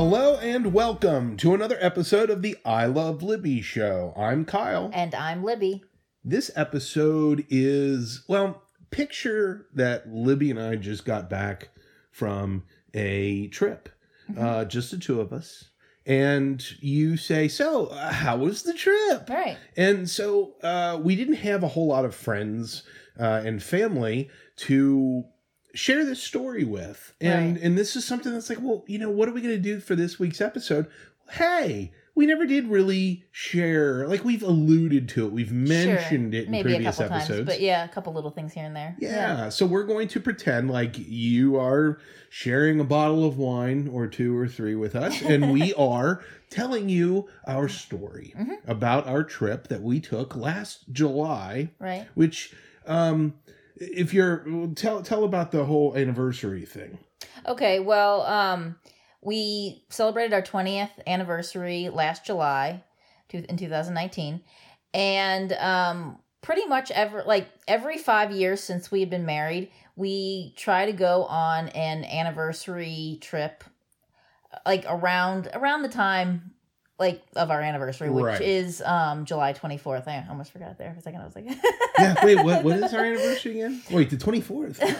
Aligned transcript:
Hello 0.00 0.36
and 0.36 0.72
welcome 0.72 1.36
to 1.38 1.54
another 1.54 1.76
episode 1.80 2.30
of 2.30 2.40
the 2.40 2.56
I 2.64 2.86
Love 2.86 3.20
Libby 3.20 3.60
show. 3.60 4.14
I'm 4.16 4.44
Kyle. 4.44 4.92
And 4.94 5.12
I'm 5.12 5.42
Libby. 5.42 5.82
This 6.24 6.52
episode 6.54 7.44
is, 7.50 8.24
well, 8.28 8.62
picture 8.92 9.66
that 9.74 10.08
Libby 10.08 10.52
and 10.52 10.60
I 10.60 10.76
just 10.76 11.04
got 11.04 11.28
back 11.28 11.70
from 12.12 12.62
a 12.94 13.48
trip, 13.48 13.88
uh, 14.38 14.66
just 14.66 14.92
the 14.92 14.98
two 14.98 15.20
of 15.20 15.32
us. 15.32 15.64
And 16.06 16.64
you 16.80 17.16
say, 17.16 17.48
So, 17.48 17.86
uh, 17.86 18.12
how 18.12 18.36
was 18.36 18.62
the 18.62 18.74
trip? 18.74 19.28
Right. 19.28 19.58
And 19.76 20.08
so 20.08 20.54
uh, 20.62 21.00
we 21.02 21.16
didn't 21.16 21.34
have 21.34 21.64
a 21.64 21.68
whole 21.68 21.88
lot 21.88 22.04
of 22.04 22.14
friends 22.14 22.84
uh, 23.18 23.42
and 23.44 23.60
family 23.60 24.30
to 24.58 25.24
share 25.78 26.04
this 26.04 26.20
story 26.22 26.64
with. 26.64 27.14
And 27.20 27.54
Right. 27.54 27.62
and 27.62 27.78
this 27.78 27.94
is 27.94 28.04
something 28.04 28.32
that's 28.32 28.48
like, 28.50 28.58
well, 28.60 28.84
you 28.88 28.98
know, 28.98 29.10
what 29.10 29.28
are 29.28 29.32
we 29.32 29.40
going 29.40 29.54
to 29.54 29.60
do 29.62 29.78
for 29.80 29.94
this 29.94 30.18
week's 30.18 30.40
episode? 30.40 30.86
Hey, 31.30 31.92
we 32.16 32.26
never 32.26 32.46
did 32.46 32.66
really 32.66 33.22
share. 33.30 34.08
Like 34.08 34.24
we've 34.24 34.42
alluded 34.42 35.08
to 35.10 35.26
it. 35.26 35.32
We've 35.32 35.52
mentioned 35.52 36.32
Sure. 36.32 36.40
it 36.40 36.46
in 36.46 36.50
Maybe 36.50 36.70
previous 36.70 36.98
episodes. 36.98 37.28
times, 37.28 37.46
but 37.46 37.60
yeah, 37.60 37.84
a 37.84 37.88
couple 37.88 38.12
little 38.12 38.30
things 38.32 38.52
here 38.54 38.64
and 38.64 38.74
there. 38.74 38.96
Yeah. 38.98 39.50
So 39.50 39.66
we're 39.66 39.84
going 39.84 40.08
to 40.08 40.20
pretend 40.20 40.68
like 40.70 40.96
you 40.98 41.56
are 41.58 41.98
sharing 42.28 42.80
a 42.80 42.84
bottle 42.84 43.24
of 43.24 43.38
wine 43.38 43.88
or 43.92 44.08
two 44.08 44.36
or 44.36 44.48
three 44.48 44.74
with 44.74 44.96
us, 44.96 45.22
and 45.22 45.52
we 45.52 45.72
are 45.78 46.22
telling 46.50 46.88
you 46.88 47.28
our 47.46 47.68
story 47.68 48.34
Mhm. 48.36 48.56
about 48.66 49.06
our 49.06 49.22
trip 49.22 49.68
that 49.68 49.82
we 49.82 50.00
took 50.00 50.34
last 50.34 50.90
July, 50.92 51.70
Right. 51.78 52.06
which 52.14 52.52
um 52.86 53.34
if 53.80 54.12
you're 54.14 54.44
tell 54.74 55.02
tell 55.02 55.24
about 55.24 55.50
the 55.50 55.64
whole 55.64 55.96
anniversary 55.96 56.64
thing. 56.64 56.98
Okay. 57.46 57.80
Well, 57.80 58.22
um, 58.22 58.76
we 59.20 59.84
celebrated 59.88 60.32
our 60.32 60.42
20th 60.42 60.90
anniversary 61.06 61.88
last 61.88 62.24
July, 62.24 62.82
in 63.32 63.56
2019, 63.56 64.40
and 64.94 65.52
um, 65.54 66.18
pretty 66.40 66.66
much 66.66 66.90
ever 66.90 67.22
like 67.26 67.48
every 67.66 67.98
five 67.98 68.30
years 68.30 68.62
since 68.62 68.90
we 68.90 69.00
had 69.00 69.10
been 69.10 69.26
married, 69.26 69.70
we 69.96 70.54
try 70.56 70.86
to 70.86 70.92
go 70.92 71.24
on 71.24 71.68
an 71.70 72.04
anniversary 72.04 73.18
trip, 73.20 73.64
like 74.64 74.84
around 74.88 75.48
around 75.54 75.82
the 75.82 75.88
time. 75.88 76.52
Like 76.98 77.22
of 77.36 77.50
our 77.52 77.60
anniversary, 77.60 78.10
which 78.10 78.24
Right. 78.24 78.40
is 78.40 78.82
um 78.82 79.24
July 79.24 79.52
twenty 79.52 79.76
fourth. 79.78 80.08
I 80.08 80.26
almost 80.28 80.50
forgot 80.50 80.78
there 80.78 80.92
for 80.92 80.98
a 80.98 81.02
second. 81.02 81.20
I 81.20 81.24
was 81.26 81.36
like, 81.36 81.46
Yeah, 81.98 82.14
wait, 82.24 82.42
what 82.42 82.64
what 82.64 82.76
is 82.78 82.92
our 82.92 83.04
anniversary 83.04 83.60
again? 83.60 83.80
Wait, 83.90 84.10
the 84.10 84.16
24th. 84.16 84.78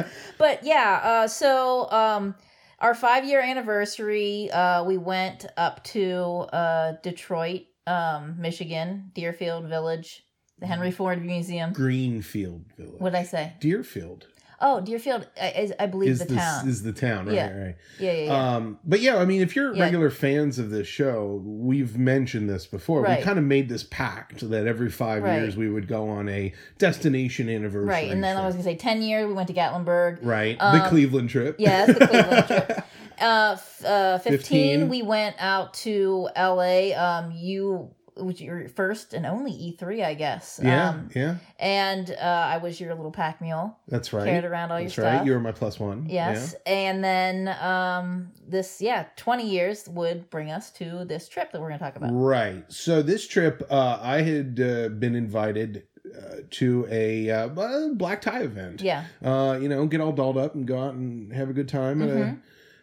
Oh. 0.00 0.04
but 0.38 0.64
yeah, 0.64 1.00
uh, 1.02 1.28
so 1.28 1.90
um, 1.90 2.34
our 2.78 2.94
five 2.94 3.26
year 3.26 3.40
anniversary, 3.42 4.50
uh, 4.50 4.82
we 4.84 4.96
went 4.96 5.44
up 5.58 5.84
to 5.84 6.46
uh, 6.54 6.92
Detroit, 7.02 7.62
um, 7.86 8.36
Michigan, 8.40 9.10
Deerfield 9.14 9.66
Village, 9.66 10.24
the 10.58 10.66
Henry 10.66 10.90
Ford 10.90 11.22
Museum. 11.22 11.74
Greenfield 11.74 12.64
Village. 12.78 12.98
What 13.00 13.10
did 13.12 13.18
I 13.18 13.24
say? 13.24 13.52
Deerfield 13.60 14.26
Oh, 14.62 14.80
Deerfield, 14.80 15.26
I, 15.40 15.48
is, 15.52 15.72
I 15.80 15.86
believe 15.86 16.10
is 16.10 16.18
the 16.18 16.26
the, 16.26 16.34
town. 16.36 16.68
is 16.68 16.82
the 16.82 16.92
town, 16.92 17.26
right? 17.26 17.34
Yeah. 17.34 17.58
right. 17.64 17.76
yeah, 17.98 18.12
yeah, 18.12 18.24
yeah. 18.24 18.54
Um, 18.56 18.78
but 18.84 19.00
yeah, 19.00 19.16
I 19.16 19.24
mean, 19.24 19.40
if 19.40 19.56
you're 19.56 19.74
Yeah. 19.74 19.84
regular 19.84 20.10
fans 20.10 20.58
of 20.58 20.68
this 20.70 20.86
show, 20.86 21.40
we've 21.44 21.96
mentioned 21.96 22.50
this 22.50 22.66
before. 22.66 23.00
We 23.02 23.16
kind 23.22 23.38
of 23.38 23.44
made 23.44 23.68
this 23.70 23.84
pact 23.84 24.48
that 24.50 24.66
every 24.66 24.90
five 24.90 25.22
Right. 25.22 25.36
years 25.36 25.56
we 25.56 25.70
would 25.70 25.88
go 25.88 26.08
on 26.10 26.28
a 26.28 26.52
destination 26.78 27.48
anniversary. 27.48 27.88
right, 27.88 28.10
and 28.10 28.22
then 28.22 28.36
I 28.36 28.44
was 28.44 28.54
gonna 28.54 28.64
say 28.64 28.76
ten 28.76 29.00
years. 29.02 29.26
We 29.26 29.32
went 29.32 29.48
to 29.48 29.54
Gatlinburg. 29.54 30.18
right 30.22 30.58
the 30.58 30.82
um, 30.84 30.88
Cleveland 30.88 31.30
trip. 31.30 31.56
yeah, 31.58 31.86
that's 31.86 31.98
the 31.98 32.06
Cleveland 32.06 32.46
trip. 32.46 32.84
Uh, 33.20 33.50
f- 33.52 33.84
uh, 33.84 34.18
15, 34.18 34.38
15. 34.38 34.88
we 34.88 35.02
went 35.02 35.36
out 35.38 35.74
to 35.74 36.28
LA. 36.34 36.92
Um, 36.96 37.32
you 37.32 37.90
was 38.24 38.40
your 38.40 38.68
first 38.68 39.14
and 39.14 39.24
only 39.26 39.52
E3, 39.52 40.04
I 40.04 40.14
guess. 40.14 40.60
yeah, 40.62 40.88
Um, 40.90 41.08
yeah, 41.14 41.36
and 41.58 42.10
uh, 42.10 42.24
I 42.24 42.58
was 42.58 42.80
your 42.80 42.94
little 42.94 43.10
pack 43.12 43.40
mule. 43.40 43.76
that's 43.88 44.12
right. 44.12 44.24
Carried 44.26 44.44
around 44.44 44.72
all 44.72 44.80
that's 44.80 44.96
your 44.96 45.06
right. 45.06 45.16
stuff. 45.16 45.26
You 45.26 45.32
were 45.32 45.40
my 45.40 45.52
plus 45.52 45.78
one. 45.80 46.06
Yes, 46.08 46.54
and 46.66 47.02
then 47.02 47.48
um, 47.62 48.30
this, 48.46 48.80
yeah, 48.80 49.06
twenty 49.16 49.48
years 49.48 49.88
would 49.88 50.28
bring 50.30 50.50
us 50.50 50.70
to 50.72 51.04
this 51.04 51.28
trip 51.28 51.52
that 51.52 51.60
we're 51.60 51.68
going 51.68 51.78
to 51.78 51.84
talk 51.84 51.96
about. 51.96 52.10
Right. 52.12 52.64
So 52.72 53.02
this 53.02 53.26
trip, 53.26 53.62
uh, 53.70 53.98
I 54.00 54.22
had 54.22 54.60
uh, 54.60 54.88
been 54.88 55.14
invited 55.14 55.84
uh, 56.16 56.36
to 56.50 56.86
a 56.90 57.30
uh, 57.30 57.48
black 57.94 58.20
tie 58.20 58.40
event. 58.42 58.80
Yeah, 58.82 59.04
uh, 59.24 59.58
you 59.60 59.68
know, 59.68 59.86
get 59.86 60.00
all 60.00 60.12
dolled 60.12 60.36
up 60.38 60.54
and 60.54 60.66
go 60.66 60.78
out 60.78 60.94
and 60.94 61.32
have 61.32 61.48
a 61.50 61.52
good 61.52 61.68
time 61.68 62.02
at, 62.02 62.08
a, 62.08 62.12
Mhm. 62.12 62.38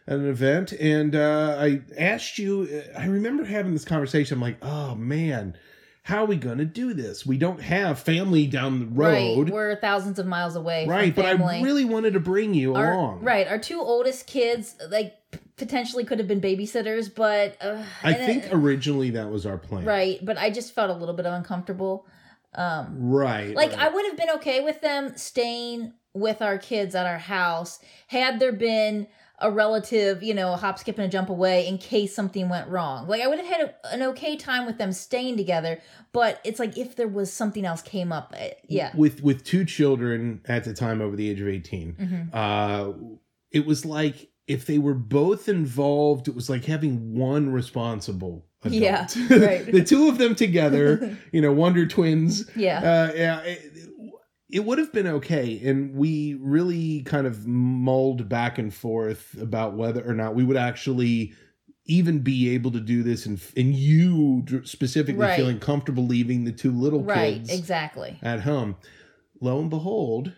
At 0.08 0.14
an 0.18 0.28
event. 0.28 0.72
And 0.72 1.14
uh, 1.14 1.56
I 1.60 1.82
asked 1.98 2.38
you, 2.38 2.82
I 2.96 3.06
remember 3.06 3.44
having 3.44 3.72
this 3.74 3.84
conversation. 3.84 4.36
I'm 4.36 4.40
like, 4.40 4.56
oh 4.62 4.94
man, 4.94 5.56
how 6.02 6.22
are 6.24 6.26
we 6.26 6.36
going 6.36 6.58
to 6.58 6.64
do 6.64 6.94
this? 6.94 7.26
We 7.26 7.36
don't 7.36 7.60
have 7.60 7.98
family 8.00 8.46
down 8.46 8.80
the 8.80 8.86
road. 8.86 9.44
right. 9.48 9.52
We're 9.52 9.76
thousands 9.76 10.18
of 10.18 10.26
miles 10.26 10.56
away. 10.56 10.86
Right, 10.86 11.14
but. 11.14 11.26
I 11.26 11.60
really 11.60 11.84
wanted 11.84 12.14
to 12.14 12.20
bring 12.20 12.54
you 12.54 12.74
our, 12.74 12.94
along. 12.94 13.20
Right, 13.22 13.46
our 13.46 13.58
two 13.58 13.80
oldest 13.80 14.26
kids, 14.26 14.76
like 14.90 15.14
potentially 15.56 16.04
could 16.04 16.18
have 16.18 16.26
been 16.28 16.40
babysitters, 16.40 17.14
but 17.14 17.56
uh, 17.60 17.82
I 18.02 18.14
think 18.14 18.44
it- 18.44 18.52
originally 18.54 19.10
that 19.10 19.28
was 19.30 19.44
our 19.44 19.58
plan. 19.58 19.84
right, 19.84 20.18
but 20.24 20.38
I 20.38 20.48
just 20.50 20.74
felt 20.74 20.88
a 20.90 20.94
little 20.94 21.14
bit 21.14 21.26
uncomfortable. 21.26 22.06
Um, 22.54 22.96
Right. 23.12 23.54
like 23.54 23.72
right. 23.72 23.78
I 23.80 23.88
would 23.90 24.06
have 24.06 24.16
been 24.16 24.30
okay 24.36 24.60
with 24.60 24.80
them 24.80 25.12
staying 25.16 25.92
with 26.14 26.40
our 26.40 26.56
kids 26.56 26.94
at 26.94 27.06
our 27.06 27.18
house 27.18 27.78
had 28.06 28.40
there 28.40 28.52
been 28.52 29.06
a 29.40 29.50
relative, 29.50 30.22
you 30.22 30.34
know, 30.34 30.52
a 30.52 30.56
hop, 30.56 30.78
skip, 30.78 30.96
and 30.98 31.06
a 31.06 31.08
jump 31.08 31.28
away 31.30 31.66
in 31.68 31.78
case 31.78 32.14
something 32.14 32.48
went 32.48 32.68
wrong. 32.68 33.06
Like 33.06 33.22
I 33.22 33.26
would 33.28 33.38
have 33.38 33.46
had 33.46 33.60
a, 33.84 33.94
an 33.94 34.02
okay 34.02 34.36
time 34.36 34.66
with 34.66 34.78
them 34.78 34.92
staying 34.92 35.36
together, 35.36 35.80
but 36.12 36.40
it's 36.44 36.58
like 36.58 36.76
if 36.76 36.96
there 36.96 37.08
was 37.08 37.32
something 37.32 37.64
else 37.64 37.80
came 37.82 38.12
up, 38.12 38.34
eh, 38.36 38.50
yeah, 38.68 38.90
With 38.96 39.22
with 39.22 39.44
two 39.44 39.64
children 39.64 40.40
at 40.46 40.64
the 40.64 40.74
time 40.74 41.00
over 41.00 41.14
the 41.16 41.30
age 41.30 41.40
of 41.40 41.48
18, 41.48 41.96
Mhm. 42.00 42.34
uh, 42.34 42.92
it 43.52 43.64
was 43.66 43.84
like 43.84 44.28
if 44.46 44.64
they 44.66 44.78
were 44.78 44.94
both 44.94 45.48
involved, 45.48 46.26
it 46.26 46.34
was 46.34 46.48
like 46.50 46.64
having 46.64 47.14
one 47.16 47.50
responsible. 47.50 48.46
Adult. 48.64 48.74
Yeah, 48.82 49.06
right. 49.30 49.70
the 49.70 49.84
two 49.84 50.08
of 50.08 50.18
them 50.18 50.34
together, 50.34 51.16
you 51.32 51.40
know, 51.40 51.52
Wonder 51.52 51.86
Twins. 51.86 52.50
yeah, 52.56 52.78
Uh, 52.80 53.12
yeah, 53.14 53.40
it, 53.42 53.87
it 54.50 54.64
would 54.64 54.78
have 54.78 54.92
been 54.92 55.06
okay, 55.06 55.60
and 55.64 55.94
we 55.94 56.34
really 56.34 57.02
kind 57.02 57.26
of 57.26 57.46
mulled 57.46 58.28
back 58.28 58.58
and 58.58 58.72
forth 58.72 59.36
about 59.40 59.74
whether 59.74 60.02
or 60.08 60.14
not 60.14 60.34
we 60.34 60.44
would 60.44 60.56
actually 60.56 61.34
even 61.84 62.18
be 62.20 62.50
able 62.50 62.70
to 62.70 62.80
do 62.80 63.02
this, 63.02 63.26
and 63.26 63.40
and 63.56 63.74
you 63.74 64.44
specifically 64.64 65.20
Right. 65.22 65.36
feeling 65.36 65.58
comfortable 65.58 66.06
leaving 66.06 66.44
the 66.44 66.52
two 66.52 66.70
little 66.72 67.02
right, 67.02 67.34
kids 67.34 67.50
exactly. 67.52 68.18
at 68.22 68.40
home. 68.40 68.76
Lo 69.40 69.60
and 69.60 69.70
behold, 69.70 70.32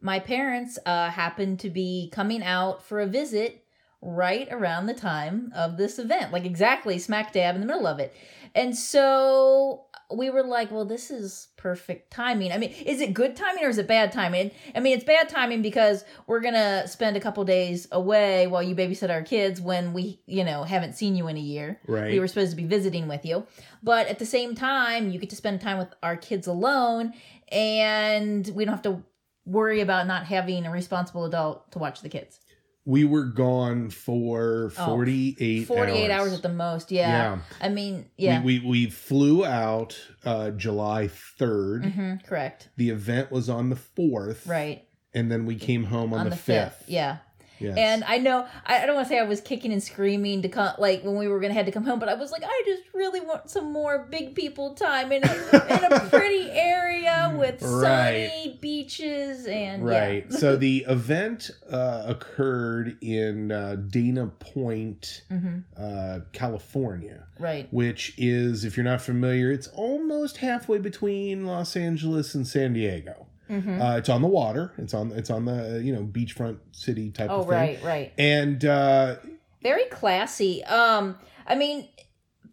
My 0.00 0.18
parents 0.18 0.78
uh, 0.84 1.08
happened 1.10 1.60
to 1.60 1.70
be 1.70 2.10
coming 2.12 2.42
out 2.42 2.82
for 2.84 3.00
a 3.00 3.06
visit 3.06 3.64
right 4.02 4.46
around 4.50 4.84
the 4.84 4.92
time 4.94 5.50
of 5.56 5.78
this 5.78 5.98
event, 5.98 6.30
like 6.32 6.44
exactly 6.44 6.98
smack 6.98 7.32
dab 7.32 7.54
in 7.54 7.62
the 7.62 7.66
middle 7.66 7.86
of 7.86 7.98
it. 7.98 8.14
And 8.54 8.76
so 8.76 9.86
we 10.12 10.30
were 10.30 10.42
like, 10.42 10.70
well, 10.70 10.84
this 10.84 11.10
is 11.10 11.48
perfect 11.56 12.10
timing. 12.10 12.52
I 12.52 12.58
mean, 12.58 12.70
is 12.84 13.00
it 13.00 13.14
good 13.14 13.36
timing 13.36 13.64
or 13.64 13.68
is 13.68 13.78
it 13.78 13.86
bad 13.86 14.12
timing? 14.12 14.50
I 14.74 14.80
mean, 14.80 14.94
it's 14.94 15.04
bad 15.04 15.28
timing 15.28 15.62
because 15.62 16.04
we're 16.26 16.40
going 16.40 16.54
to 16.54 16.86
spend 16.88 17.16
a 17.16 17.20
couple 17.20 17.44
days 17.44 17.88
away 17.90 18.46
while 18.46 18.62
you 18.62 18.74
babysit 18.74 19.10
our 19.10 19.22
kids 19.22 19.60
when 19.60 19.92
we, 19.92 20.20
you 20.26 20.44
know, 20.44 20.62
haven't 20.64 20.94
seen 20.94 21.16
you 21.16 21.28
in 21.28 21.36
a 21.36 21.40
year. 21.40 21.80
right? 21.86 22.12
We 22.12 22.20
were 22.20 22.28
supposed 22.28 22.50
to 22.50 22.56
be 22.56 22.64
visiting 22.64 23.08
with 23.08 23.24
you. 23.24 23.46
But 23.82 24.06
at 24.08 24.18
the 24.18 24.26
same 24.26 24.54
time, 24.54 25.10
you 25.10 25.18
get 25.18 25.30
to 25.30 25.36
spend 25.36 25.60
time 25.60 25.78
with 25.78 25.88
our 26.02 26.16
kids 26.16 26.46
alone 26.46 27.14
and 27.50 28.46
we 28.54 28.64
don't 28.64 28.74
have 28.74 28.82
to 28.82 29.02
worry 29.46 29.80
about 29.80 30.06
not 30.06 30.24
having 30.24 30.66
a 30.66 30.70
responsible 30.70 31.24
adult 31.24 31.70
to 31.72 31.78
watch 31.78 32.00
the 32.00 32.08
kids. 32.08 32.40
We 32.86 33.04
were 33.04 33.24
gone 33.24 33.88
for 33.90 34.70
Oh, 34.78 34.86
48 34.86 35.66
48 35.66 36.10
hours. 36.10 36.20
hours 36.20 36.32
at 36.34 36.42
the 36.42 36.48
most. 36.50 36.92
Yeah. 36.92 37.08
Yeah. 37.08 37.38
I 37.60 37.68
mean, 37.70 38.06
yeah. 38.16 38.42
We, 38.42 38.58
we 38.60 38.66
we 38.68 38.90
flew 38.90 39.44
out 39.44 39.98
uh 40.24 40.50
July 40.50 41.08
3rd. 41.38 41.92
hmm 41.94 42.14
correct. 42.26 42.68
The 42.76 42.90
event 42.90 43.30
was 43.30 43.48
on 43.48 43.70
the 43.70 43.76
4th. 43.76 44.46
Right. 44.48 44.84
And 45.14 45.30
then 45.30 45.46
we 45.46 45.54
came 45.56 45.84
home 45.84 46.12
on, 46.12 46.20
On, 46.20 46.24
the, 46.30 46.36
the 46.36 46.42
5th. 46.52 46.66
5th. 46.72 46.74
Yeah. 46.88 47.18
Yes. 47.60 47.76
And 47.78 48.04
I 48.04 48.18
know 48.18 48.46
I, 48.66 48.84
don't 48.84 48.96
want 48.96 49.06
to 49.08 49.14
say 49.14 49.18
I 49.18 49.22
was 49.24 49.40
kicking 49.40 49.72
and 49.72 49.82
screaming 49.82 50.42
to 50.42 50.48
come 50.48 50.74
like 50.78 51.02
when 51.04 51.16
we 51.16 51.28
were 51.28 51.40
gonna 51.40 51.54
have 51.54 51.66
to 51.66 51.72
come 51.72 51.84
home, 51.84 51.98
but 51.98 52.08
I 52.08 52.14
was 52.14 52.32
like, 52.32 52.42
I 52.44 52.62
just 52.66 52.82
really 52.92 53.20
want 53.20 53.48
some 53.50 53.72
more 53.72 54.06
big 54.10 54.34
people 54.34 54.74
time 54.74 55.12
in 55.12 55.22
a, 55.24 55.32
in 55.32 55.84
a 55.92 56.00
pretty 56.10 56.50
area 56.50 57.34
with 57.38 57.62
Right. 57.62 58.30
sunny 58.30 58.58
beaches 58.60 59.46
and 59.46 59.84
Right. 59.84 60.26
Yeah. 60.30 60.36
so 60.38 60.56
the 60.56 60.84
event 60.88 61.50
uh, 61.70 62.04
occurred 62.06 62.96
in 63.00 63.52
uh, 63.52 63.76
Dana 63.76 64.26
Point, 64.26 65.22
hmm 65.28 65.58
uh, 65.76 66.20
California, 66.32 67.26
Right. 67.38 67.68
which 67.72 68.14
is, 68.16 68.64
if 68.64 68.76
you're 68.76 68.84
not 68.84 69.00
familiar, 69.00 69.50
it's 69.52 69.68
almost 69.68 70.38
halfway 70.38 70.78
between 70.78 71.46
Los 71.46 71.76
Angeles 71.76 72.34
and 72.34 72.46
San 72.46 72.72
Diego. 72.72 73.26
Hmm 73.48 73.80
Uh, 73.80 73.96
it's 73.96 74.08
on 74.08 74.22
the 74.22 74.28
water. 74.28 74.72
It's 74.78 74.94
on. 74.94 75.12
It's 75.12 75.30
on 75.30 75.44
the 75.44 75.76
uh, 75.76 75.78
you 75.78 75.92
know 75.94 76.02
beachfront 76.02 76.58
city 76.72 77.10
type 77.10 77.30
oh 77.30 77.40
of 77.40 77.48
thing. 77.48 77.54
right, 77.54 77.82
right. 77.82 78.12
And 78.18 78.64
uh, 78.64 79.16
very 79.62 79.84
classy. 79.86 80.62
Um, 80.64 81.16
I 81.46 81.54
mean, 81.54 81.88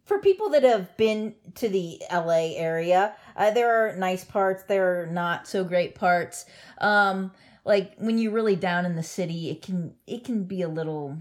for 0.06 0.20
people 0.20 0.50
that 0.50 0.64
have 0.64 0.96
been 0.98 1.36
to 1.56 1.70
the 1.70 2.02
LA 2.12 2.54
area, 2.56 3.14
uh, 3.36 3.52
there 3.52 3.70
are 3.94 3.96
nice 3.96 4.24
parts. 4.26 4.64
There 4.64 5.02
are 5.02 5.08
not 5.08 5.48
so 5.48 5.64
great 5.64 5.96
parts. 5.96 6.46
Um, 6.80 7.32
like 7.64 7.94
when 7.98 8.18
you're 8.18 8.32
really 8.34 8.56
down 8.56 8.86
in 8.86 8.96
the 8.96 9.04
city, 9.04 9.50
it 9.50 9.62
can 9.62 9.94
it 10.08 10.24
can 10.24 10.44
be 10.46 10.62
a 10.62 10.68
little 10.70 11.18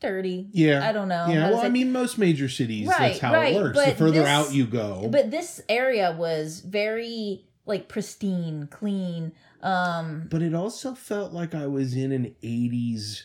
dirty. 0.00 0.48
Yeah. 0.52 0.86
I 0.86 0.92
don't 0.92 1.08
know. 1.08 1.26
Yeah, 1.28 1.50
well, 1.50 1.60
I 1.60 1.62
say- 1.62 1.68
mean, 1.70 1.90
most 1.92 2.18
major 2.18 2.48
cities, 2.48 2.86
that's 2.88 3.00
Right, 3.00 3.18
how 3.18 3.32
right, 3.32 3.54
it 3.54 3.56
works. 3.56 3.78
The 3.82 3.94
further 3.94 4.20
this- 4.20 4.28
out 4.28 4.52
you 4.52 4.66
go, 4.66 5.08
but 5.10 5.30
this 5.30 5.60
area 5.68 6.14
was 6.18 6.60
very 6.60 7.46
like 7.66 7.88
pristine, 7.88 8.68
clean. 8.70 9.32
Um, 9.62 10.28
but 10.30 10.42
it 10.42 10.54
also 10.54 10.94
felt 10.94 11.32
like 11.32 11.54
I 11.54 11.66
was 11.66 11.94
in 11.94 12.12
an 12.12 12.34
80s 12.42 13.22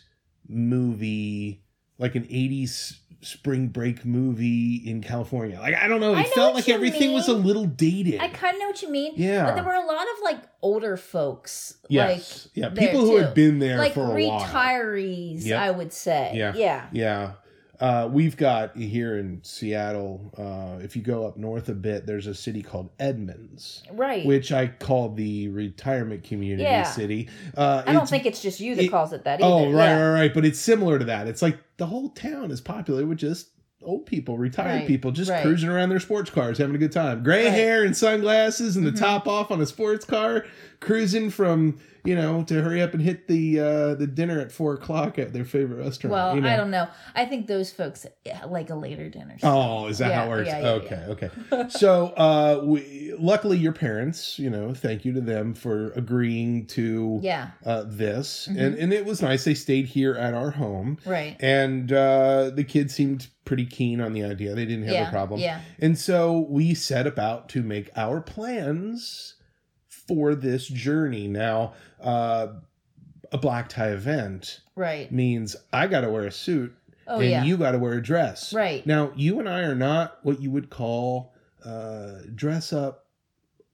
movie, 0.48 1.64
like 1.98 2.16
an 2.16 2.24
80s 2.24 2.98
spring 3.22 3.68
break 3.68 4.04
movie 4.04 4.78
in 4.78 5.02
California. 5.02 5.60
Like, 5.60 5.76
I 5.76 5.88
don't 5.88 6.02
know. 6.02 6.14
It 6.14 6.18
I 6.18 6.24
know 6.24 6.30
felt 6.30 6.56
like 6.56 6.70
everything 6.70 7.14
was 7.14 7.28
a 7.28 7.34
little 7.34 7.66
dated. 7.66 8.20
I 8.20 8.28
kind 8.30 8.56
of 8.56 8.62
know 8.62 8.68
what 8.68 8.82
you 8.82 8.90
mean. 8.90 9.14
Yeah. 9.16 9.46
But 9.46 9.56
there 9.56 9.64
were 9.64 9.74
a 9.74 9.86
lot 9.86 10.02
of 10.02 10.24
like 10.24 10.42
older 10.62 10.98
folks, 10.98 11.78
yes. 11.88 12.50
yeah. 12.54 12.70
People 12.70 13.02
who 13.02 13.18
too. 13.18 13.24
had 13.24 13.34
been 13.34 13.60
there 13.60 13.78
like 13.78 13.96
like 13.96 14.06
for 14.08 14.18
a 14.18 14.28
while. 14.28 14.42
retirees. 14.42 15.46
Yep. 15.46 15.60
I 15.60 15.72
would 15.72 15.94
say. 15.94 16.32
Yeah. 16.36 16.54
Yeah. 16.56 16.88
Yeah. 16.92 17.32
Uh, 17.82 18.08
we've 18.12 18.38
got 18.38 18.78
here 18.78 19.18
in 19.18 19.40
Seattle, 19.44 20.32
uh, 20.38 20.84
if 20.84 20.96
you 20.96 21.02
go 21.02 21.26
up 21.26 21.36
north 21.36 21.68
a 21.68 21.74
bit, 21.74 22.06
there's 22.06 22.28
a 22.28 22.36
city 22.36 22.62
called 22.62 22.92
Edmonds, 23.00 23.82
Right. 23.92 24.24
which 24.24 24.52
I 24.52 24.68
call 24.68 25.10
the 25.10 25.48
retirement 25.50 26.24
community 26.24 26.62
Yeah. 26.64 26.84
city. 26.84 27.28
Uh, 27.58 27.82
I 27.86 27.92
don't 27.92 28.08
think 28.08 28.28
it's 28.28 28.42
just 28.42 28.60
you 28.60 28.76
that 28.76 28.84
it- 28.86 28.90
calls 28.92 29.14
it 29.14 29.24
that 29.24 29.42
either. 29.42 29.46
Oh, 29.52 29.72
right, 29.72 29.86
yeah. 29.86 30.00
right, 30.10 30.14
right. 30.20 30.34
But 30.34 30.46
it's 30.46 30.60
similar 30.60 31.00
to 31.00 31.06
that. 31.06 31.28
It's 31.28 31.42
like 31.42 31.58
the 31.78 31.88
whole 31.88 32.10
town 32.10 32.52
is 32.52 32.62
popular 32.62 33.04
with 33.08 33.18
just 33.18 33.48
old 33.84 34.06
people, 34.06 34.38
retired 34.38 34.82
Right, 34.82 34.88
people, 34.88 35.10
just 35.12 35.32
right. 35.32 35.42
cruising 35.42 35.68
around 35.68 35.90
their 35.90 36.00
sports 36.00 36.30
cars, 36.30 36.60
having 36.60 36.76
a 36.76 36.78
good 36.78 36.92
time. 36.92 37.24
Gray 37.24 37.46
Right. 37.46 37.54
hair 37.54 37.84
and 37.84 37.98
sunglasses 37.98 38.78
and 38.78 38.86
the 38.86 38.92
Mhm. 38.92 39.00
top 39.00 39.28
off 39.28 39.50
on 39.50 39.60
a 39.60 39.66
sports 39.66 40.06
car, 40.06 40.46
cruising 40.82 41.32
from 41.32 41.80
you 42.04 42.16
know 42.16 42.44
to 42.44 42.62
hurry 42.62 42.82
up 42.82 42.94
and 42.94 43.02
hit 43.02 43.28
the 43.28 43.60
uh 43.60 43.96
the 43.96 44.08
dinner 44.08 44.40
at 44.40 44.52
four 44.52 44.74
o'clock 44.74 45.20
at 45.20 45.34
their 45.34 45.46
favorite 45.46 45.84
restaurant. 45.84 46.12
Well, 46.12 46.36
you 46.36 46.42
know? 46.42 46.50
I 46.50 46.56
don't 46.58 46.72
know. 46.72 46.88
I 47.16 47.26
think 47.26 47.48
those 47.48 47.72
folks 47.72 48.06
yeah, 48.26 48.46
like 48.46 48.70
a 48.70 48.76
later 48.76 49.10
dinner. 49.10 49.38
Oh, 49.44 49.88
is 49.88 49.98
that 50.00 50.14
how 50.14 50.26
it 50.26 50.30
works? 50.30 50.48
yeah, 50.48 50.60
yeah, 50.62 50.70
okay, 51.10 51.30
okay. 51.50 51.68
So, 51.70 52.08
uh, 52.18 52.62
we 52.64 53.14
luckily 53.20 53.58
your 53.58 53.74
parents, 53.74 54.40
you 54.40 54.50
know, 54.50 54.74
thank 54.74 55.06
you 55.06 55.14
to 55.14 55.22
them 55.22 55.54
for 55.54 55.92
agreeing 55.92 56.66
to 56.68 57.20
Yeah. 57.22 57.50
uh, 57.66 57.84
this, 57.86 58.48
Mhm. 58.52 58.60
and 58.60 58.76
and 58.76 58.94
it 58.94 59.06
was 59.06 59.22
nice. 59.22 59.44
They 59.44 59.54
stayed 59.54 59.86
here 59.88 60.16
at 60.16 60.34
our 60.34 60.52
home, 60.52 60.98
Right. 61.06 61.36
and 61.40 61.92
uh, 61.92 62.50
the 62.54 62.64
kids 62.64 62.94
seemed 62.96 63.28
pretty 63.46 63.66
keen 63.66 64.00
on 64.02 64.14
the 64.14 64.24
idea. 64.24 64.56
They 64.56 64.66
didn't 64.66 64.86
have 64.86 64.94
yeah. 64.94 65.08
a 65.08 65.12
problem, 65.12 65.40
Yeah. 65.40 65.60
and 65.80 65.98
so 65.98 66.40
we 66.50 66.74
set 66.74 67.06
about 67.06 67.50
to 67.50 67.62
make 67.62 67.90
our 67.96 68.22
plans 68.22 69.36
for 69.88 70.36
this 70.36 70.68
journey. 70.68 71.28
Now, 71.28 71.74
uh, 72.02 72.48
a 73.32 73.38
black 73.38 73.70
tie 73.70 73.90
event 73.90 74.60
Right. 74.76 75.12
means 75.12 75.56
I 75.72 75.88
got 75.88 76.02
to 76.02 76.10
wear 76.10 76.26
a 76.26 76.32
suit, 76.32 76.74
Oh 77.08 77.20
and 77.20 77.30
yeah. 77.30 77.44
you 77.44 77.58
got 77.58 77.72
to 77.72 77.80
wear 77.80 77.94
a 77.94 78.02
dress. 78.02 78.54
right. 78.54 78.86
Now, 78.86 79.12
you 79.16 79.40
and 79.40 79.48
I 79.50 79.62
are 79.62 79.76
not 79.76 80.20
what 80.24 80.42
you 80.42 80.52
would 80.52 80.70
call 80.70 81.34
uh, 81.66 82.20
dress 82.36 82.74
up 82.74 83.06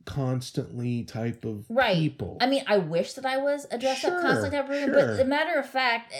constantly 0.06 1.03
type 1.03 1.45
of 1.45 1.65
Right. 1.69 1.97
people. 1.97 2.38
I 2.41 2.47
mean, 2.47 2.63
I 2.68 2.77
wish 2.77 3.13
that 3.13 3.25
I 3.25 3.38
was 3.38 3.68
a 3.71 3.77
dress 3.77 4.00
Sure, 4.00 4.15
up 4.15 4.21
constant 4.21 4.53
type 4.53 4.63
of 4.63 4.69
person, 4.69 4.85
sure. 4.94 4.94
but 5.07 5.18
the 5.18 5.25
matter 5.25 5.59
of 5.59 5.69
fact, 5.69 6.13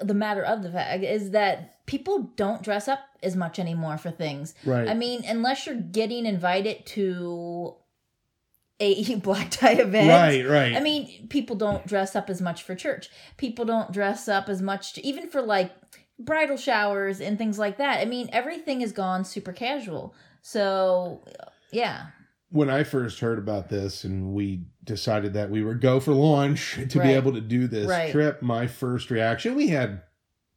uh, 0.00 0.04
the 0.04 0.14
matter 0.14 0.42
of 0.42 0.62
the 0.62 0.70
fact 0.70 1.02
is 1.04 1.30
that 1.30 1.84
people 1.86 2.30
don't 2.36 2.62
dress 2.62 2.88
up 2.88 3.00
as 3.22 3.36
much 3.36 3.58
anymore 3.58 3.98
for 3.98 4.10
things. 4.10 4.54
right. 4.64 4.88
I 4.88 4.94
mean, 4.94 5.24
unless 5.26 5.66
you're 5.66 5.74
getting 5.76 6.24
invited 6.26 6.86
to 6.86 7.74
a 8.80 9.14
black 9.22 9.50
tie 9.50 9.72
event. 9.72 10.08
right, 10.08 10.48
right. 10.48 10.76
I 10.76 10.80
mean, 10.80 11.28
people 11.28 11.56
don't 11.56 11.86
dress 11.86 12.14
up 12.14 12.30
as 12.30 12.40
much 12.40 12.62
for 12.62 12.74
church. 12.74 13.08
People 13.36 13.64
don't 13.64 13.92
dress 13.92 14.28
up 14.28 14.48
as 14.48 14.62
much, 14.62 14.92
to, 14.94 15.06
even 15.06 15.28
for 15.28 15.42
like 15.42 15.72
bridal 16.18 16.56
showers 16.56 17.20
and 17.20 17.38
things 17.38 17.58
like 17.58 17.78
that. 17.78 18.00
I 18.00 18.04
mean, 18.04 18.28
everything 18.32 18.80
has 18.80 18.92
gone 18.92 19.24
super 19.24 19.52
casual. 19.52 20.14
So, 20.42 21.24
yeah. 21.72 22.06
when 22.50 22.70
I 22.70 22.84
first 22.84 23.20
heard 23.20 23.38
about 23.38 23.68
this 23.68 24.04
and 24.04 24.32
we 24.32 24.62
decided 24.84 25.34
that 25.34 25.50
we 25.50 25.62
would 25.62 25.80
go 25.80 26.00
for 26.00 26.12
lunch 26.12 26.78
to 26.88 27.00
be 27.00 27.12
able 27.12 27.32
to 27.32 27.40
do 27.40 27.66
this 27.66 27.86
Right. 27.88 28.10
trip, 28.12 28.42
my 28.42 28.66
first 28.66 29.10
reaction, 29.10 29.54
we 29.54 29.68
had, 29.68 30.02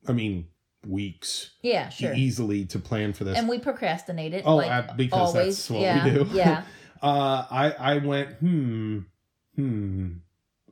I 0.07 0.13
mean, 0.13 0.47
weeks 0.87 1.51
Yeah, 1.61 1.89
sure. 1.89 2.13
easily 2.13 2.65
to 2.65 2.79
plan 2.79 3.13
for 3.13 3.23
this. 3.23 3.37
And 3.37 3.47
we 3.49 3.59
procrastinated. 3.59 4.43
Oh, 4.45 4.55
like, 4.55 4.95
because 4.95 5.35
always. 5.35 5.67
that's 5.67 5.69
what 5.69 6.05
we 6.05 6.11
do. 6.11 6.27
Yeah. 6.33 6.63
Uh, 7.01 7.45
I, 7.49 7.71
I 7.71 7.97
went, 7.97 8.29
hmm, 8.35 8.99
hmm, 9.55 10.09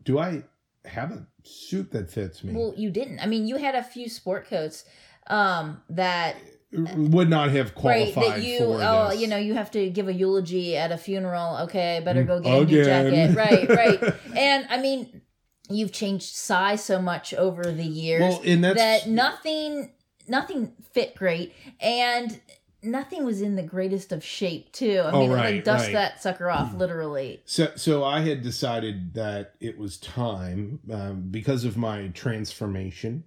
do 0.04 0.20
I 0.20 0.44
have 0.86 1.12
a 1.12 1.28
suit 1.44 1.92
that 1.92 2.10
fits 2.10 2.44
me? 2.44 2.54
Well, 2.54 2.74
you 2.78 2.90
didn't. 2.90 3.20
I 3.20 3.26
mean, 3.26 3.48
you 3.48 3.58
had 3.58 3.76
a 3.76 3.84
few 3.84 4.10
sport 4.10 4.48
coats 4.48 4.86
um 5.28 5.81
that 5.90 6.36
would 6.72 7.30
not 7.30 7.50
have 7.50 7.74
qualified 7.74 8.16
right 8.16 8.36
that 8.36 8.44
you 8.44 8.60
oh 8.62 9.10
this. 9.10 9.20
you 9.22 9.28
know 9.28 9.38
you 9.38 9.56
have 9.56 9.72
to 9.72 9.90
give 9.90 10.08
a 10.08 10.14
eulogy 10.14 10.78
at 10.78 10.92
a 10.92 10.98
funeral 10.98 11.58
okay 11.58 12.02
better 12.04 12.24
go 12.24 12.40
get 12.40 12.54
a 12.54 12.66
new 12.66 12.84
jacket 12.84 13.36
right 13.36 13.70
right 13.70 14.16
and 14.36 14.68
i 14.70 14.80
mean 14.80 15.22
you've 15.70 15.92
changed 15.92 16.36
size 16.36 16.84
so 16.84 17.02
much 17.02 17.34
over 17.34 17.72
the 17.72 17.84
years 17.84 18.22
well, 18.22 18.74
that 18.76 19.08
nothing 19.08 19.92
nothing 20.28 20.74
fit 20.94 21.16
great 21.16 21.54
and 21.80 22.40
nothing 22.81 23.26
was 23.26 23.42
in 23.42 23.56
the 23.56 23.64
greatest 23.64 24.12
of 24.12 24.24
shape 24.24 24.72
too. 24.72 25.02
I 25.06 25.12
Oh, 25.12 25.20
mean 25.22 25.31
right, 25.31 25.56
like 25.56 25.64
dust 25.64 25.86
right. 25.86 25.94
that 25.94 26.22
sucker 26.22 26.50
off 26.50 26.74
literally. 26.74 27.42
So, 27.46 27.72
so 27.76 28.04
I 28.04 28.22
had 28.22 28.42
decided 28.42 29.14
that 29.16 29.56
it 29.60 29.78
was 29.78 29.98
time 29.98 30.80
um, 30.92 31.28
because 31.30 31.66
of 31.66 31.78
my 31.78 32.08
transformation, 32.10 33.24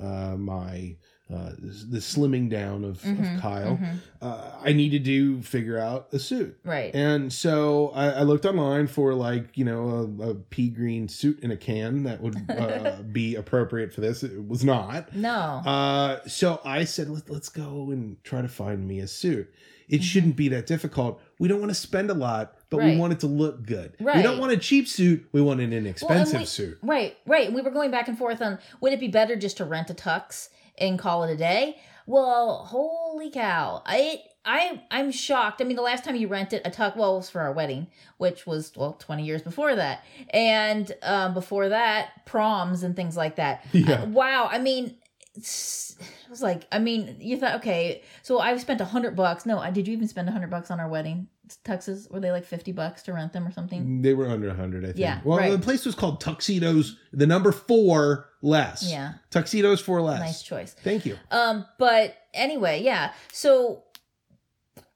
uh, 0.00 0.36
my 0.36 0.96
uh, 1.32 1.52
the 1.58 1.98
slimming 2.00 2.50
down 2.50 2.84
of, 2.84 3.00
Mhm, 3.02 3.36
of 3.36 3.40
Kyle. 3.40 3.76
mhm. 3.78 3.96
Uh, 4.20 4.50
I 4.62 4.72
needed 4.74 5.04
to 5.06 5.40
figure 5.42 5.78
out 5.78 6.08
a 6.12 6.18
suit, 6.18 6.58
right 6.64 6.94
and 6.94 7.32
so 7.32 7.90
I, 7.94 8.10
I 8.10 8.22
looked 8.24 8.44
online 8.44 8.86
for 8.88 9.14
like 9.14 9.56
you 9.56 9.64
know 9.64 10.16
a, 10.20 10.30
a 10.30 10.34
pea 10.34 10.68
green 10.68 11.08
suit 11.08 11.40
in 11.40 11.50
a 11.50 11.56
can 11.56 12.02
that 12.04 12.20
would 12.20 12.36
uh, 12.50 12.96
be 13.12 13.36
appropriate 13.36 13.92
for 13.94 14.02
this. 14.02 14.22
It 14.22 14.46
was 14.46 14.64
not. 14.64 15.14
no 15.16 15.30
Uh, 15.64 16.20
so 16.26 16.60
I 16.64 16.84
said, 16.84 17.08
Let, 17.08 17.30
let's 17.30 17.48
go 17.48 17.90
and 17.90 18.22
try 18.22 18.42
to 18.42 18.48
find 18.48 18.86
me 18.86 19.00
a 19.00 19.06
suit. 19.08 19.50
It 19.88 20.00
Mhm. 20.00 20.04
shouldn't 20.04 20.36
be 20.36 20.48
that 20.48 20.66
difficult. 20.66 21.20
We 21.38 21.48
don't 21.48 21.58
want 21.60 21.70
to 21.70 21.74
spend 21.74 22.10
a 22.10 22.14
lot, 22.14 22.54
but 22.70 22.82
we 22.82 22.96
want 22.96 23.12
it 23.14 23.20
to 23.20 23.26
look 23.26 23.64
good. 23.66 23.94
We 23.98 24.22
don't 24.22 24.38
want 24.38 24.52
a 24.52 24.56
cheap 24.56 24.88
suit. 24.88 25.26
We 25.32 25.40
want 25.42 25.60
an 25.60 25.72
inexpensive 25.72 26.40
we- 26.40 26.46
suit. 26.46 26.78
Right, 26.82 27.16
right. 27.26 27.52
We 27.52 27.60
were 27.62 27.70
going 27.70 27.90
back 27.90 28.08
and 28.08 28.16
forth 28.18 28.40
on 28.42 28.58
would 28.80 28.92
it 28.92 29.00
be 29.00 29.08
better 29.08 29.36
just 29.36 29.56
to 29.58 29.64
rent 29.64 29.88
a 29.90 29.94
tux 29.94 30.48
and 30.78 30.98
call 30.98 31.24
it 31.24 31.32
a 31.32 31.36
day? 31.36 31.78
Well, 32.06 32.66
holy 32.66 33.30
cow. 33.30 33.82
I 33.86 34.22
I 34.44 34.82
I'm 34.90 35.10
shocked. 35.10 35.60
I 35.60 35.64
mean, 35.64 35.76
the 35.76 35.82
last 35.82 36.04
time 36.04 36.16
you 36.16 36.28
rented 36.28 36.62
a 36.64 36.70
tux, 36.70 36.96
well, 36.96 37.14
it 37.14 37.18
was 37.18 37.30
for 37.30 37.40
our 37.40 37.52
wedding, 37.52 37.86
which 38.18 38.46
was 38.46 38.72
well 38.76 38.92
20 38.94 39.24
years 39.24 39.42
before 39.42 39.74
that. 39.74 40.04
And 40.30 40.92
um 41.02 41.34
before 41.34 41.70
that, 41.70 42.26
proms 42.26 42.82
and 42.82 42.94
things 42.94 43.16
like 43.16 43.36
that. 43.36 43.64
Yeah. 43.72 44.02
Uh, 44.02 44.06
wow. 44.06 44.48
I 44.50 44.58
mean, 44.58 44.96
it 45.34 45.96
was 46.30 46.42
like 46.42 46.66
I 46.70 46.78
mean, 46.78 47.16
you 47.20 47.38
thought 47.38 47.56
okay, 47.56 48.02
so 48.22 48.38
I 48.38 48.56
spent 48.58 48.80
a 48.80 48.84
100 48.84 49.16
bucks. 49.16 49.46
No, 49.46 49.58
I 49.58 49.70
did 49.70 49.88
you 49.88 49.94
even 49.94 50.08
spend 50.08 50.28
a 50.28 50.32
100 50.32 50.50
bucks 50.50 50.70
on 50.70 50.80
our 50.80 50.88
wedding? 50.88 51.28
Tuxes 51.64 52.10
were 52.10 52.20
they 52.20 52.30
like 52.32 52.44
50 52.44 52.72
bucks 52.72 53.02
to 53.02 53.12
rent 53.12 53.32
them 53.32 53.46
or 53.46 53.52
something? 53.52 54.02
They 54.02 54.14
were 54.14 54.28
under 54.28 54.48
100, 54.48 54.84
I 54.84 54.86
think. 54.88 54.98
Yeah, 54.98 55.20
well, 55.24 55.38
right. 55.38 55.50
the 55.52 55.58
place 55.58 55.84
was 55.84 55.94
called 55.94 56.20
Tuxedos, 56.20 56.96
the 57.12 57.26
number 57.26 57.52
four 57.52 58.28
less. 58.42 58.82
Yeah. 58.88 59.14
Tuxedos 59.30 59.80
for 59.80 60.00
less. 60.00 60.20
Nice 60.20 60.42
choice. 60.42 60.72
Thank 60.72 61.04
you. 61.06 61.18
Um, 61.30 61.66
but 61.78 62.16
anyway, 62.32 62.82
yeah. 62.82 63.12
So 63.32 63.84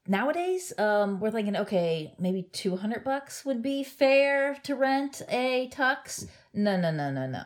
nowadays, 0.07 0.73
um, 0.77 1.19
we're 1.19 1.31
thinking, 1.31 1.55
okay, 1.55 2.13
maybe 2.19 2.43
two 2.51 2.75
hundred 2.75 3.03
bucks 3.03 3.45
would 3.45 3.61
be 3.61 3.83
fair 3.83 4.55
to 4.63 4.75
rent 4.75 5.21
a 5.29 5.69
tux. 5.73 6.27
No, 6.53 6.79
no, 6.79 6.91
no, 6.91 7.11
no, 7.11 7.27
no. 7.27 7.43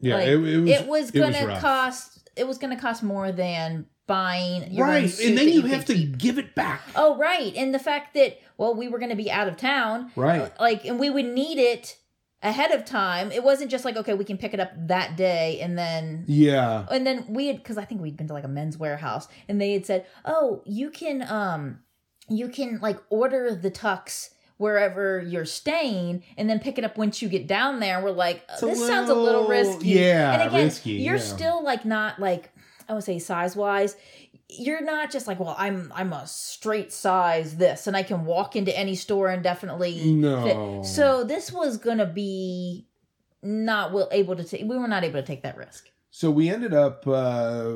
Yeah, 0.00 0.14
Like, 0.14 0.28
it, 0.28 0.32
it 0.32 0.58
was. 0.58 0.70
it 0.70 0.86
was 0.86 1.10
gonna 1.10 1.46
rough. 1.46 1.60
cost. 1.60 2.19
It 2.36 2.46
was 2.46 2.58
gonna 2.58 2.78
cost 2.80 3.02
more 3.02 3.32
than 3.32 3.86
buying 4.06 4.72
your 4.72 4.86
right, 4.86 5.08
suit 5.08 5.28
and 5.28 5.38
then 5.38 5.46
that 5.46 5.52
you 5.52 5.62
have 5.62 5.84
to 5.84 5.94
keep. 5.94 6.18
give 6.18 6.38
it 6.38 6.54
back. 6.54 6.82
Oh, 6.96 7.16
right, 7.16 7.54
and 7.56 7.72
the 7.74 7.78
fact 7.78 8.14
that 8.14 8.38
well, 8.58 8.74
we 8.74 8.88
were 8.88 8.98
gonna 8.98 9.16
be 9.16 9.30
out 9.30 9.48
of 9.48 9.56
town, 9.56 10.10
Right. 10.16 10.52
like, 10.60 10.84
and 10.84 10.98
we 10.98 11.08
would 11.10 11.24
need 11.26 11.58
it 11.58 11.96
ahead 12.42 12.70
of 12.72 12.84
time. 12.84 13.30
It 13.32 13.44
wasn't 13.44 13.70
just 13.70 13.84
like 13.84 13.96
okay, 13.96 14.14
we 14.14 14.24
can 14.24 14.36
pick 14.38 14.52
it 14.54 14.60
up 14.60 14.72
that 14.88 15.16
day 15.16 15.60
and 15.60 15.78
then 15.78 16.24
Yeah. 16.26 16.86
and 16.90 17.06
then 17.06 17.26
we 17.28 17.46
had 17.48 17.56
because 17.58 17.76
i 17.78 17.84
think 17.84 18.00
we'd 18.00 18.16
been 18.16 18.28
to 18.28 18.32
like 18.34 18.44
a 18.44 18.48
Men's 18.48 18.76
Wearhouse 18.78 19.28
and 19.48 19.60
they 19.60 19.72
had 19.74 19.84
said 19.86 20.06
oh 20.24 20.62
you 20.64 20.90
can 20.90 21.22
um 21.30 21.80
you 22.28 22.48
can 22.48 22.78
like 22.80 22.98
order 23.10 23.54
the 23.54 23.70
tux 23.70 24.30
wherever 24.60 25.20
you're 25.20 25.44
staying 25.46 26.22
and 26.36 26.48
then 26.48 26.60
pick 26.60 26.76
it 26.78 26.84
up 26.84 26.96
once 26.98 27.22
you 27.22 27.28
get 27.28 27.46
down 27.46 27.80
there 27.80 28.02
we're 28.02 28.10
like 28.10 28.42
a 28.60 28.66
this 28.66 28.86
sounds 28.86 29.08
a 29.08 29.14
little 29.14 29.46
little- 29.46 29.48
risky 29.48 29.88
yeah, 29.88 30.34
and 30.34 30.42
again 30.48 30.64
risky, 30.66 30.90
you're 30.92 31.16
yeah. 31.16 31.20
still 31.22 31.64
like 31.64 31.84
not 31.84 32.18
like 32.20 32.52
I 32.88 32.92
would 32.94 33.04
say 33.04 33.18
size 33.20 33.54
wise, 33.54 33.96
you're 34.48 34.82
not 34.82 35.12
just 35.12 35.28
like, 35.28 35.38
well, 35.38 35.54
I'm 35.56 35.92
I'm 35.94 36.12
a 36.12 36.26
straight 36.26 36.92
size 36.92 37.56
this, 37.56 37.86
and 37.86 37.96
I 37.96 38.02
can 38.02 38.24
walk 38.24 38.56
into 38.56 38.76
any 38.76 38.96
store 38.96 39.28
and 39.28 39.44
definitely 39.44 40.12
No. 40.12 40.82
fit. 40.82 40.90
So 40.90 41.22
this 41.22 41.52
was 41.52 41.76
gonna 41.78 42.06
be 42.06 42.88
not 43.44 43.92
will 43.92 44.08
able 44.10 44.34
to 44.34 44.42
take. 44.42 44.62
We 44.62 44.76
were 44.76 44.88
not 44.88 45.04
able 45.04 45.20
to 45.20 45.26
take 45.26 45.44
that 45.44 45.56
risk. 45.56 45.88
So 46.10 46.32
we 46.32 46.50
ended 46.50 46.74
up. 46.74 47.06
Uh, 47.06 47.74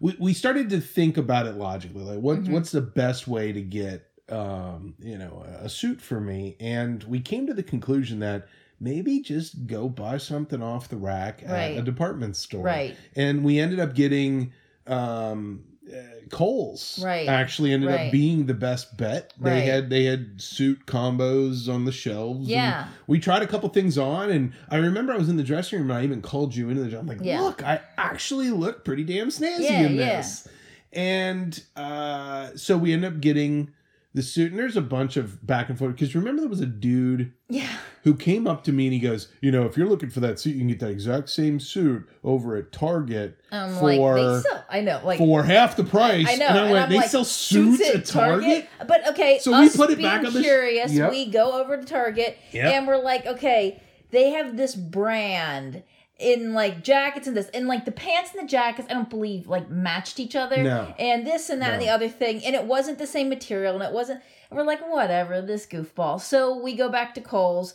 we 0.00 0.14
we 0.20 0.32
started 0.32 0.70
to 0.70 0.80
think 0.80 1.16
about 1.16 1.46
it 1.46 1.56
logically, 1.56 2.04
like 2.04 2.20
what 2.20 2.44
Mhm. 2.44 2.50
what's 2.50 2.70
the 2.70 2.82
best 2.82 3.26
way 3.26 3.52
to 3.52 3.60
get 3.62 4.06
um, 4.30 4.94
you 4.98 5.16
know 5.18 5.44
a 5.60 5.68
suit 5.68 6.00
for 6.00 6.20
me, 6.20 6.56
and 6.60 7.02
we 7.04 7.20
came 7.20 7.46
to 7.46 7.54
the 7.54 7.62
conclusion 7.62 8.18
that 8.20 8.46
maybe 8.80 9.20
just 9.20 9.66
go 9.66 9.88
buy 9.88 10.18
something 10.18 10.62
off 10.62 10.88
the 10.88 10.96
rack 10.96 11.42
at 11.44 11.50
Right. 11.50 11.78
a 11.78 11.82
department 11.82 12.36
store, 12.36 12.62
Right. 12.64 12.96
and 13.14 13.44
we 13.44 13.58
ended 13.58 13.80
up 13.80 13.94
getting 13.94 14.52
um 14.86 15.64
uh, 15.88 15.98
Kohl's 16.30 17.00
Right. 17.04 17.28
actually 17.28 17.72
ended 17.72 17.90
up 17.92 18.10
being 18.10 18.46
the 18.46 18.54
best 18.54 18.96
bet. 18.96 19.32
They 19.40 19.50
Right. 19.60 19.64
had 19.64 19.88
they 19.88 20.04
had 20.06 20.40
suit 20.40 20.84
combos 20.86 21.72
on 21.72 21.84
the 21.84 21.92
shelves. 21.92 22.48
Yeah. 22.48 22.88
we 23.06 23.20
tried 23.20 23.42
a 23.42 23.46
couple 23.46 23.68
things 23.68 23.96
on, 23.96 24.30
and 24.30 24.52
I 24.68 24.78
remember 24.78 25.12
I 25.12 25.16
was 25.16 25.28
in 25.28 25.36
the 25.36 25.44
dressing 25.44 25.78
room 25.78 25.90
and 25.92 25.98
I 26.00 26.02
even 26.02 26.22
called 26.22 26.56
you 26.56 26.68
into 26.70 26.82
the 26.82 26.90
job. 26.90 27.02
I'm 27.02 27.06
like, 27.06 27.18
Yeah. 27.22 27.40
look, 27.40 27.62
I 27.64 27.80
actually 27.96 28.50
look 28.50 28.84
pretty 28.84 29.04
damn 29.04 29.28
snazzy 29.28 29.60
Yeah, 29.60 29.86
in 29.86 29.94
yeah. 29.94 30.16
this. 30.16 30.48
And 30.92 31.62
uh, 31.76 32.48
so 32.56 32.76
we 32.76 32.92
ended 32.92 33.12
up 33.14 33.20
getting 33.20 33.70
the 34.16 34.22
suit, 34.22 34.50
and 34.50 34.58
there's 34.58 34.78
a 34.78 34.80
bunch 34.82 35.18
of 35.18 35.46
back 35.46 35.68
and 35.68 35.78
forth 35.78 35.92
because 35.94 36.14
remember 36.14 36.40
there 36.40 36.48
was 36.48 36.62
a 36.62 36.66
dude 36.66 37.32
Yeah. 37.50 37.68
who 38.02 38.14
came 38.14 38.46
up 38.46 38.64
to 38.64 38.72
me 38.72 38.86
and 38.86 38.94
he 38.94 38.98
goes, 38.98 39.28
you 39.42 39.50
know, 39.52 39.66
if 39.66 39.76
you're 39.76 39.86
looking 39.88 40.08
for 40.08 40.20
that 40.20 40.38
suit, 40.40 40.54
you 40.54 40.60
can 40.60 40.68
get 40.68 40.80
that 40.80 40.88
exact 40.90 41.28
same 41.28 41.60
suit 41.60 42.08
over 42.24 42.56
at 42.56 42.72
Target 42.72 43.38
I'm 43.52 43.74
For- 43.74 43.84
like 43.94 44.16
they 44.16 44.40
sell. 44.48 44.64
I 44.70 44.80
know. 44.80 45.00
Like 45.04 45.18
for 45.18 45.42
half 45.44 45.76
the 45.76 45.84
price. 45.84 46.26
I 46.28 46.36
know. 46.36 46.46
And 46.48 46.58
I 46.58 46.62
and 46.62 46.72
went, 46.72 46.84
I'm 46.84 46.90
they 46.90 46.96
like, 46.96 47.10
sell 47.10 47.24
suits, 47.24 47.86
at 47.86 47.94
at 47.94 48.04
Target. 48.06 48.68
But 48.88 49.06
okay, 49.10 49.38
So 49.38 49.60
we 49.60 49.68
put 49.68 49.90
it 49.90 50.00
back 50.00 50.24
on 50.24 50.32
the 50.32 50.40
curious. 50.40 50.92
Yep. 50.92 51.10
We 51.10 51.30
go 51.30 51.60
over 51.62 51.76
to 51.76 51.84
Target 51.84 52.38
Yep. 52.52 52.72
and 52.74 52.86
we're 52.88 52.96
like, 53.02 53.26
okay, 53.26 53.82
they 54.12 54.30
have 54.30 54.56
this 54.56 54.74
brand 54.74 55.82
in 56.18 56.54
like 56.54 56.82
jackets 56.82 57.26
and 57.26 57.36
this 57.36 57.48
and 57.50 57.68
like 57.68 57.84
the 57.84 57.92
pants 57.92 58.32
and 58.32 58.42
the 58.42 58.50
jackets. 58.50 58.88
I 58.90 58.94
don't 58.94 59.10
believe 59.10 59.46
like 59.46 59.68
matched 59.70 60.18
each 60.18 60.34
other. 60.34 60.62
No. 60.62 60.94
And 60.98 61.26
this 61.26 61.50
and 61.50 61.60
that 61.62 61.74
and 61.74 61.82
the 61.82 61.90
other 61.90 62.08
thing, 62.08 62.44
and 62.44 62.54
it 62.54 62.64
wasn't 62.64 62.98
the 62.98 63.06
same 63.06 63.28
material, 63.28 63.74
and 63.74 63.82
it 63.82 63.92
wasn't. 63.92 64.22
and 64.50 64.56
we're 64.56 64.64
like, 64.64 64.80
whatever, 64.90 65.40
this 65.42 65.66
goofball. 65.66 66.20
So 66.20 66.56
we 66.58 66.74
go 66.74 66.88
back 66.88 67.14
to 67.14 67.20
Kohl's 67.20 67.74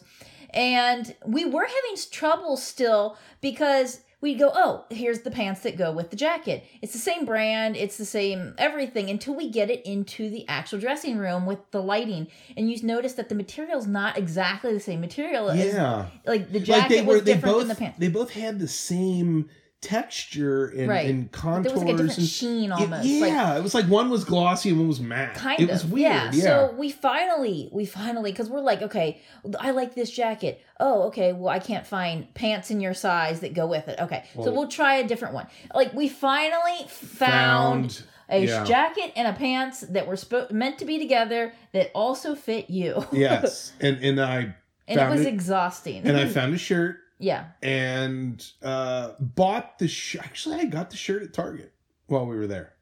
and 0.53 1.15
we 1.25 1.45
were 1.45 1.65
having 1.65 2.03
trouble 2.12 2.57
still 2.57 3.17
because 3.39 4.01
we 4.21 4.35
go, 4.35 4.51
oh, 4.53 4.85
here's 4.91 5.21
the 5.21 5.31
pants 5.31 5.61
that 5.61 5.77
go 5.77 5.91
with 5.91 6.11
the 6.11 6.15
jacket. 6.15 6.63
It's 6.81 6.93
the 6.93 6.99
same 6.99 7.25
brand, 7.25 7.75
it's 7.75 7.97
the 7.97 8.05
same 8.05 8.53
everything 8.57 9.09
until 9.09 9.35
we 9.35 9.49
get 9.49 9.69
it 9.71 9.81
into 9.85 10.29
the 10.29 10.47
actual 10.47 10.79
dressing 10.79 11.17
room 11.17 11.45
with 11.47 11.59
the 11.71 11.81
lighting, 11.81 12.27
and 12.55 12.69
you 12.71 12.81
notice 12.85 13.13
that 13.13 13.29
the 13.29 13.35
material's 13.35 13.87
not 13.87 14.17
exactly 14.17 14.73
the 14.73 14.79
same 14.79 15.01
material. 15.01 15.49
as- 15.49 15.73
Yeah. 15.73 16.05
like 16.25 16.51
the 16.51 16.59
Like 16.59 16.65
jacket 16.67 16.89
they 16.95 17.01
were, 17.01 17.13
was 17.15 17.23
they 17.23 17.33
different 17.33 17.53
both, 17.55 17.59
than 17.61 17.67
the 17.69 17.75
pants. 17.75 17.99
they 17.99 18.07
both 18.09 18.29
had 18.31 18.59
the 18.59 18.67
same 18.67 19.49
texture 19.81 20.67
and, 20.67 20.88
Right. 20.88 21.09
and 21.09 21.31
contours. 21.31 21.63
There 21.65 21.73
was 21.73 21.81
like 21.83 21.93
a 21.93 21.97
different 21.97 22.17
and, 22.19 22.27
sheen 22.27 22.71
It- 22.71 22.71
almost. 22.71 23.03
like, 23.09 23.31
yeah, 23.31 23.57
it 23.57 23.63
was 23.63 23.73
like 23.73 23.85
one 23.85 24.09
was 24.09 24.23
glossy 24.23 24.69
and 24.69 24.77
one 24.79 24.88
was 24.88 25.00
matte. 25.00 25.35
kind 25.35 25.59
it 25.59 25.63
of 25.63 25.69
was 25.71 25.85
weird. 25.85 26.01
yeah. 26.13 26.31
Yeah. 26.33 26.43
so 26.43 26.75
we 26.77 26.91
finally 26.91 27.67
we 27.71 27.85
finally 27.85 28.31
because 28.31 28.50
we're 28.50 28.61
like 28.61 28.81
okay 28.83 29.19
i 29.59 29.71
like 29.71 29.95
this 29.95 30.09
jacket 30.11 30.61
oh 30.79 31.03
okay 31.07 31.33
well 31.33 31.50
i 31.50 31.59
can't 31.59 31.85
find 31.85 32.31
pants 32.35 32.69
in 32.71 32.79
your 32.79 32.93
size 32.93 33.39
that 33.41 33.53
go 33.53 33.65
with 33.65 33.88
it 33.88 34.00
okay 34.00 34.23
so 34.35 34.41
Well- 34.43 34.53
we'll 34.53 34.67
try 34.67 34.95
a 34.95 35.07
different 35.07 35.33
one 35.33 35.47
like 35.73 35.93
we 35.93 36.07
finally 36.07 36.85
found, 36.88 38.03
a 38.29 38.45
yeah. 38.45 38.63
jacket 38.63 39.11
and 39.15 39.27
a 39.27 39.33
pants 39.33 39.81
that 39.81 40.07
were 40.07 40.15
spo- 40.15 40.50
meant 40.51 40.77
to 40.79 40.85
be 40.85 41.00
together 41.00 41.53
that 41.73 41.91
also 41.93 42.35
fit 42.35 42.69
you 42.69 43.05
yes, 43.11 43.73
and 43.81 43.97
and 44.03 44.21
I 44.21 44.55
and 44.88 45.00
it 45.00 45.09
was 45.09 45.21
it- 45.21 45.27
exhausting 45.27 46.03
and 46.05 46.15
I 46.17 46.25
found 46.38 46.53
a 46.53 46.57
shirt 46.57 46.97
yeah 47.21 47.45
and 47.61 48.45
uh 48.63 49.11
bought 49.19 49.79
the 49.79 49.87
shirt. 49.87 50.23
Actually, 50.25 50.57
I 50.57 50.65
got 50.65 50.89
the 50.89 50.97
shirt 50.97 51.23
at 51.23 51.33
Target 51.33 51.71
while 52.07 52.25
we 52.25 52.35
were 52.35 52.47
there. 52.47 52.73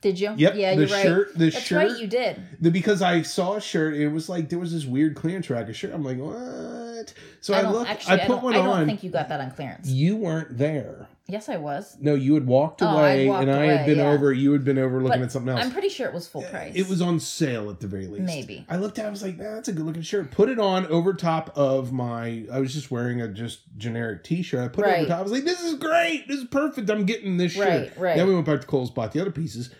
did 0.00 0.20
you 0.20 0.32
Yep. 0.36 0.54
yeah 0.54 0.74
the 0.74 0.82
you're 0.86 0.90
right 0.94 1.02
shirt. 1.02 1.34
The 1.38 1.50
that's 1.50 1.64
shirt. 1.64 1.88
right 1.90 2.00
you 2.00 2.06
did 2.06 2.40
the, 2.60 2.70
because 2.70 3.02
I 3.02 3.22
saw 3.22 3.54
a 3.54 3.60
shirt 3.60 3.94
it 3.94 4.08
was 4.08 4.28
like 4.28 4.48
there 4.50 4.58
was 4.58 4.72
this 4.72 4.84
weird 4.84 5.16
clearance 5.16 5.50
rack 5.50 5.68
of 5.68 5.74
shirt. 5.76 5.92
I'm 5.94 6.04
like, 6.04 6.18
what? 6.18 7.12
So 7.40 7.54
I, 7.54 7.60
i 7.60 7.70
looked. 7.70 7.90
actually 7.90 8.20
I 8.20 8.24
I, 8.24 8.26
put 8.26 8.28
don't, 8.28 8.42
one 8.44 8.54
I 8.54 8.58
don't 8.58 8.68
on. 8.68 8.86
think 8.86 9.02
you 9.02 9.10
got 9.10 9.28
that 9.30 9.40
on 9.40 9.50
clearance 9.50 9.88
you 9.88 10.16
weren't 10.16 10.56
there. 10.58 11.08
Yes 11.28 11.48
i 11.48 11.56
was 11.56 11.96
No, 12.00 12.14
you 12.14 12.34
had 12.34 12.46
walked 12.46 12.82
Oh, 12.82 12.86
I 12.86 12.90
away, 12.90 13.28
walked 13.28 13.42
and 13.42 13.50
I 13.50 13.64
had 13.66 13.76
away, 13.80 13.86
been 13.86 13.98
yeah. 13.98 14.10
over. 14.10 14.32
You 14.32 14.52
had 14.52 14.62
been 14.64 14.78
over 14.78 15.02
looking 15.02 15.18
But 15.20 15.24
at 15.26 15.32
something 15.32 15.50
else. 15.52 15.64
i'm 15.64 15.72
pretty 15.72 15.88
sure 15.88 16.06
it 16.06 16.14
was 16.14 16.28
full 16.28 16.42
price 16.42 16.72
It 16.76 16.88
was 16.88 17.02
on 17.02 17.18
sale 17.18 17.68
at 17.70 17.80
the 17.80 17.88
very 17.88 18.06
least. 18.06 18.22
Maybe. 18.24 18.64
I 18.68 18.76
looked 18.76 18.98
at. 19.00 19.04
it, 19.04 19.08
I 19.08 19.10
was 19.10 19.22
like, 19.22 19.36
nah, 19.36 19.54
"That's 19.54 19.66
a 19.68 19.72
good 19.72 19.84
looking 19.86 20.02
shirt." 20.02 20.30
Put 20.30 20.48
it 20.48 20.60
on 20.60 20.86
over 20.86 21.12
top 21.14 21.50
of 21.56 21.92
my. 21.92 22.44
I 22.52 22.60
was 22.60 22.72
just 22.72 22.90
wearing 22.92 23.20
a 23.20 23.28
just 23.28 23.60
generic 23.76 24.22
T-shirt. 24.24 24.60
I 24.64 24.68
put 24.68 24.84
it 24.84 24.88
Right. 24.88 24.98
over 25.00 25.08
top. 25.08 25.18
I 25.18 25.22
was 25.22 25.32
like, 25.32 25.44
"This 25.44 25.60
is 25.62 25.74
great. 25.74 26.28
This 26.28 26.38
is 26.38 26.44
perfect. 26.46 26.88
I'm 26.90 27.04
getting 27.06 27.36
this 27.38 27.52
shirt." 27.52 27.68
Right, 27.68 27.98
right. 27.98 28.16
Then 28.16 28.28
we 28.28 28.34
went 28.34 28.46
back 28.46 28.60
to 28.60 28.66
Kohl's, 28.66 28.90
bought 28.90 29.10
the 29.12 29.20
other 29.20 29.32
pieces, 29.32 29.70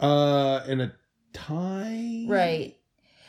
uh, 0.00 0.62
and 0.66 0.82
a 0.82 0.92
tie. 1.32 2.24
Right. 2.28 2.76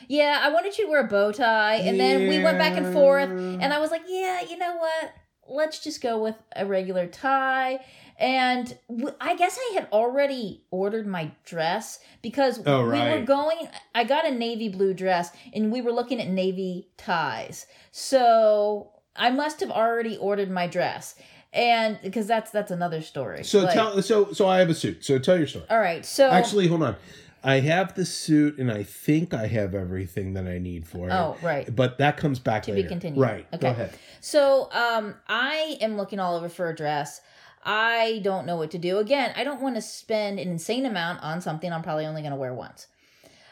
Yeah, 0.08 0.40
I 0.42 0.50
wanted 0.50 0.76
you 0.76 0.84
to 0.84 0.90
wear 0.90 1.04
a 1.06 1.08
bow 1.08 1.32
tie, 1.32 1.76
and 1.76 1.98
then 1.98 2.28
we 2.28 2.42
went 2.42 2.58
back 2.58 2.76
and 2.76 2.92
forth, 2.92 3.30
and 3.30 3.64
I 3.72 3.78
was 3.78 3.90
like, 3.90 4.02
yeah, 4.08 4.42
you 4.42 4.58
know 4.58 4.76
what? 4.76 5.12
Let's 5.48 5.78
just 5.78 6.00
go 6.00 6.18
with 6.22 6.36
a 6.56 6.64
regular 6.66 7.06
tie. 7.06 7.84
And 8.18 8.76
w- 8.88 9.14
I 9.20 9.34
guess 9.36 9.58
I 9.58 9.74
had 9.74 9.88
already 9.92 10.62
ordered 10.70 11.06
my 11.06 11.32
dress 11.44 11.98
because 12.22 12.60
Oh, 12.64 12.88
we 12.88 13.00
were 13.00 13.22
going. 13.24 13.68
I 13.94 14.04
got 14.04 14.26
a 14.26 14.30
navy 14.30 14.68
blue 14.68 14.94
dress, 14.94 15.30
and 15.52 15.72
we 15.72 15.80
were 15.80 15.92
looking 15.92 16.20
at 16.20 16.28
navy 16.28 16.88
ties. 16.96 17.66
So 17.90 18.90
I 19.16 19.30
must 19.30 19.60
have 19.60 19.70
already 19.70 20.16
ordered 20.16 20.50
my 20.50 20.66
dress, 20.66 21.16
and 21.52 21.98
because 22.02 22.26
that's 22.26 22.50
that's 22.50 22.70
another 22.70 23.02
story. 23.02 23.42
So 23.44 23.62
Like, 23.62 23.74
tell. 23.74 24.00
So 24.02 24.32
so 24.32 24.46
I 24.46 24.58
have 24.58 24.70
a 24.70 24.74
suit. 24.74 25.04
So 25.04 25.18
tell 25.18 25.36
your 25.36 25.46
story. 25.46 25.64
All 25.70 25.78
right. 25.80 26.04
So 26.04 26.28
Actually, 26.30 26.68
hold 26.68 26.82
on. 26.82 26.96
I 27.44 27.60
have 27.60 27.94
the 27.94 28.06
suit, 28.06 28.58
and 28.58 28.72
I 28.72 28.82
think 28.82 29.34
I 29.34 29.46
have 29.48 29.74
everything 29.74 30.32
that 30.34 30.46
I 30.46 30.58
need 30.58 30.88
for 30.88 31.08
it. 31.08 31.12
oh 31.12 31.36
right. 31.42 31.74
But 31.74 31.98
that 31.98 32.16
comes 32.16 32.38
back 32.38 32.62
To 32.64 32.72
be 32.72 32.76
later. 32.78 32.88
continued. 32.88 33.20
Right. 33.20 33.50
Go 33.50 33.56
Okay. 33.58 33.68
ahead. 33.68 33.98
So, 34.20 34.70
um, 34.72 35.14
I 35.28 35.76
am 35.82 35.96
looking 35.96 36.18
all 36.18 36.36
over 36.36 36.48
for 36.48 36.70
a 36.70 36.74
dress. 36.74 37.20
I 37.62 38.20
don't 38.24 38.46
know 38.46 38.56
what 38.56 38.70
to 38.72 38.78
do. 38.78 38.98
Again, 38.98 39.32
I 39.36 39.44
don't 39.44 39.60
want 39.60 39.74
to 39.76 39.82
spend 39.82 40.38
an 40.40 40.48
insane 40.50 40.86
amount 40.86 41.22
on 41.22 41.40
something 41.40 41.70
I'm 41.72 41.82
probably 41.82 42.06
only 42.06 42.22
going 42.22 42.32
to 42.32 42.36
wear 42.38 42.52
once. 42.54 42.86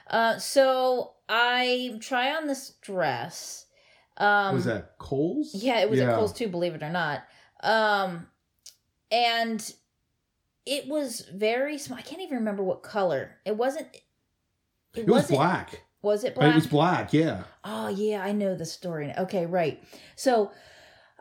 Uh, 0.07 0.39
so 0.39 1.13
I 1.29 1.99
try 2.01 2.35
on 2.35 2.47
this 2.47 2.71
dress. 2.83 3.67
Um, 4.19 4.55
was 4.55 4.67
that 4.67 4.99
Kohl's? 4.99 5.55
Yeah, 5.55 5.81
it 5.81 5.89
was 5.89 6.01
at 6.01 6.15
Kohl's 6.15 6.33
too, 6.35 6.49
believe 6.49 6.75
it 6.75 6.83
or 6.83 6.91
not. 6.91 7.23
Um, 7.63 8.27
and 9.11 9.75
it 10.67 10.89
was 10.89 11.21
very 11.33 11.79
small. 11.79 11.99
I 11.99 12.03
can't 12.03 12.23
even 12.23 12.39
remember 12.39 12.63
what 12.63 12.83
color. 12.83 13.37
It 13.45 13.57
wasn't. 13.57 13.89
It, 14.95 15.01
It 15.01 15.07
was 15.07 15.29
black. 15.29 15.83
Was 16.03 16.25
it 16.25 16.35
black? 16.35 16.53
It 16.53 16.55
was 16.55 16.67
black. 16.67 17.13
Yeah. 17.13 17.45
Oh 17.65 17.89
yeah, 17.89 18.23
I 18.23 18.33
know 18.33 18.55
the 18.55 18.67
story. 18.67 19.13
Okay, 19.17 19.47
right. 19.47 19.83
So, 20.17 20.51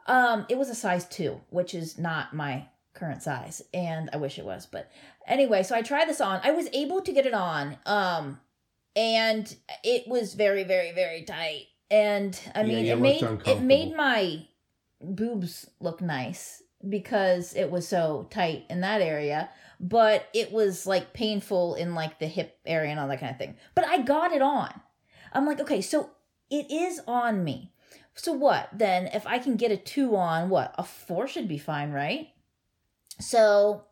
um, 0.08 0.46
it 0.50 0.58
was 0.58 0.70
a 0.70 0.76
size 0.76 1.08
two, 1.08 1.40
which 1.50 1.74
is 1.74 1.98
not 1.98 2.34
my 2.34 2.68
current 2.94 3.24
size, 3.24 3.62
and 3.74 4.10
I 4.12 4.18
wish 4.18 4.40
it 4.40 4.46
was. 4.46 4.66
But 4.66 4.92
anyway, 5.28 5.64
so 5.64 5.76
I 5.76 5.82
tried 5.82 6.08
this 6.08 6.22
on. 6.22 6.42
I 6.44 6.52
was 6.52 6.68
able 6.74 7.02
to 7.02 7.12
get 7.12 7.26
it 7.26 7.34
on, 7.34 7.78
um, 7.86 8.40
and 8.96 9.56
it 9.84 10.08
was 10.08 10.34
very, 10.34 10.64
very, 10.64 10.92
very 10.92 11.24
tight. 11.24 11.68
And 11.90 12.40
I 12.56 12.64
mean, 12.64 12.86
you 12.86 12.94
it 12.94 13.00
looked 13.00 13.46
made 13.46 13.54
it 13.54 13.62
made 13.62 13.96
my 13.96 14.46
boobs 15.02 15.70
look 15.80 16.02
nice 16.02 16.64
because 16.88 17.56
it 17.56 17.70
was 17.70 17.88
so 17.88 18.28
tight 18.30 18.66
in 18.70 18.82
that 18.82 19.02
area 19.02 19.50
but 19.82 20.28
it 20.34 20.52
was 20.52 20.86
like 20.86 21.12
painful 21.12 21.74
in 21.74 21.96
like 21.96 22.20
the 22.20 22.28
hip 22.28 22.60
area 22.66 22.92
and 22.92 23.00
all 23.00 23.08
that 23.08 23.20
kind 23.20 23.32
of 23.32 23.38
thing. 23.38 23.56
But 23.74 23.86
i 23.88 23.98
got 23.98 24.32
it 24.32 24.42
on. 24.42 24.70
I'm 25.34 25.48
like 25.48 25.60
okay 25.60 25.82
so 25.82 26.12
it 26.50 26.72
is 26.72 27.02
on 27.08 27.44
me. 27.44 27.74
So 28.14 28.32
what 28.32 28.70
then? 28.72 29.08
If 29.08 29.26
i 29.26 29.40
can 29.40 29.56
get 29.56 29.72
a 29.72 29.78
two 29.78 30.16
on 30.16 30.50
what 30.50 30.76
a 30.78 30.84
four 30.84 31.28
should 31.28 31.48
be 31.48 31.58
fine 31.58 31.92
right? 31.92 32.28
So 33.20 33.86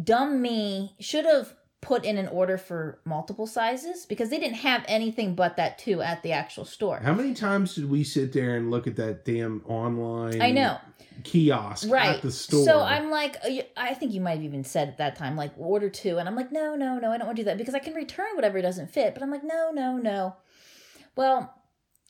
dumb 0.00 0.42
me 0.42 0.94
should 1.00 1.24
have 1.24 1.54
put 1.80 2.04
in 2.04 2.18
an 2.18 2.28
order 2.28 2.58
for 2.58 2.98
multiple 3.04 3.46
sizes 3.46 4.04
because 4.04 4.28
they 4.28 4.38
didn't 4.38 4.56
have 4.56 4.84
anything 4.86 5.34
but 5.34 5.56
that 5.56 5.78
two 5.78 6.02
at 6.02 6.22
the 6.22 6.32
actual 6.32 6.64
store. 6.64 6.98
How 6.98 7.14
many 7.14 7.32
times 7.32 7.74
did 7.74 7.88
we 7.88 8.04
sit 8.04 8.32
there 8.32 8.56
and 8.56 8.70
look 8.70 8.86
at 8.86 8.96
that 8.96 9.24
damn 9.24 9.62
online 9.66 10.42
i 10.42 10.50
know. 10.50 10.76
kiosk 11.24 11.88
right. 11.90 12.16
at 12.16 12.22
the 12.22 12.30
store? 12.30 12.64
so 12.64 12.80
i'm 12.80 13.10
like 13.10 13.36
uh, 13.44 13.62
I 13.76 13.94
think 13.94 14.12
you 14.12 14.20
might 14.20 14.32
have 14.32 14.42
even 14.42 14.64
said 14.64 14.88
at 14.88 14.98
that 14.98 15.16
time 15.16 15.36
like 15.36 15.52
order 15.56 15.88
two 15.88 16.18
and 16.18 16.28
i'm 16.28 16.36
like 16.36 16.52
no 16.52 16.76
no 16.76 16.98
no 16.98 17.10
i 17.10 17.16
don't 17.16 17.26
want 17.26 17.36
to 17.36 17.42
do 17.42 17.46
that 17.46 17.56
because 17.56 17.74
i 17.74 17.78
can 17.78 17.94
return 17.94 18.34
whatever 18.34 18.60
doesn't 18.60 18.90
fit 18.90 19.14
but 19.14 19.22
i'm 19.22 19.30
like 19.30 19.44
no 19.44 19.70
no 19.72 19.96
no. 19.96 20.36
Well 21.16 21.54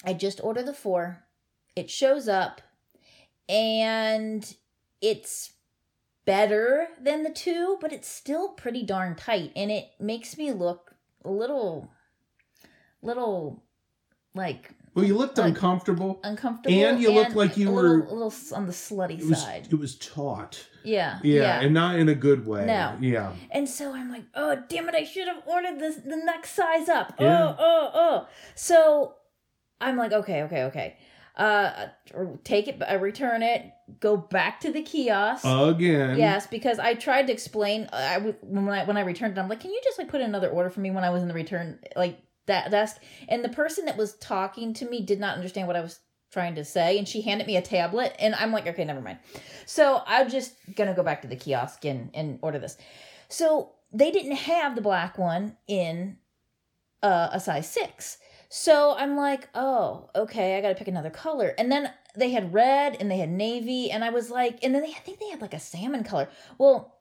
i 0.04 0.14
just 0.14 0.42
order 0.42 0.62
the 0.62 0.74
four. 0.74 1.24
It 1.76 1.88
shows 1.88 2.28
up 2.28 2.60
and 3.48 4.52
it's 5.00 5.52
better 6.24 6.88
than 7.00 7.22
the 7.22 7.30
two, 7.30 7.78
but 7.80 7.92
it's 7.92 8.08
still 8.08 8.50
pretty 8.50 8.82
darn 8.84 9.14
tight, 9.16 9.52
and 9.56 9.70
it 9.70 9.86
makes 9.98 10.36
me 10.38 10.52
look 10.52 10.94
a 11.24 11.30
little, 11.30 11.90
little 13.02 13.62
like 14.34 14.74
Well, 14.94 15.04
you 15.04 15.16
looked 15.16 15.38
Like- 15.38 15.48
uncomfortable. 15.50 16.18
uncomfortable, 16.24 16.76
And 16.84 17.00
you 17.00 17.12
looked 17.12 17.36
like 17.36 17.56
you 17.56 17.68
a 17.70 17.72
were- 17.72 17.82
little, 18.00 18.12
a 18.12 18.14
little 18.26 18.56
on 18.56 18.66
the 18.66 18.72
slutty 18.72 19.20
It 19.20 19.26
was 19.26 19.40
side. 19.40 19.68
it 19.70 19.78
was 19.78 19.96
taut. 19.96 20.66
Yeah, 20.82 21.20
Yeah, 21.22 21.42
yeah. 21.42 21.60
and 21.60 21.72
not 21.74 21.96
in 21.98 22.08
a 22.08 22.14
good 22.14 22.44
way. 22.46 22.66
No. 22.66 22.96
Yeah. 23.00 23.32
And 23.52 23.68
so 23.68 23.92
I'm 23.94 24.10
like, 24.10 24.24
oh 24.34 24.56
damn 24.68 24.88
it, 24.88 24.94
I 24.96 25.04
should 25.04 25.28
have 25.28 25.42
ordered 25.46 25.78
this 25.78 25.96
the 25.96 26.16
next 26.16 26.52
size 26.54 26.88
up. 26.88 27.14
Yeah. 27.20 27.48
Oh, 27.50 27.56
oh, 27.58 27.90
oh. 27.94 28.28
So 28.56 29.14
I'm 29.80 29.96
like, 29.96 30.12
okay, 30.12 30.42
okay, 30.44 30.64
okay. 30.64 30.96
Uh 31.40 31.88
take 32.44 32.68
it 32.68 32.82
I 32.86 32.94
return 32.94 33.42
it, 33.42 33.72
go 33.98 34.16
back 34.16 34.60
to 34.60 34.70
the 34.70 34.82
kiosk. 34.82 35.44
Again. 35.46 36.18
Yes, 36.18 36.46
because 36.46 36.78
I 36.78 36.94
tried 36.94 37.28
to 37.28 37.32
explain. 37.32 37.84
uh, 37.92 37.96
I 37.96 38.18
when 38.42 38.68
I 38.68 38.84
when 38.84 38.98
I 38.98 39.00
returned 39.00 39.36
it, 39.36 39.40
I'm 39.40 39.48
like, 39.48 39.60
can 39.60 39.70
you 39.70 39.80
just 39.82 39.98
like 39.98 40.08
put 40.08 40.20
another 40.20 40.50
order 40.50 40.68
for 40.68 40.80
me 40.80 40.90
when 40.90 41.02
I 41.02 41.08
was 41.10 41.22
in 41.22 41.28
the 41.28 41.34
return 41.34 41.78
like 41.96 42.20
that 42.46 42.70
desk? 42.70 43.00
And 43.28 43.42
the 43.42 43.48
person 43.48 43.86
that 43.86 43.96
was 43.96 44.16
talking 44.16 44.74
to 44.74 44.88
me 44.88 45.00
did 45.00 45.18
not 45.18 45.34
understand 45.34 45.66
what 45.66 45.76
I 45.76 45.80
was 45.80 46.00
trying 46.30 46.56
to 46.56 46.64
say, 46.64 46.98
and 46.98 47.08
she 47.08 47.22
handed 47.22 47.46
me 47.46 47.56
a 47.56 47.62
tablet, 47.62 48.14
and 48.18 48.34
I'm 48.34 48.52
like, 48.52 48.66
okay, 48.66 48.84
never 48.84 49.00
mind. 49.00 49.18
So 49.64 50.02
I'm 50.06 50.28
just 50.28 50.52
gonna 50.76 50.94
go 50.94 51.02
back 51.02 51.22
to 51.22 51.28
the 51.28 51.36
kiosk 51.36 51.86
and 51.86 52.10
and 52.12 52.38
order 52.42 52.58
this. 52.58 52.76
So 53.28 53.72
they 53.92 54.10
didn't 54.10 54.36
have 54.36 54.74
the 54.74 54.82
black 54.82 55.16
one 55.16 55.56
in 55.66 56.18
uh, 57.02 57.30
a 57.32 57.40
size 57.40 57.70
six. 57.70 58.18
So 58.52 58.96
I'm 58.98 59.16
like, 59.16 59.48
oh, 59.54 60.10
okay, 60.14 60.58
I 60.58 60.60
got 60.60 60.70
to 60.70 60.74
pick 60.74 60.88
another 60.88 61.08
color. 61.08 61.54
And 61.56 61.70
then 61.70 61.88
they 62.16 62.30
had 62.30 62.52
red 62.52 62.96
and 62.98 63.08
they 63.08 63.18
had 63.18 63.30
navy, 63.30 63.90
and 63.92 64.02
I 64.04 64.10
was 64.10 64.28
like, 64.28 64.58
and 64.64 64.74
then 64.74 64.82
they 64.82 64.88
I 64.90 64.98
think 65.04 65.20
they 65.20 65.28
had 65.28 65.40
like 65.40 65.54
a 65.54 65.60
salmon 65.60 66.02
color. 66.02 66.28
Well, 66.58 66.96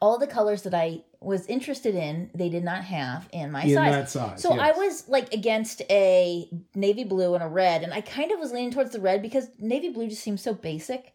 all 0.00 0.16
the 0.18 0.28
colors 0.28 0.62
that 0.62 0.74
I 0.74 1.02
was 1.20 1.44
interested 1.46 1.96
in, 1.96 2.30
they 2.34 2.48
did 2.48 2.62
not 2.64 2.84
have 2.84 3.28
in 3.32 3.50
my 3.50 3.62
in 3.64 3.74
size. 3.74 3.90
that 3.92 4.10
size. 4.10 4.42
So 4.42 4.52
I 4.58 4.70
was 4.72 5.08
like 5.08 5.32
against 5.34 5.82
a 5.90 6.48
navy 6.76 7.02
blue 7.04 7.34
and 7.34 7.42
a 7.42 7.48
red, 7.48 7.82
and 7.82 7.92
I 7.92 8.00
kind 8.00 8.30
of 8.30 8.38
was 8.38 8.52
leaning 8.52 8.70
towards 8.70 8.92
the 8.92 9.00
red 9.00 9.22
because 9.22 9.48
navy 9.58 9.88
blue 9.90 10.08
just 10.08 10.22
seems 10.22 10.40
so 10.40 10.54
basic. 10.54 11.14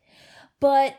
But 0.59 0.97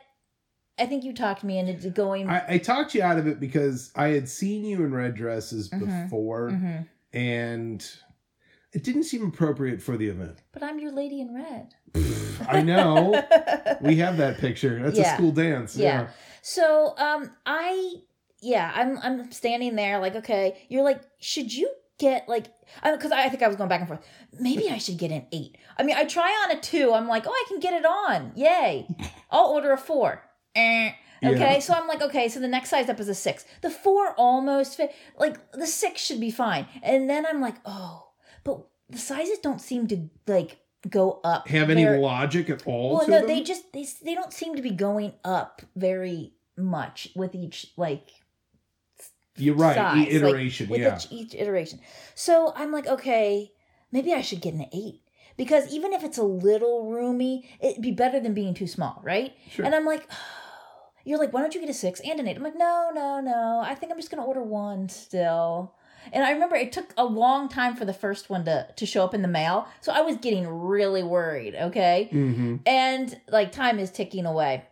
I 0.78 0.86
think 0.86 1.04
you 1.04 1.12
talked 1.12 1.44
me 1.44 1.58
into 1.58 1.90
going. 1.90 2.30
I, 2.30 2.54
I 2.54 2.58
talked 2.58 2.94
you 2.94 3.02
out 3.02 3.18
of 3.18 3.26
it 3.26 3.38
because 3.38 3.90
I 3.94 4.08
had 4.08 4.30
seen 4.30 4.64
you 4.64 4.82
in 4.84 4.94
red 4.94 5.14
dresses 5.14 5.68
Mhm. 5.68 6.04
before, 6.04 6.50
Mhm. 6.52 6.86
and 7.12 7.90
it 8.72 8.84
didn't 8.84 9.04
seem 9.04 9.26
appropriate 9.26 9.80
for 9.82 9.96
the 9.96 10.08
event. 10.08 10.42
But 10.52 10.62
I'm 10.62 10.78
your 10.78 10.92
lady 10.92 11.20
in 11.20 11.34
red. 11.34 11.74
I 12.48 12.62
know. 12.62 13.22
we 13.80 13.96
have 13.96 14.16
that 14.18 14.38
picture. 14.38 14.80
That's 14.82 14.98
Yeah. 14.98 15.12
a 15.14 15.16
school 15.16 15.32
dance. 15.32 15.76
Yeah. 15.76 15.84
Yeah. 16.02 16.08
So 16.42 16.94
um 16.98 17.30
I 17.46 17.94
yeah, 18.40 18.70
I'm 18.74 18.98
I'm 18.98 19.32
standing 19.32 19.74
there 19.76 19.98
like 19.98 20.14
okay, 20.16 20.58
you're 20.68 20.84
like 20.84 21.00
should 21.18 21.52
you 21.52 21.70
get 21.98 22.28
like 22.28 22.46
because 22.84 23.10
I, 23.10 23.24
I 23.24 23.28
think 23.28 23.42
I 23.42 23.48
was 23.48 23.56
going 23.56 23.68
back 23.68 23.80
and 23.80 23.88
forth. 23.88 24.06
Maybe 24.38 24.70
I 24.70 24.78
should 24.78 24.98
get 24.98 25.10
an 25.10 25.26
8. 25.32 25.56
I 25.78 25.82
mean, 25.82 25.96
I 25.96 26.04
try 26.04 26.30
on 26.48 26.56
a 26.56 26.60
2. 26.60 26.92
I'm 26.92 27.08
like, 27.08 27.24
"Oh, 27.26 27.30
I 27.32 27.44
can 27.48 27.58
get 27.58 27.72
it 27.74 27.84
on. 27.84 28.32
Yay." 28.36 28.86
I'll 29.30 29.46
order 29.46 29.72
a 29.72 29.78
4. 29.78 30.22
Eh. 30.54 30.92
Okay, 31.24 31.54
Yeah. 31.54 31.58
so 31.58 31.74
I'm 31.74 31.88
like, 31.88 32.00
okay, 32.00 32.28
so 32.28 32.38
the 32.38 32.46
next 32.46 32.70
size 32.70 32.88
up 32.88 33.00
is 33.00 33.08
a 33.08 33.14
six. 33.14 33.44
The 33.60 33.70
four 33.70 34.12
almost 34.16 34.76
fit. 34.76 34.92
Like 35.18 35.50
the 35.50 35.66
six 35.66 36.00
should 36.00 36.20
be 36.20 36.30
fine. 36.30 36.68
And 36.80 37.10
then 37.10 37.26
I'm 37.26 37.40
like, 37.40 37.56
oh, 37.64 38.07
but 38.44 38.66
the 38.90 38.98
sizes 38.98 39.38
don't 39.38 39.60
seem 39.60 39.86
to 39.88 40.08
like 40.26 40.58
go 40.88 41.20
up. 41.24 41.48
Have 41.48 41.70
any 41.70 41.84
very- 41.84 41.98
logic 41.98 42.50
at 42.50 42.66
all? 42.66 42.96
well, 42.96 43.04
to 43.04 43.10
no, 43.10 43.18
them? 43.18 43.26
they 43.28 43.42
just 43.42 43.72
they 43.72 43.86
they 44.04 44.14
don't 44.14 44.32
seem 44.32 44.56
to 44.56 44.62
be 44.62 44.70
going 44.70 45.14
up 45.24 45.62
very 45.76 46.32
much 46.56 47.08
with 47.14 47.34
each 47.34 47.72
like 47.76 48.10
You're 49.36 49.54
right. 49.54 49.74
size, 49.74 49.96
e- 49.96 50.18
like, 50.18 50.32
iteration. 50.32 50.68
with 50.68 50.80
yeah. 50.80 50.96
each, 50.96 51.06
each 51.10 51.34
iteration. 51.34 51.80
So 52.14 52.52
I'm 52.56 52.72
like, 52.72 52.86
okay, 52.86 53.52
maybe 53.92 54.12
I 54.12 54.20
should 54.22 54.40
get 54.40 54.54
an 54.54 54.66
eight 54.72 55.02
because 55.36 55.72
even 55.72 55.92
if 55.92 56.02
it's 56.02 56.18
a 56.18 56.24
little 56.24 56.90
roomy, 56.90 57.48
it'd 57.60 57.82
be 57.82 57.92
better 57.92 58.20
than 58.20 58.34
being 58.34 58.54
too 58.54 58.66
small, 58.66 59.00
right? 59.04 59.34
Sure. 59.50 59.64
And 59.64 59.74
I'm 59.74 59.86
like, 59.86 60.06
oh, 60.10 60.90
you're 61.04 61.18
like, 61.18 61.32
why 61.32 61.40
don't 61.40 61.54
you 61.54 61.60
get 61.60 61.70
a 61.70 61.74
six 61.74 62.00
and 62.00 62.18
an 62.20 62.26
eight? 62.26 62.36
I'm 62.36 62.42
like, 62.42 62.58
no, 62.58 62.90
no, 62.94 63.20
no. 63.20 63.60
I 63.64 63.74
think 63.74 63.92
I'm 63.92 63.98
just 63.98 64.10
gonna 64.10 64.24
order 64.24 64.42
one 64.42 64.88
still. 64.88 65.74
And 66.12 66.24
I 66.24 66.30
remember 66.32 66.56
it 66.56 66.72
took 66.72 66.92
a 66.96 67.04
long 67.04 67.48
time 67.48 67.76
for 67.76 67.84
the 67.84 67.92
first 67.92 68.30
one 68.30 68.44
to 68.44 68.66
to 68.76 68.86
show 68.86 69.04
up 69.04 69.14
in 69.14 69.22
the 69.22 69.28
mail, 69.28 69.66
so 69.80 69.92
I 69.92 70.00
was 70.00 70.16
getting 70.16 70.46
really 70.46 71.02
worried. 71.02 71.54
Okay, 71.54 72.08
hmm 72.10 72.56
and 72.66 73.20
like 73.28 73.52
time 73.52 73.78
is 73.78 73.90
ticking 73.90 74.26
away. 74.26 74.64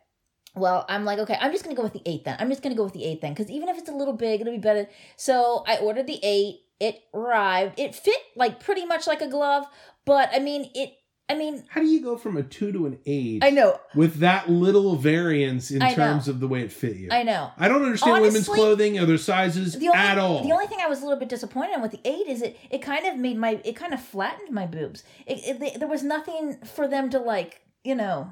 Well, 0.54 0.86
I'm 0.88 1.04
like, 1.04 1.18
okay, 1.18 1.36
I'm 1.40 1.52
just 1.52 1.64
gonna 1.64 1.76
go 1.76 1.82
with 1.82 1.92
the 1.92 2.02
eight 2.06 2.24
then. 2.24 2.36
I'm 2.38 2.48
just 2.48 2.62
gonna 2.62 2.74
go 2.74 2.84
with 2.84 2.94
the 2.94 3.04
eight 3.04 3.20
then, 3.20 3.32
because 3.34 3.50
even 3.50 3.68
if 3.68 3.76
it's 3.78 3.88
a 3.88 3.94
little 3.94 4.14
big, 4.14 4.40
it'll 4.40 4.52
be 4.52 4.58
better. 4.58 4.88
So 5.16 5.64
I 5.66 5.76
ordered 5.78 6.06
the 6.06 6.20
eight. 6.22 6.60
It 6.80 7.02
arrived. 7.14 7.78
It 7.78 7.94
fit 7.94 8.20
like 8.34 8.60
pretty 8.60 8.84
much 8.86 9.06
like 9.06 9.22
a 9.22 9.28
glove, 9.28 9.66
but 10.04 10.30
I 10.32 10.38
mean, 10.38 10.70
it. 10.74 10.94
I 11.28 11.34
mean, 11.34 11.64
How 11.68 11.80
do 11.80 11.88
you 11.88 12.00
go 12.02 12.16
from 12.16 12.36
a 12.36 12.42
two 12.44 12.70
to 12.70 12.86
an 12.86 12.98
eight? 13.04 13.42
I 13.42 13.50
know, 13.50 13.80
With 13.96 14.18
that 14.20 14.48
little 14.48 14.94
variance 14.94 15.72
in 15.72 15.82
I 15.82 15.88
know. 15.90 15.94
terms 15.96 16.28
of 16.28 16.38
the 16.38 16.46
way 16.46 16.62
it 16.62 16.70
fit 16.70 16.96
you. 16.96 17.08
I 17.10 17.24
know. 17.24 17.50
I 17.58 17.66
don't 17.66 17.82
understand 17.82 18.12
women's 18.22 18.36
Honestly, 18.36 18.54
clothing, 18.54 18.98
other 19.00 19.18
sizes 19.18 19.72
The 19.76 19.88
only, 19.88 19.98
at 19.98 20.18
all. 20.18 20.42
the 20.44 20.52
only 20.52 20.68
thing 20.68 20.78
I 20.80 20.86
was 20.86 21.00
a 21.00 21.02
little 21.04 21.18
bit 21.18 21.28
disappointed 21.28 21.74
in 21.74 21.82
with 21.82 21.90
the 21.90 22.00
eight 22.04 22.28
is 22.28 22.42
it 22.42 22.56
it 22.70 22.80
kind 22.80 23.06
of 23.06 23.16
made 23.16 23.36
my 23.38 23.60
it 23.64 23.74
kind 23.74 23.92
of 23.92 24.00
flattened 24.00 24.52
my 24.52 24.66
boobs. 24.66 25.02
It, 25.26 25.62
it, 25.62 25.78
there 25.80 25.88
was 25.88 26.04
nothing 26.04 26.58
for 26.64 26.86
them 26.86 27.10
to 27.10 27.18
like 27.18 27.60
you 27.82 27.96
know 27.96 28.30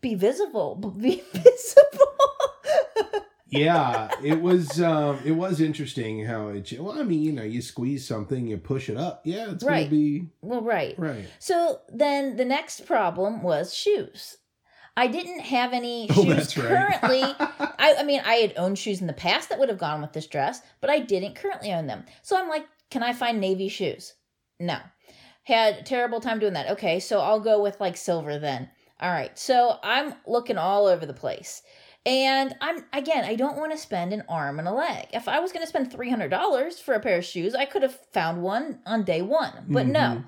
be 0.00 0.14
visible, 0.16 0.74
be 0.98 1.22
visible. 1.32 2.14
yeah, 3.50 4.08
it 4.22 4.40
was 4.40 4.80
um 4.80 5.20
it 5.24 5.32
was 5.32 5.60
interesting 5.60 6.24
how 6.24 6.48
it 6.48 6.72
well, 6.78 6.98
I 6.98 7.02
mean, 7.02 7.22
you 7.22 7.32
know, 7.32 7.42
you 7.42 7.62
squeeze 7.62 8.06
something, 8.06 8.46
you 8.46 8.58
push 8.58 8.88
it 8.88 8.96
up. 8.96 9.22
Yeah, 9.24 9.50
it's 9.52 9.64
Right. 9.64 9.80
gonna 9.88 9.90
be 9.90 10.26
well, 10.42 10.62
right. 10.62 10.94
right. 10.98 11.24
So 11.38 11.80
then 11.92 12.36
the 12.36 12.44
next 12.44 12.86
problem 12.86 13.42
was 13.42 13.74
shoes. 13.74 14.36
I 14.96 15.06
didn't 15.06 15.40
have 15.40 15.72
any 15.72 16.08
Oh, 16.10 16.24
shoes 16.24 16.26
that's 16.36 16.58
right. 16.58 16.68
currently. 17.00 17.22
I, 17.78 17.96
I 18.00 18.02
mean, 18.02 18.20
I 18.24 18.34
had 18.34 18.54
owned 18.56 18.78
shoes 18.78 19.00
in 19.00 19.06
the 19.06 19.12
past 19.12 19.48
that 19.48 19.58
would 19.58 19.68
have 19.68 19.78
gone 19.78 20.02
with 20.02 20.12
this 20.12 20.26
dress, 20.26 20.60
but 20.80 20.90
I 20.90 20.98
didn't 20.98 21.36
currently 21.36 21.72
own 21.72 21.86
them. 21.86 22.04
So 22.22 22.36
I'm 22.36 22.48
like, 22.48 22.66
can 22.90 23.02
I 23.02 23.12
find 23.12 23.40
navy 23.40 23.68
shoes? 23.68 24.14
No. 24.58 24.78
Had 25.44 25.76
a 25.76 25.82
terrible 25.82 26.20
time 26.20 26.40
doing 26.40 26.54
that. 26.54 26.70
Okay, 26.72 26.98
so 27.00 27.20
I'll 27.20 27.40
go 27.40 27.62
with 27.62 27.80
like 27.80 27.96
silver 27.96 28.38
then. 28.38 28.68
All 29.00 29.10
right. 29.10 29.38
So 29.38 29.78
I'm 29.84 30.14
looking 30.26 30.58
all 30.58 30.86
over 30.86 31.06
the 31.06 31.14
place. 31.14 31.62
And 32.08 32.54
I'm 32.62 32.84
again, 32.94 33.24
I 33.24 33.34
don't 33.34 33.58
want 33.58 33.70
to 33.72 33.78
spend 33.78 34.14
an 34.14 34.24
arm 34.30 34.58
and 34.58 34.66
a 34.66 34.72
leg. 34.72 35.08
If 35.12 35.28
I 35.28 35.40
was 35.40 35.52
going 35.52 35.62
to 35.62 35.68
spend 35.68 35.92
$300 35.92 36.80
for 36.80 36.94
a 36.94 37.00
pair 37.00 37.18
of 37.18 37.24
shoes, 37.24 37.54
I 37.54 37.66
could 37.66 37.82
have 37.82 37.98
found 38.12 38.42
one 38.42 38.80
on 38.86 39.02
day 39.04 39.20
1. 39.20 39.66
But 39.68 39.86
no. 39.86 39.98
Mhm. 40.00 40.24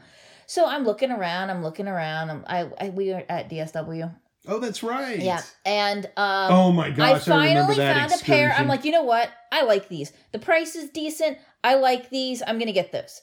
So 0.47 0.67
I'm 0.67 0.85
looking 0.85 1.11
around, 1.11 1.49
I'm 1.49 1.63
looking 1.63 1.89
around. 1.89 2.31
I'm, 2.31 2.45
I, 2.47 2.69
I 2.79 2.89
we 2.91 3.13
are 3.13 3.25
at 3.31 3.49
DSW. 3.49 4.15
Oh, 4.47 4.59
that's 4.59 4.83
right. 4.83 5.19
Yeah. 5.21 5.43
And 5.65 6.05
um 6.19 6.53
Oh 6.53 6.73
my 6.73 6.89
I 6.89 6.91
gosh, 6.91 7.29
I, 7.29 7.31
finally 7.31 7.77
that 7.77 8.11
found 8.11 8.21
a 8.21 8.25
pair. 8.25 8.53
I'm 8.53 8.69
like, 8.69 8.85
you 8.85 8.93
know 8.93 9.05
what? 9.05 9.31
I 9.51 9.63
like 9.63 9.89
these. 9.89 10.13
The 10.33 10.39
price 10.39 10.77
is 10.77 10.91
decent. 10.91 11.39
I 11.65 11.77
like 11.77 12.11
these. 12.11 12.43
I'm 12.47 12.59
gonna 12.59 12.73
get 12.73 12.93
those. 12.93 13.23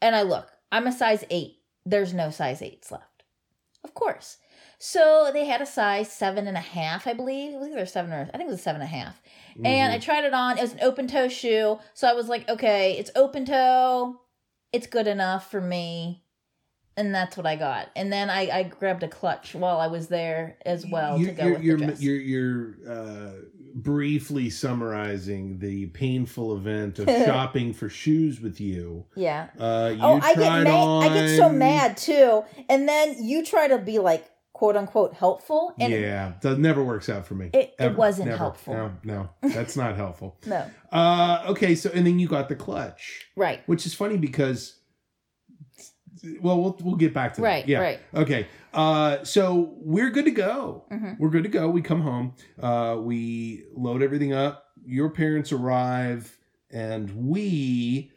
And 0.00 0.14
I 0.14 0.22
look. 0.22 0.52
I'm 0.70 0.86
a 0.86 0.92
size 0.92 1.24
eight. 1.30 1.56
There's 1.84 2.14
no 2.14 2.30
size 2.30 2.62
eights 2.62 2.92
left. 2.92 3.24
Of 3.82 3.94
course. 3.94 4.36
So 4.80 5.30
they 5.32 5.44
had 5.44 5.60
a 5.60 5.66
size 5.66 6.10
seven 6.12 6.46
and 6.46 6.56
a 6.56 6.60
half, 6.60 7.06
I 7.06 7.12
believe. 7.12 7.52
It 7.52 7.58
was 7.58 7.68
either 7.70 7.84
seven 7.86 8.12
or 8.12 8.30
I 8.32 8.36
think 8.36 8.48
it 8.48 8.52
was 8.52 8.62
seven 8.62 8.80
and 8.80 8.88
a 8.88 8.96
half. 8.96 9.20
And 9.64 9.92
I 9.92 9.98
Mhm. 9.98 10.02
tried 10.02 10.24
it 10.24 10.32
on. 10.34 10.56
It 10.56 10.60
was 10.62 10.72
an 10.72 10.80
open 10.82 11.08
toe 11.08 11.26
shoe. 11.28 11.78
So 11.94 12.06
I 12.08 12.12
was 12.12 12.28
like, 12.28 12.48
okay, 12.48 12.92
it's 12.96 13.10
open 13.16 13.44
toe. 13.44 14.20
It's 14.72 14.86
good 14.86 15.08
enough 15.08 15.50
for 15.50 15.60
me. 15.60 16.22
And 16.96 17.12
that's 17.14 17.36
what 17.36 17.46
I 17.46 17.56
got. 17.56 17.88
And 17.96 18.12
then 18.12 18.28
I, 18.30 18.50
I 18.50 18.62
grabbed 18.64 19.02
a 19.02 19.08
clutch 19.08 19.54
while 19.54 19.78
I 19.78 19.86
was 19.88 20.08
there 20.08 20.58
as 20.66 20.84
well 20.86 21.18
you, 21.18 21.26
to 21.26 21.32
go 21.32 21.44
you're, 21.44 21.52
with 21.54 21.62
you're, 21.62 21.76
the 21.78 21.86
dress. 21.86 22.00
you're, 22.02 22.16
you're 22.16 22.74
uh, 22.88 23.30
briefly 23.74 24.50
summarizing 24.50 25.58
the 25.60 25.86
painful 25.86 26.56
event 26.56 26.98
of 26.98 27.06
shopping 27.24 27.72
for 27.72 27.88
shoes 27.88 28.40
with 28.40 28.60
you. 28.60 29.06
yeah. 29.16 29.48
Uh, 29.58 29.92
you 29.94 30.02
Oh, 30.02 30.20
I 30.22 30.34
get 30.34 30.62
mad. 30.64 30.66
on. 30.68 31.02
I 31.04 31.14
get 31.14 31.36
so 31.36 31.48
mad 31.50 31.96
too. 31.96 32.44
And 32.68 32.88
then 32.88 33.22
you 33.24 33.44
try 33.44 33.68
to 33.68 33.78
be 33.78 33.98
like 33.98 34.28
quote 34.58 34.76
unquote 34.76 35.14
helpful, 35.14 35.72
and 35.78 35.92
yeah, 35.92 36.32
that 36.42 36.58
never 36.58 36.82
works 36.82 37.08
out 37.08 37.24
for 37.26 37.34
me. 37.36 37.48
It- 37.52 37.74
it 37.78 37.96
wasn't 37.96 38.26
Never. 38.26 38.38
helpful. 38.38 38.74
No, 38.74 38.92
no, 39.04 39.30
that's 39.54 39.76
not 39.76 39.94
helpful. 39.96 40.36
no, 40.46 40.68
Uh, 40.90 41.44
okay, 41.48 41.76
so 41.76 41.90
and 41.94 42.04
then 42.04 42.18
you 42.18 42.26
got 42.26 42.48
the 42.48 42.56
clutch, 42.56 43.26
right, 43.36 43.60
which 43.66 43.86
is 43.86 43.94
funny 43.94 44.16
because, 44.16 44.80
well, 46.40 46.60
we'll 46.60 46.76
we'll 46.82 46.96
get 46.96 47.14
back 47.14 47.34
to 47.34 47.42
right, 47.42 47.64
that. 47.64 47.70
Yeah. 47.70 47.78
right. 47.78 48.00
Okay. 48.14 48.46
Uh, 48.74 49.22
so 49.24 49.74
we're 49.78 50.10
good 50.10 50.24
to 50.24 50.30
go. 50.30 50.84
hmm 50.90 51.12
We're 51.18 51.30
good 51.30 51.44
to 51.44 51.48
go. 51.48 51.68
We 51.70 51.80
come 51.80 52.00
home. 52.02 52.34
Uh, 52.60 52.96
we 53.00 53.64
load 53.74 54.02
everything 54.02 54.32
up. 54.32 54.64
Your 54.84 55.10
parents 55.10 55.52
arrive, 55.52 56.36
and 56.70 57.28
we. 57.28 58.10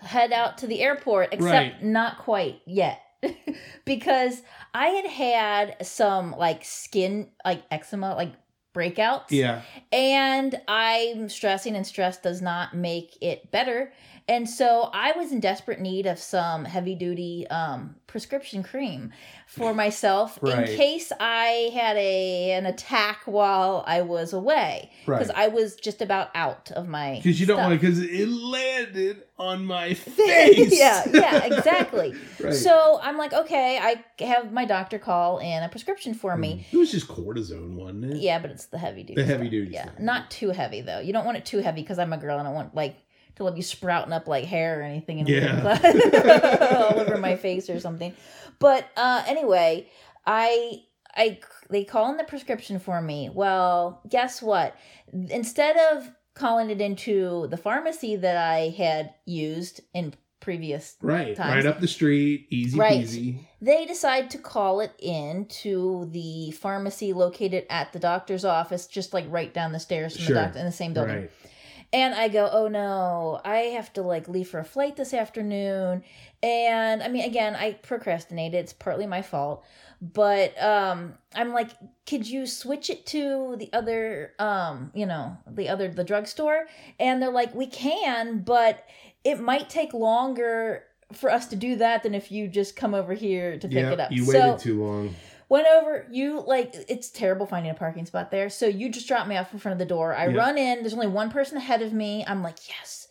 Head 0.00 0.32
out 0.32 0.58
to 0.58 0.66
the 0.66 0.80
airport, 0.80 1.28
except 1.32 1.42
Right. 1.74 1.84
not 1.84 2.18
quite 2.18 2.56
yet, 2.66 2.98
because 3.84 4.42
I 4.74 4.88
had 4.88 5.06
had 5.06 5.86
some 5.86 6.32
like 6.32 6.64
skin, 6.64 7.30
like 7.44 7.62
eczema, 7.70 8.14
like 8.14 8.32
breakouts. 8.74 9.30
Yeah. 9.30 9.62
And 9.90 10.60
I'm 10.68 11.28
stressing, 11.28 11.76
and 11.76 11.86
stress 11.86 12.18
does 12.18 12.40
not 12.40 12.74
make 12.74 13.16
it 13.20 13.50
better. 13.50 13.92
And 14.28 14.48
so 14.48 14.88
I 14.92 15.12
was 15.12 15.32
in 15.32 15.40
desperate 15.40 15.80
need 15.80 16.06
of 16.06 16.18
some 16.18 16.64
heavy 16.64 16.94
duty 16.94 17.46
um, 17.48 17.96
prescription 18.06 18.62
cream 18.62 19.12
for 19.52 19.74
myself 19.74 20.38
Right. 20.40 20.66
in 20.70 20.76
case 20.76 21.12
I 21.20 21.70
had 21.74 21.96
a 21.98 22.52
an 22.52 22.64
attack 22.64 23.20
while 23.26 23.84
I 23.86 24.00
was 24.00 24.32
away 24.32 24.90
because 25.04 25.28
Right. 25.28 25.36
I 25.38 25.48
was 25.48 25.76
just 25.76 26.00
about 26.00 26.30
out 26.34 26.70
of 26.72 26.88
my 26.88 27.16
Because 27.16 27.38
you 27.38 27.44
don't 27.46 27.58
want 27.58 27.78
because 27.78 27.98
it 27.98 28.28
landed 28.28 29.24
on 29.38 29.66
my 29.66 29.92
face. 29.94 30.78
yeah, 30.78 31.04
yeah, 31.12 31.44
exactly. 31.44 32.14
Right. 32.40 32.54
So 32.54 32.98
I'm 33.02 33.18
like, 33.18 33.32
okay, 33.34 33.78
I 33.80 34.24
have 34.24 34.52
my 34.52 34.64
doctor 34.64 34.98
call 34.98 35.38
in 35.38 35.62
a 35.62 35.68
prescription 35.68 36.14
for 36.14 36.34
me. 36.36 36.64
Mm. 36.70 36.74
It 36.74 36.76
was 36.78 36.90
just 36.90 37.06
cortisone, 37.08 37.74
wasn't 37.74 38.04
it? 38.06 38.16
Yeah, 38.16 38.38
but 38.38 38.50
it's 38.50 38.66
the 38.66 38.78
heavy 38.78 39.02
duty. 39.02 39.20
The 39.20 39.26
heavy 39.26 39.48
duty 39.50 39.72
Yeah, 39.72 39.82
stuff. 39.84 39.98
not 40.00 40.30
too 40.30 40.48
heavy 40.50 40.80
though. 40.80 41.00
You 41.00 41.12
don't 41.12 41.26
want 41.26 41.36
it 41.36 41.44
too 41.44 41.58
heavy 41.58 41.82
because 41.82 41.98
I'm 41.98 42.12
a 42.14 42.18
girl 42.18 42.38
and 42.38 42.48
I 42.48 42.52
want 42.52 42.74
like 42.74 42.96
to 43.36 43.44
let 43.44 43.56
you 43.56 43.62
sprouting 43.62 44.12
up 44.12 44.26
like 44.28 44.44
hair 44.44 44.80
or 44.80 44.82
anything 44.82 45.26
Yeah. 45.26 45.78
all 46.92 47.00
over 47.00 47.16
my 47.18 47.36
face 47.36 47.70
or 47.70 47.80
something. 47.80 48.12
But 48.62 48.88
uh 48.96 49.22
anyway, 49.26 49.88
I 50.26 50.84
I 51.14 51.40
they 51.68 51.84
call 51.84 52.10
in 52.10 52.16
the 52.16 52.24
prescription 52.24 52.78
for 52.78 53.02
me. 53.02 53.28
Well, 53.32 54.00
guess 54.08 54.40
what? 54.40 54.74
Instead 55.12 55.76
of 55.92 56.10
calling 56.34 56.70
it 56.70 56.80
into 56.80 57.46
the 57.50 57.56
pharmacy 57.58 58.16
that 58.16 58.36
I 58.38 58.70
had 58.70 59.12
used 59.26 59.82
in 59.92 60.14
previous 60.40 60.96
Right. 61.02 61.36
times. 61.36 61.54
Right 61.64 61.66
up 61.66 61.80
the 61.80 61.86
street, 61.86 62.46
easy 62.50 62.78
Right. 62.78 63.00
peasy. 63.02 63.38
they 63.60 63.84
decide 63.86 64.28
to 64.30 64.38
call 64.38 64.80
it 64.80 64.90
in 64.98 65.44
to 65.46 66.08
the 66.10 66.50
pharmacy 66.52 67.12
located 67.12 67.64
at 67.70 67.92
the 67.92 68.00
doctor's 68.00 68.44
office, 68.44 68.86
just 68.88 69.12
like 69.14 69.24
right 69.28 69.54
down 69.54 69.70
the 69.72 69.78
stairs 69.78 70.16
from 70.16 70.24
Sure. 70.24 70.34
the 70.34 70.42
doctor 70.42 70.58
in 70.58 70.64
the 70.66 70.72
same 70.72 70.94
building. 70.94 71.14
Right. 71.16 71.30
And 71.92 72.14
I 72.14 72.28
go, 72.28 72.48
oh 72.50 72.68
no, 72.68 73.40
I 73.44 73.58
have 73.76 73.92
to 73.94 74.02
like 74.02 74.28
leave 74.28 74.48
for 74.48 74.58
a 74.58 74.64
flight 74.64 74.96
this 74.96 75.12
afternoon. 75.12 76.02
And 76.42 77.02
I 77.02 77.08
mean, 77.08 77.24
again, 77.24 77.54
I 77.54 77.72
procrastinated. 77.74 78.58
It's 78.60 78.72
partly 78.72 79.06
my 79.06 79.22
fault. 79.22 79.64
But 80.00 80.60
um 80.62 81.14
I'm 81.34 81.52
like, 81.52 81.70
could 82.06 82.26
you 82.28 82.46
switch 82.46 82.90
it 82.90 83.06
to 83.06 83.56
the 83.58 83.70
other 83.72 84.32
um, 84.38 84.90
you 84.94 85.06
know, 85.06 85.36
the 85.46 85.68
other 85.68 85.88
the 85.88 86.04
drugstore? 86.04 86.66
And 86.98 87.20
they're 87.22 87.30
like, 87.30 87.54
we 87.54 87.66
can, 87.66 88.40
but 88.40 88.84
it 89.22 89.38
might 89.38 89.68
take 89.68 89.92
longer 89.92 90.84
for 91.12 91.30
us 91.30 91.46
to 91.48 91.56
do 91.56 91.76
that 91.76 92.02
than 92.02 92.14
if 92.14 92.32
you 92.32 92.48
just 92.48 92.74
come 92.74 92.94
over 92.94 93.12
here 93.12 93.58
to 93.58 93.68
pick 93.68 93.76
yeah, 93.76 93.90
it 93.90 94.00
up. 94.00 94.12
you 94.12 94.24
So- 94.24 94.32
waited 94.32 94.58
too 94.58 94.82
long. 94.84 95.14
Went 95.52 95.66
over 95.66 96.06
you 96.10 96.42
like 96.46 96.74
it's 96.88 97.10
terrible 97.10 97.44
finding 97.44 97.70
a 97.70 97.74
parking 97.74 98.06
spot 98.06 98.30
there. 98.30 98.48
So 98.48 98.66
you 98.66 98.88
just 98.88 99.06
drop 99.06 99.26
me 99.26 99.36
off 99.36 99.52
in 99.52 99.58
front 99.58 99.74
of 99.74 99.78
the 99.78 99.84
door. 99.94 100.14
I 100.16 100.28
Yeah. 100.28 100.38
run 100.38 100.56
in. 100.56 100.78
There's 100.78 100.94
only 100.94 101.08
one 101.08 101.30
person 101.30 101.58
ahead 101.58 101.82
of 101.82 101.92
me. 101.92 102.24
I'm 102.26 102.42
like 102.42 102.56
yes. 102.70 103.08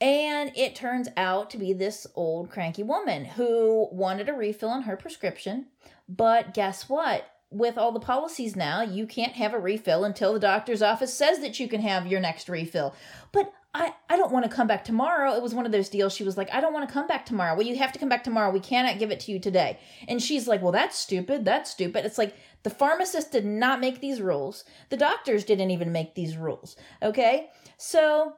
And 0.00 0.50
it 0.56 0.74
turns 0.74 1.10
out 1.18 1.50
to 1.50 1.58
be 1.58 1.74
this 1.74 2.06
old 2.14 2.48
cranky 2.48 2.82
woman 2.82 3.26
who 3.26 3.90
wanted 3.92 4.30
a 4.30 4.32
refill 4.32 4.70
on 4.70 4.84
her 4.84 4.96
prescription. 4.96 5.66
But 6.08 6.54
guess 6.54 6.88
what? 6.88 7.26
With 7.50 7.76
all 7.76 7.92
the 7.92 8.00
policies 8.00 8.56
now 8.56 8.80
you 8.80 9.06
can't 9.06 9.34
have 9.34 9.52
a 9.52 9.58
refill 9.60 10.04
until 10.04 10.32
the 10.32 10.40
doctor's 10.40 10.80
office 10.80 11.12
says 11.12 11.40
that 11.40 11.60
you 11.60 11.68
can 11.68 11.82
have 11.82 12.06
your 12.06 12.20
next 12.20 12.48
refill. 12.48 12.94
But 13.32 13.52
I, 13.74 13.94
I 14.10 14.18
don't 14.18 14.32
want 14.32 14.44
to 14.44 14.54
come 14.54 14.66
back 14.66 14.84
tomorrow. 14.84 15.34
It 15.34 15.42
was 15.42 15.54
one 15.54 15.64
of 15.64 15.72
those 15.72 15.88
deals. 15.88 16.12
She 16.12 16.24
was 16.24 16.36
like, 16.36 16.52
I 16.52 16.60
don't 16.60 16.74
want 16.74 16.86
to 16.86 16.92
come 16.92 17.06
back 17.06 17.24
tomorrow. 17.24 17.56
Well, 17.56 17.66
you 17.66 17.74
have 17.76 17.92
to 17.92 17.98
come 17.98 18.10
back 18.10 18.22
tomorrow. 18.22 18.50
We 18.50 18.60
cannot 18.60 18.98
give 18.98 19.10
it 19.10 19.20
to 19.20 19.32
you 19.32 19.38
today. 19.38 19.78
And 20.08 20.22
she's 20.22 20.46
like, 20.46 20.60
Well, 20.60 20.72
that's 20.72 20.98
stupid. 20.98 21.44
That's 21.46 21.70
stupid. 21.70 22.04
It's 22.04 22.18
like 22.18 22.36
the 22.64 22.70
pharmacist 22.70 23.32
did 23.32 23.46
not 23.46 23.80
make 23.80 24.00
these 24.00 24.20
rules. 24.20 24.64
The 24.90 24.98
doctors 24.98 25.44
didn't 25.44 25.70
even 25.70 25.90
make 25.90 26.14
these 26.14 26.36
rules. 26.36 26.76
Okay? 27.02 27.48
So 27.78 28.34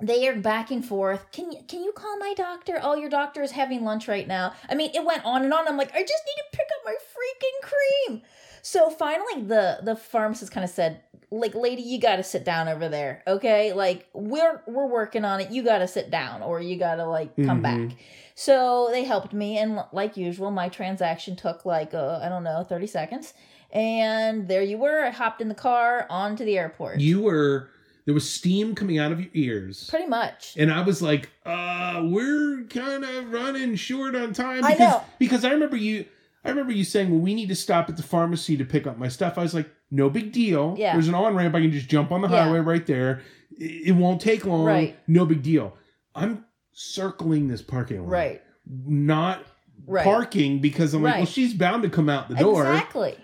they 0.00 0.26
are 0.26 0.34
back 0.34 0.72
and 0.72 0.84
forth. 0.84 1.30
Can 1.30 1.52
you 1.52 1.60
can 1.68 1.84
you 1.84 1.92
call 1.92 2.18
my 2.18 2.34
doctor? 2.36 2.80
Oh, 2.82 2.96
your 2.96 3.08
doctor 3.08 3.40
is 3.40 3.52
having 3.52 3.84
lunch 3.84 4.08
right 4.08 4.26
now. 4.26 4.52
I 4.68 4.74
mean, 4.74 4.90
it 4.94 5.04
went 5.04 5.24
on 5.24 5.44
and 5.44 5.54
on. 5.54 5.68
I'm 5.68 5.76
like, 5.76 5.94
I 5.94 6.00
just 6.00 6.24
need 6.26 6.42
to 6.42 6.56
pick 6.56 6.66
up 6.76 6.84
my 6.84 6.94
freaking 7.14 7.68
cream. 8.08 8.22
So 8.62 8.90
finally 8.90 9.42
the 9.42 9.78
the 9.82 9.96
pharmacist 9.96 10.52
kind 10.52 10.64
of 10.64 10.70
said, 10.70 11.00
like, 11.30 11.54
lady, 11.54 11.82
you 11.82 11.98
gotta 12.00 12.22
sit 12.22 12.44
down 12.44 12.68
over 12.68 12.88
there. 12.88 13.22
Okay? 13.26 13.72
Like, 13.72 14.08
we're 14.12 14.62
we're 14.66 14.86
working 14.86 15.24
on 15.24 15.40
it. 15.40 15.50
You 15.50 15.62
gotta 15.64 15.88
sit 15.88 16.10
down 16.10 16.42
or 16.42 16.60
you 16.60 16.76
gotta 16.78 17.04
like 17.04 17.34
come 17.36 17.58
Mhm. 17.60 17.62
back. 17.62 17.96
So 18.34 18.88
they 18.92 19.04
helped 19.04 19.32
me, 19.32 19.58
and 19.58 19.80
like 19.92 20.16
usual, 20.16 20.50
my 20.50 20.68
transaction 20.68 21.36
took 21.36 21.64
like 21.66 21.92
uh, 21.92 22.20
I 22.22 22.28
don't 22.28 22.44
know, 22.44 22.64
thirty 22.66 22.86
seconds, 22.86 23.34
and 23.72 24.48
there 24.48 24.62
you 24.62 24.78
were. 24.78 25.04
I 25.04 25.10
hopped 25.10 25.40
in 25.42 25.48
the 25.48 25.54
car 25.54 26.06
onto 26.08 26.44
the 26.44 26.56
airport. 26.56 27.00
You 27.00 27.20
were, 27.22 27.68
there 28.06 28.14
was 28.14 28.28
steam 28.30 28.74
coming 28.74 28.98
out 28.98 29.12
of 29.12 29.20
your 29.20 29.30
ears. 29.34 29.86
Pretty 29.90 30.06
much. 30.06 30.54
And 30.56 30.72
I 30.72 30.80
was 30.82 31.02
like, 31.02 31.30
uh, 31.44 32.00
we're 32.04 32.64
kind 32.70 33.04
of 33.04 33.32
running 33.32 33.74
short 33.74 34.14
on 34.14 34.32
time. 34.32 34.64
I 34.64 34.72
Because, 34.72 34.78
know. 34.92 35.04
Because 35.18 35.44
I 35.44 35.50
remember 35.50 35.76
you, 35.76 36.06
I 36.44 36.48
remember 36.50 36.72
you 36.72 36.84
saying, 36.84 37.10
well, 37.10 37.20
we 37.20 37.34
need 37.34 37.48
to 37.50 37.54
stop 37.54 37.88
at 37.88 37.96
the 37.96 38.02
pharmacy 38.02 38.56
to 38.56 38.64
pick 38.64 38.86
up 38.86 38.98
my 38.98 39.08
stuff. 39.08 39.38
I 39.38 39.42
was 39.42 39.54
like, 39.54 39.70
no 39.90 40.10
big 40.10 40.32
deal. 40.32 40.74
Yeah. 40.78 40.94
There's 40.94 41.08
an 41.08 41.14
on 41.14 41.34
ramp. 41.36 41.54
I 41.54 41.60
can 41.60 41.70
just 41.70 41.88
jump 41.88 42.10
on 42.10 42.20
the 42.22 42.28
Yeah. 42.28 42.44
highway 42.44 42.58
right 42.58 42.84
there. 42.86 43.22
It, 43.56 43.94
won't 43.94 44.20
take 44.20 44.44
long. 44.44 44.64
Right. 44.64 44.96
No 45.06 45.24
big 45.24 45.42
deal. 45.42 45.76
I'm 46.14 46.44
circling 46.72 47.48
this 47.48 47.62
parking 47.62 48.00
lot. 48.02 48.08
Right. 48.10 48.42
Not 48.66 49.44
Right. 49.86 50.04
parking 50.04 50.60
because 50.60 50.94
I'm 50.94 51.02
like, 51.02 51.16
well, 51.16 51.26
she's 51.26 51.54
bound 51.54 51.82
to 51.82 51.88
come 51.90 52.08
out 52.08 52.28
the 52.28 52.34
door. 52.36 52.62
Exactly. 52.62 53.16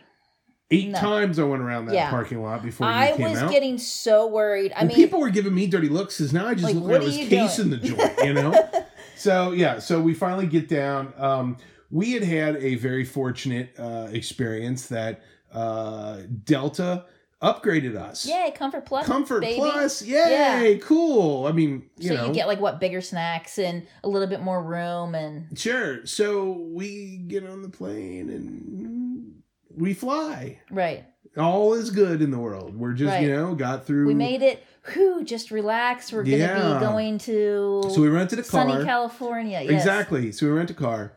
Eight 0.71 0.91
No. 0.91 0.99
times 1.01 1.39
I 1.39 1.45
went 1.45 1.63
around 1.63 1.87
that 1.87 1.95
Yeah. 1.95 2.11
parking 2.11 2.43
lot 2.43 2.63
before 2.63 2.87
you 2.89 2.93
I 2.93 3.13
came 3.17 3.31
was 3.31 3.39
out. 3.39 3.51
getting 3.51 3.79
so 3.79 4.27
worried. 4.27 4.73
I 4.73 4.81
Well, 4.81 4.89
mean, 4.89 4.97
people 4.97 5.21
were 5.21 5.31
giving 5.31 5.55
me 5.55 5.67
dirty 5.67 5.89
looks 5.89 6.19
because 6.19 6.33
now 6.33 6.47
I 6.47 6.55
just 6.55 6.65
Like, 6.65 6.75
look 6.75 6.85
like 6.85 7.01
I 7.01 7.05
was 7.05 7.17
casing 7.17 7.71
doing? 7.71 7.81
the 7.81 7.89
joint, 7.89 8.13
you 8.25 8.35
know? 8.35 8.69
so, 9.17 9.53
yeah, 9.53 9.79
so 9.79 10.01
we 10.01 10.13
finally 10.15 10.47
get 10.47 10.69
down. 10.69 11.13
Um, 11.17 11.57
we 11.91 12.13
had 12.13 12.23
had 12.25 12.57
a 12.57 12.75
very 12.77 13.05
fortunate 13.05 13.71
uh, 13.79 14.09
experience 14.13 14.87
that 14.89 15.23
uh, 15.53 16.19
Delta 16.45 17.05
upgraded 17.41 17.97
us. 17.97 18.27
yay, 18.27 18.53
Comfort 18.55 18.85
Plus. 18.85 19.07
Comfort 19.07 19.41
baby. 19.41 19.61
Plus, 19.61 20.03
yay, 20.03 20.79
cool. 20.83 21.47
I 21.47 21.53
mean, 21.53 21.89
you 21.97 22.09
so 22.09 22.15
know, 22.17 22.27
you 22.27 22.33
get 22.35 22.49
like 22.49 22.61
what 22.61 22.81
bigger 22.81 23.01
snacks 23.01 23.59
and 23.59 23.87
a 24.03 24.09
little 24.09 24.29
bit 24.29 24.41
more 24.43 24.63
room 24.63 25.15
and 25.15 25.57
sure. 25.59 26.05
So 26.05 26.51
we 26.51 27.19
get 27.29 27.47
on 27.47 27.63
the 27.63 27.69
plane 27.69 28.29
and 28.29 29.35
we 29.75 29.95
fly. 29.95 30.61
right. 30.71 31.05
All 31.37 31.75
is 31.75 31.91
good 31.91 32.21
in 32.21 32.33
the 32.33 32.39
world. 32.39 32.75
We're 32.75 32.95
just, 32.95 33.13
Right. 33.13 33.23
you 33.23 33.29
know, 33.37 33.55
got 33.55 33.87
through. 33.87 34.07
We 34.09 34.15
made 34.15 34.43
it. 34.43 34.65
Whew, 34.93 35.23
just 35.23 35.53
relax. 35.53 36.13
We're 36.13 36.25
gonna 36.25 36.79
be 36.81 36.85
going 36.85 37.19
to 37.19 37.85
So 37.95 38.01
we 38.01 38.09
rented 38.09 38.41
a 38.41 38.43
car. 38.43 38.69
sunny 38.69 38.85
California. 38.85 39.61
Yes. 39.63 39.71
Exactly. 39.71 40.33
So 40.33 40.47
we 40.47 40.53
rent 40.53 40.71
a 40.71 40.75
car 40.75 41.13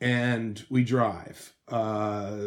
and 0.00 0.64
we 0.70 0.84
drive. 0.84 1.52
Uh, 1.70 2.38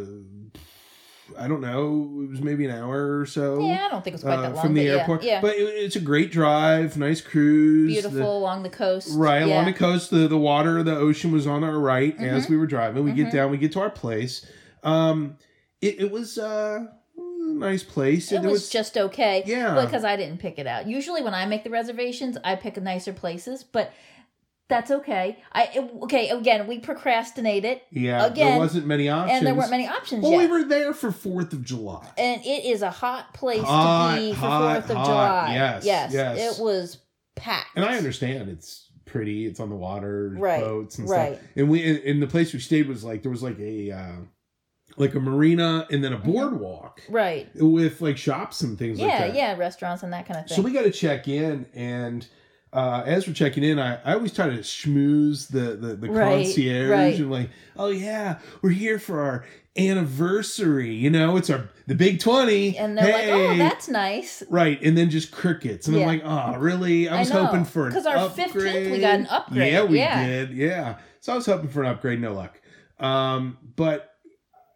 I 1.38 1.48
don't 1.48 1.62
know. 1.62 2.22
It 2.26 2.30
was 2.32 2.42
maybe 2.42 2.66
an 2.66 2.72
hour 2.72 3.20
or 3.20 3.26
so. 3.26 3.60
Yeah, 3.66 3.86
I 3.86 3.89
don't 3.89 4.04
think 4.04 4.13
it's 4.16 4.24
quite 4.24 4.36
uh, 4.38 4.42
that 4.42 4.54
long. 4.56 4.62
from 4.66 4.74
the 4.74 4.82
but 4.82 4.86
yeah, 4.94 5.00
airport, 5.00 5.24
Yeah, 5.24 5.42
but 5.42 5.56
it, 5.56 5.62
it's 5.63 5.96
a 5.96 6.00
great 6.02 6.32
drive, 6.32 6.98
nice 6.98 7.22
cruise. 7.22 7.92
beautiful 7.92 8.18
The- 8.20 8.26
along 8.26 8.63
the 8.63 8.70
coast. 8.70 9.10
right 9.18 9.39
yeah. 9.39 9.54
along 9.54 9.66
the 9.66 9.74
coast, 9.74 10.12
the 10.12 10.28
the 10.28 10.38
water, 10.38 10.84
the 10.84 10.96
ocean 10.96 11.32
was 11.32 11.48
on 11.48 11.63
our 11.63 11.80
right 11.80 12.16
as 12.20 12.46
Mhm. 12.46 12.50
we 12.52 12.58
were 12.58 12.68
driving. 12.68 13.04
We 13.04 13.13
get 13.13 13.28
Mhm. 13.28 13.32
down, 13.32 13.52
we 13.52 13.58
get 13.58 13.72
to 13.74 13.80
our 13.80 13.89
place. 13.89 14.46
Um, 14.84 15.38
it, 15.82 16.00
it 16.02 16.12
was 16.12 16.38
uh, 16.38 16.86
a 17.18 17.22
nice 17.54 17.84
place. 17.84 18.32
It 18.32 18.42
There 18.42 18.52
was, 18.52 18.70
just 18.70 18.98
okay. 18.98 19.44
yeah, 19.46 19.80
because 19.84 20.04
I 20.04 20.16
didn't 20.18 20.39
pick 20.39 20.60
it 20.60 20.68
out. 20.68 20.88
Usually, 20.88 21.22
when 21.24 21.34
I 21.34 21.46
make 21.46 21.63
the 21.63 21.70
reservations, 21.70 22.38
I 22.44 22.56
pick 22.56 22.80
nicer 22.82 23.13
places, 23.13 23.63
but 23.63 23.92
that's 24.69 24.89
okay. 24.91 25.38
I 25.52 25.89
okay 26.04 26.30
again. 26.30 26.67
We 26.67 26.80
procrastinated, 26.80 27.82
yeah. 27.91 28.26
again, 28.26 28.52
there 28.52 28.58
wasn't 28.60 28.86
many 28.88 29.10
options, 29.10 29.38
and 29.38 29.47
there 29.47 29.54
weren't 29.56 29.69
many 29.71 29.88
options 29.88 30.23
Well, 30.23 30.32
yet. 30.32 30.39
we 30.39 30.47
were 30.47 30.63
there 30.63 30.93
for 30.93 31.12
Fourth 31.12 31.54
of 31.54 31.63
July. 31.63 32.08
and 32.17 32.41
it 32.45 32.65
is 32.65 32.82
a 32.82 32.89
hot 32.89 33.34
place 33.34 33.62
Hot, 33.62 34.15
to 34.15 34.21
be 34.21 34.34
for 34.34 34.39
Fourth 34.39 34.89
of 34.89 34.97
hot. 34.97 35.06
July. 35.06 35.52
Yes, 35.54 35.86
yes, 35.86 36.13
yes. 36.13 36.58
it 36.60 36.63
was 36.63 36.97
packed. 37.36 37.76
And 37.76 37.84
I 37.86 37.97
understand 37.97 38.49
it's 38.49 38.89
pretty. 39.06 39.45
It's 39.45 39.60
on 39.60 39.69
the 39.69 39.76
water, 39.76 40.34
Right, 40.38 40.62
boats 40.62 40.97
and 40.97 41.10
right. 41.10 41.36
stuff. 41.36 41.47
And 41.56 41.69
we, 41.69 41.82
in 42.02 42.19
the 42.19 42.28
place 42.28 42.54
we 42.54 42.60
stayed 42.60 42.88
was 42.88 43.04
like 43.04 43.21
there 43.21 43.32
was 43.32 43.43
like 43.43 43.60
a, 43.60 43.91
uh, 43.91 44.15
like 44.95 45.13
a 45.15 45.19
marina 45.19 45.86
and 45.91 46.04
then 46.04 46.13
a 46.13 46.17
Mm-hmm. 46.17 46.32
boardwalk 46.32 47.02
Right. 47.10 47.49
with 47.56 47.99
like 48.02 48.17
shops 48.17 48.62
and 48.62 48.78
things 48.80 48.99
like 48.99 49.10
Yeah, 49.12 49.28
that. 49.28 49.36
yeah, 49.36 49.58
restaurants 49.58 50.04
and 50.04 50.13
that 50.13 50.26
kind 50.28 50.39
of 50.39 50.47
thing. 50.47 50.56
So 50.56 50.62
we 50.62 50.71
got 50.71 50.84
to 50.84 50.91
check 50.91 51.28
in, 51.28 51.65
and 51.73 52.26
uh, 52.73 53.03
as 53.05 53.27
we're 53.27 53.33
checking 53.33 53.63
in, 53.63 53.77
I, 53.79 53.99
I 54.03 54.13
always 54.13 54.33
try 54.33 54.49
to 54.49 54.57
schmooze 54.57 55.47
the 55.49 55.75
the, 55.75 55.95
the 55.95 56.09
Right, 56.09 56.43
concierge 56.45 56.89
right. 56.89 57.19
and 57.19 57.31
like, 57.31 57.49
oh 57.77 57.89
yeah, 57.89 58.39
we're 58.62 58.71
here 58.71 58.97
for 58.99 59.21
our 59.21 59.45
anniversary. 59.77 60.93
You 60.93 61.09
know, 61.09 61.38
it's 61.38 61.49
our 61.49 61.69
the 61.88 61.95
big 61.95 62.19
twenty, 62.19 62.77
and 62.77 62.97
they're 62.97 63.12
like, 63.12 63.27
"Oh, 63.27 63.57
that's 63.57 63.88
nice." 63.88 64.43
Right, 64.49 64.81
and 64.81 64.97
then 64.97 65.09
just 65.09 65.31
crickets, 65.31 65.88
and 65.88 65.95
Yeah. 65.95 66.03
I'm 66.03 66.07
like, 66.07 66.21
oh, 66.25 66.59
really? 66.59 67.07
I 67.09 67.17
I 67.17 67.19
was 67.19 67.29
know, 67.31 67.45
hoping 67.45 67.65
for 67.65 67.88
an 67.88 67.93
'cause 67.93 68.05
our 68.05 68.29
15th 68.29 68.91
we 68.91 68.99
got 68.99 69.19
an 69.19 69.27
upgrade, 69.27 69.71
Yeah, 69.73 69.83
we 69.83 69.97
yeah. 69.99 70.25
did. 70.27 70.51
Yeah, 70.51 70.97
so 71.21 71.33
I 71.33 71.36
was 71.36 71.45
hoping 71.45 71.69
for 71.69 71.83
an 71.83 71.89
upgrade. 71.89 72.19
No 72.21 72.33
luck. 72.33 72.59
Um, 72.99 73.57
but 73.75 74.15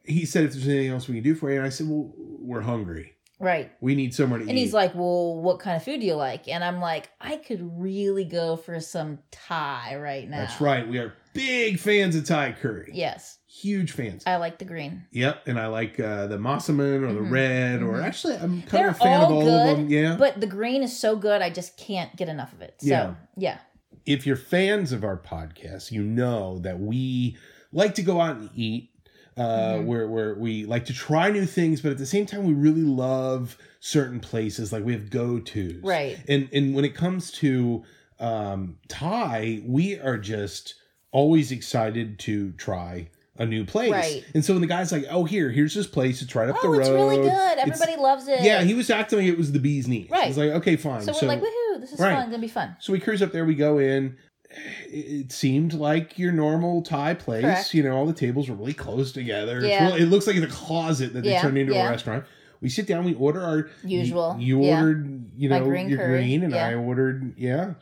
he 0.04 0.26
said 0.26 0.44
if 0.46 0.54
there's 0.54 0.68
anything 0.68 0.90
else 0.92 1.08
we 1.08 1.16
can 1.16 1.24
do 1.24 1.36
for 1.36 1.50
you, 1.52 1.58
and 1.58 1.66
I 1.66 1.70
said, 1.70 1.88
well, 1.88 2.12
we're 2.18 2.62
hungry. 2.62 3.14
Right. 3.40 3.72
We 3.82 3.94
need 3.96 4.16
somewhere 4.16 4.40
to 4.40 4.46
eat. 4.46 4.50
And 4.50 4.58
he's 4.58 4.74
like, 4.74 4.96
"Well, 4.96 5.42
what 5.42 5.60
kind 5.60 5.78
of 5.78 5.84
food 5.84 6.00
do 6.00 6.06
you 6.08 6.16
like?" 6.16 6.48
And 6.48 6.64
I'm 6.64 6.80
like, 6.80 7.10
"I 7.22 7.38
could 7.38 7.62
really 7.80 8.24
go 8.26 8.56
for 8.56 8.80
some 8.80 9.20
Thai 9.32 9.96
right 9.98 10.28
now." 10.28 10.38
That's 10.40 10.60
right. 10.60 10.88
We 10.88 10.98
are 10.98 11.14
big 11.34 11.80
fans 11.80 12.16
of 12.16 12.26
Thai 12.26 12.54
curry. 12.54 12.92
Yes, 12.94 13.38
Huge 13.48 13.92
fans. 13.92 14.24
I 14.28 14.36
like 14.36 14.60
the 14.60 14.66
green. 14.66 15.06
Yep, 15.12 15.48
and 15.48 15.60
I 15.60 15.66
like 15.68 16.00
uh, 16.00 16.28
the 16.28 16.38
Massaman 16.38 17.02
or 17.08 17.12
the 17.14 17.22
Mhm. 17.22 17.32
red, 17.32 17.82
or 17.82 17.94
Mhm. 17.94 18.04
actually, 18.04 18.36
I'm 18.36 18.62
kind 18.62 18.70
They're 18.72 18.90
of 18.90 18.96
a 18.96 19.00
fan 19.00 19.22
of 19.22 19.32
all 19.32 19.38
all 19.38 19.42
good, 19.44 19.70
of 19.72 19.78
them. 19.78 19.90
Yeah. 19.90 20.16
But 20.16 20.40
the 20.42 20.46
green 20.48 20.84
is 20.84 20.98
so 21.00 21.16
good, 21.16 21.42
I 21.42 21.50
just 21.50 21.76
can't 21.78 22.16
get 22.16 22.30
enough 22.30 22.54
of 22.54 22.62
it. 22.62 22.76
So 22.82 22.88
Yeah. 22.88 23.14
yeah, 23.36 23.58
if 24.06 24.28
you're 24.28 24.36
fans 24.36 24.92
of 24.92 25.04
our 25.04 25.18
podcast, 25.18 25.92
you 25.92 26.04
know 26.04 26.60
that 26.60 26.80
we 26.80 27.36
like 27.72 27.96
to 27.96 28.04
go 28.04 28.22
out 28.22 28.38
and 28.38 28.50
eat. 28.54 28.92
Uh, 29.38 29.74
Mhm. 29.76 29.86
where 29.86 30.08
where 30.08 30.34
we 30.36 30.66
like 30.66 30.86
to 30.86 30.94
try 30.94 31.30
new 31.30 31.46
things, 31.46 31.80
but 31.82 31.92
at 31.92 31.98
the 32.00 32.06
same 32.08 32.26
time, 32.26 32.44
we 32.44 32.54
really 32.54 32.82
love 32.82 33.56
certain 33.80 34.20
places. 34.20 34.74
Like 34.74 34.84
we 34.84 34.94
have 34.94 35.10
go 35.12 35.40
tos, 35.40 35.76
right. 35.84 36.18
And 36.28 36.50
and 36.52 36.74
when 36.74 36.84
it 36.86 36.96
comes 36.96 37.32
to 37.34 37.84
um, 38.20 38.78
Thai, 38.88 39.62
we 39.66 40.00
are 40.00 40.18
just 40.18 40.74
always 41.12 41.52
excited 41.52 42.18
to 42.20 42.52
try 42.54 43.10
a 43.38 43.46
new 43.46 43.64
place. 43.64 43.92
Right. 43.92 44.26
And 44.34 44.44
so 44.44 44.54
when 44.54 44.62
the 44.62 44.68
guy's 44.68 44.92
like, 44.92 45.06
"Oh, 45.12 45.24
here, 45.24 45.52
here's 45.52 45.76
this 45.76 45.86
place. 45.86 46.24
It's 46.24 46.34
right 46.34 46.50
up 46.50 46.60
the 46.64 46.68
road. 46.68 46.78
Oh, 46.78 46.80
it's 46.80 46.90
really 46.90 47.18
good. 47.18 47.28
It's- 47.60 47.68
Everybody 47.80 47.96
loves 48.02 48.28
it. 48.28 48.42
Yeah, 48.42 48.64
he 48.64 48.74
was 48.74 48.90
acting 48.90 49.20
like 49.20 49.28
it 49.28 49.38
was 49.38 49.52
the 49.52 49.60
bee's 49.60 49.88
knees. 49.88 50.10
Right. 50.10 50.26
He's 50.28 50.38
like, 50.40 50.50
"Okay, 50.50 50.76
fine." 50.78 51.02
So 51.04 51.14
we're 51.22 51.28
like, 51.28 51.42
"Woohoo! 51.42 51.80
This 51.80 51.94
is 51.94 52.00
Right. 52.00 52.16
fun. 52.16 52.32
Gonna 52.32 52.42
be 52.42 52.48
fun." 52.48 52.76
So 52.80 52.92
we 52.92 53.00
cruise 53.00 53.22
up 53.22 53.32
there. 53.32 53.46
We 53.46 53.54
go 53.54 53.78
in. 53.78 54.18
It 54.50 55.32
seemed 55.32 55.74
like 55.74 56.18
your 56.18 56.32
normal 56.32 56.82
Thai 56.82 57.14
place. 57.16 57.44
Correct. 57.44 57.74
You 57.74 57.84
know, 57.84 57.96
all 57.96 58.06
the 58.06 58.14
tables 58.14 58.50
were 58.50 58.56
really 58.56 58.74
close 58.74 59.12
together. 59.12 59.66
Yeah. 59.66 59.88
really- 59.88 60.04
it 60.04 60.06
looks 60.08 60.26
like 60.28 60.40
the 60.40 60.48
closet 60.48 61.14
that 61.14 61.24
they 61.24 61.32
Yeah, 61.32 61.42
turned 61.42 61.58
into 61.58 61.74
yeah. 61.74 61.88
a 61.88 61.90
restaurant. 61.92 62.24
We 62.62 62.70
sit 62.70 62.88
down. 62.88 63.04
We 63.06 63.14
order 63.14 63.42
our 63.42 63.70
Usual, 63.84 64.36
You, 64.40 64.64
yeah. 64.64 64.80
ordered, 64.80 65.32
you 65.36 65.50
know, 65.50 65.64
green 65.64 65.90
your 65.90 66.00
curry, 66.00 66.24
green, 66.24 66.44
and. 66.44 66.56
I 66.56 66.74
ordered. 66.74 67.34
Yeah, 67.38 67.74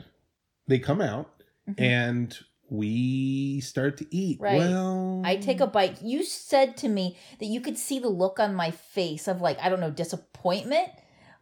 they 0.68 0.80
come 0.80 1.00
out 1.02 1.30
Mhm. 1.70 1.82
and 1.82 2.38
we 2.70 3.62
start 3.62 3.96
to 3.98 4.06
eat. 4.14 4.42
Right. 4.42 4.58
Well, 4.58 5.22
I 5.24 5.38
take 5.38 5.62
a 5.62 5.68
bite. 5.68 6.02
You 6.02 6.24
said 6.24 6.76
to 6.78 6.90
me 6.90 7.16
that 7.40 7.46
you 7.46 7.62
could 7.62 7.78
see 7.78 8.00
the 8.00 8.10
look 8.10 8.40
on 8.40 8.54
my 8.54 8.72
face 8.72 9.28
of 9.30 9.40
like 9.40 9.58
I 9.62 9.70
don't 9.70 9.80
know 9.80 9.92
disappointment 9.92 10.90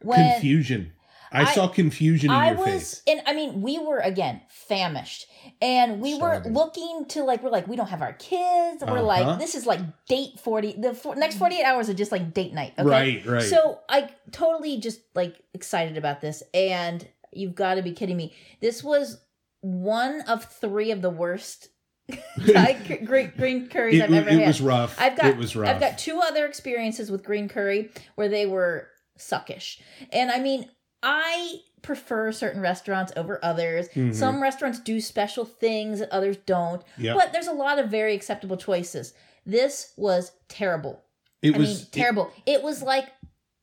when 0.02 0.32
confusion. 0.32 0.92
I, 1.34 1.42
I- 1.42 1.54
saw 1.54 1.68
confusion 1.68 2.30
in 2.30 2.36
I 2.36 2.52
was, 2.52 2.64
face. 2.66 3.02
and 3.06 3.20
I 3.26 3.34
mean, 3.34 3.60
we 3.62 3.78
were 3.78 3.98
again 3.98 4.40
famished, 4.48 5.26
and 5.60 6.00
we 6.00 6.14
Starving. 6.14 6.52
were 6.54 6.60
looking 6.60 7.04
to 7.08 7.24
like 7.24 7.42
we're 7.42 7.50
like 7.50 7.66
we 7.68 7.76
don't 7.76 7.88
have 7.88 8.02
our 8.02 8.12
kids. 8.14 8.82
We're 8.82 8.98
Uh-huh. 8.98 9.02
like 9.02 9.38
this 9.38 9.54
is 9.54 9.66
like 9.66 9.80
date 10.08 10.38
forty. 10.40 10.72
The 10.78 10.94
for, 10.94 11.14
next 11.16 11.36
forty 11.36 11.56
eight 11.56 11.64
hours 11.64 11.88
are 11.88 11.94
just 11.94 12.12
like 12.12 12.32
date 12.34 12.54
night. 12.54 12.74
Okay? 12.78 12.88
Right, 12.88 13.26
right. 13.26 13.42
So 13.42 13.80
I 13.88 14.10
totally 14.32 14.78
just 14.78 15.00
like 15.14 15.36
excited 15.52 15.96
about 15.98 16.20
this, 16.20 16.42
and 16.54 17.06
you've 17.32 17.54
got 17.54 17.74
to 17.74 17.82
be 17.82 17.92
kidding 17.92 18.16
me. 18.16 18.32
This 18.60 18.82
was 18.84 19.20
one 19.60 20.20
of 20.28 20.44
three 20.44 20.90
of 20.90 21.02
the 21.02 21.10
worst 21.10 21.68
green, 22.44 23.32
green 23.36 23.68
curries 23.68 23.98
it, 23.98 24.04
I've 24.04 24.12
ever 24.12 24.28
it 24.28 24.38
had. 24.38 24.46
was 24.46 24.60
rough. 24.60 24.96
I've 25.00 25.16
got 25.16 25.26
it 25.26 25.36
was 25.36 25.56
rough. 25.56 25.68
I've 25.70 25.80
got 25.80 25.98
two 25.98 26.20
other 26.22 26.46
experiences 26.46 27.10
with 27.10 27.24
green 27.24 27.48
curry 27.48 27.90
where 28.14 28.28
they 28.28 28.46
were 28.46 28.88
suckish. 29.18 29.80
And 30.12 30.30
I 30.30 30.38
mean, 30.40 30.68
I 31.04 31.60
prefer 31.82 32.32
certain 32.32 32.60
restaurants 32.60 33.12
over 33.14 33.38
others. 33.44 33.88
Mhm. 33.90 34.14
Some 34.14 34.42
restaurants 34.42 34.80
do 34.80 35.00
special 35.00 35.44
things 35.44 35.98
that 36.00 36.10
others 36.10 36.38
don't. 36.46 36.82
Yep. 36.96 37.16
But 37.16 37.32
there's 37.32 37.46
a 37.46 37.52
lot 37.52 37.78
of 37.78 37.90
very 37.90 38.14
acceptable 38.14 38.56
choices. 38.56 39.12
This 39.46 39.92
was 39.96 40.32
terrible. 40.48 41.02
it 41.42 41.54
I 41.54 41.58
was 41.58 41.80
mean, 41.80 41.86
terrible. 41.92 42.32
It, 42.46 42.62
was 42.62 42.80
like 42.82 43.12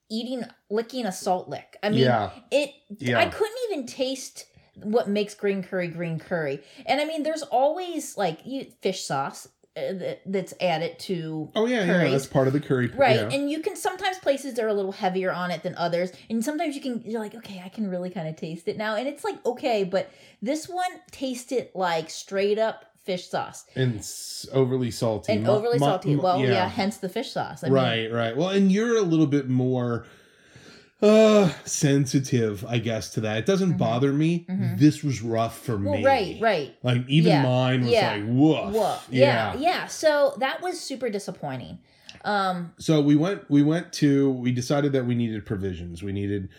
eating 0.08 0.46
licking 0.70 1.08
a 1.08 1.12
salt 1.12 1.50
lick. 1.50 1.78
I 1.82 1.90
mean, 1.90 2.02
yeah. 2.02 2.30
it 2.52 2.74
Yeah. 3.00 3.18
I 3.20 3.26
couldn't 3.26 3.58
even 3.72 3.88
taste 3.88 4.46
what 4.76 5.10
makes 5.10 5.34
green 5.34 5.64
curry 5.64 5.88
green 5.88 6.20
curry. 6.20 6.62
And 6.86 7.02
I 7.02 7.06
mean, 7.06 7.24
there's 7.24 7.42
always 7.42 8.18
like 8.18 8.40
you, 8.46 8.68
fish 8.82 9.04
sauce 9.04 9.48
Uh, 9.78 10.16
that's 10.26 10.54
added 10.60 11.00
to 11.00 11.50
Oh 11.56 11.66
yeah, 11.66 11.86
yeah. 11.86 12.10
That's 12.10 12.26
part 12.26 12.48
of 12.48 12.52
the 12.54 12.60
curry. 12.60 12.88
right. 12.88 13.16
yeah. 13.16 13.30
And 13.32 13.50
you 13.50 13.62
can 13.62 13.78
sometimes 13.78 14.18
places 14.20 14.60
are 14.60 14.68
a 14.68 14.74
little 14.74 14.92
heavier 14.92 15.32
on 15.32 15.50
it 15.50 15.64
than 15.64 15.76
others, 15.76 16.12
and 16.30 16.44
sometimes 16.44 16.76
you 16.76 16.82
can 16.82 17.02
you're 17.06 17.22
like, 17.22 17.34
okay, 17.36 17.62
I 17.64 17.70
can 17.70 17.90
really 17.90 18.10
kind 18.10 18.28
of 18.28 18.36
taste 18.36 18.68
it 18.68 18.76
now, 18.76 18.96
and 18.98 19.08
it's 19.08 19.24
like 19.24 19.44
okay, 19.46 19.86
but 19.86 20.12
this 20.42 20.68
one 20.68 20.92
tasted 21.12 21.70
like 21.74 22.10
straight 22.10 22.60
up 22.60 22.84
fish 23.06 23.30
sauce 23.30 23.64
and 23.76 24.06
overly 24.52 24.92
salty 24.92 25.32
and 25.34 25.48
overly 25.48 25.80
mu- 25.80 25.86
salty. 25.86 26.16
mu- 26.16 26.22
Well, 26.22 26.40
yeah. 26.42 26.68
hence 26.68 26.98
the 26.98 27.08
fish 27.10 27.32
sauce. 27.32 27.64
I 27.64 27.68
mean, 27.68 27.74
right, 27.74 28.12
right. 28.12 28.36
Well, 28.36 28.50
and 28.50 28.70
you're 28.72 28.98
a 28.98 29.02
little 29.04 29.26
bit 29.26 29.48
more 29.48 30.06
uh 31.02 31.50
sensitive, 31.66 32.64
I 32.68 32.78
guess, 32.80 33.10
to 33.12 33.22
that. 33.22 33.38
It 33.38 33.46
doesn't 33.46 33.74
Mhm. 33.74 33.78
bother 33.78 34.14
me. 34.14 34.46
Mhm. 34.50 34.78
This 34.78 35.04
was 35.04 35.22
rough 35.22 35.58
for 35.60 35.78
Well, 35.78 35.98
me. 35.98 36.06
right, 36.06 36.38
right. 36.40 36.76
Like 36.84 37.08
even 37.08 37.32
Yeah, 37.32 37.44
mine 37.44 37.82
was 37.82 37.92
yeah. 37.94 38.14
like 38.14 38.24
woof. 38.28 38.74
Whoa. 38.76 38.98
Yeah, 39.10 39.56
yeah. 39.58 39.88
So 39.88 40.36
that 40.40 40.62
was 40.62 40.80
super 40.80 41.10
disappointing. 41.10 41.80
Um, 42.24 42.74
So 42.78 43.02
we 43.02 43.16
went 43.16 43.50
we 43.50 43.64
went 43.64 43.92
to 43.94 44.32
we 44.32 44.52
decided 44.52 44.92
that 44.94 45.06
we 45.06 45.16
needed 45.16 45.46
provisions. 45.46 46.04
We 46.04 46.12
needed 46.12 46.50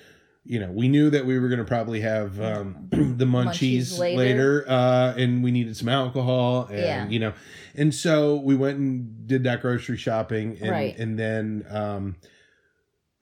you 0.45 0.59
know, 0.59 0.73
we 0.73 0.89
knew 0.89 1.09
that 1.09 1.25
we 1.25 1.39
were 1.39 1.47
going 1.49 1.61
to 1.61 1.65
probably 1.65 2.01
have 2.01 2.41
um, 2.41 2.89
the 2.91 3.25
munchies, 3.25 3.93
Munchies 3.95 3.99
later, 4.01 4.17
later. 4.17 4.65
uh, 4.69 5.15
and 5.17 5.45
we 5.45 5.53
needed 5.53 5.77
some 5.77 5.89
alcohol, 5.89 6.67
and 6.69 6.79
Yeah. 6.81 7.09
you 7.09 7.21
know, 7.21 7.33
and 7.77 7.95
so 7.95 8.35
we 8.35 8.57
went 8.57 8.77
and 8.77 9.25
did 9.29 9.45
that 9.45 9.63
grocery 9.63 9.97
shopping, 9.97 10.59
and 10.61 10.71
Right. 10.73 10.99
and 10.99 11.17
then 11.17 11.65
um, 11.71 12.17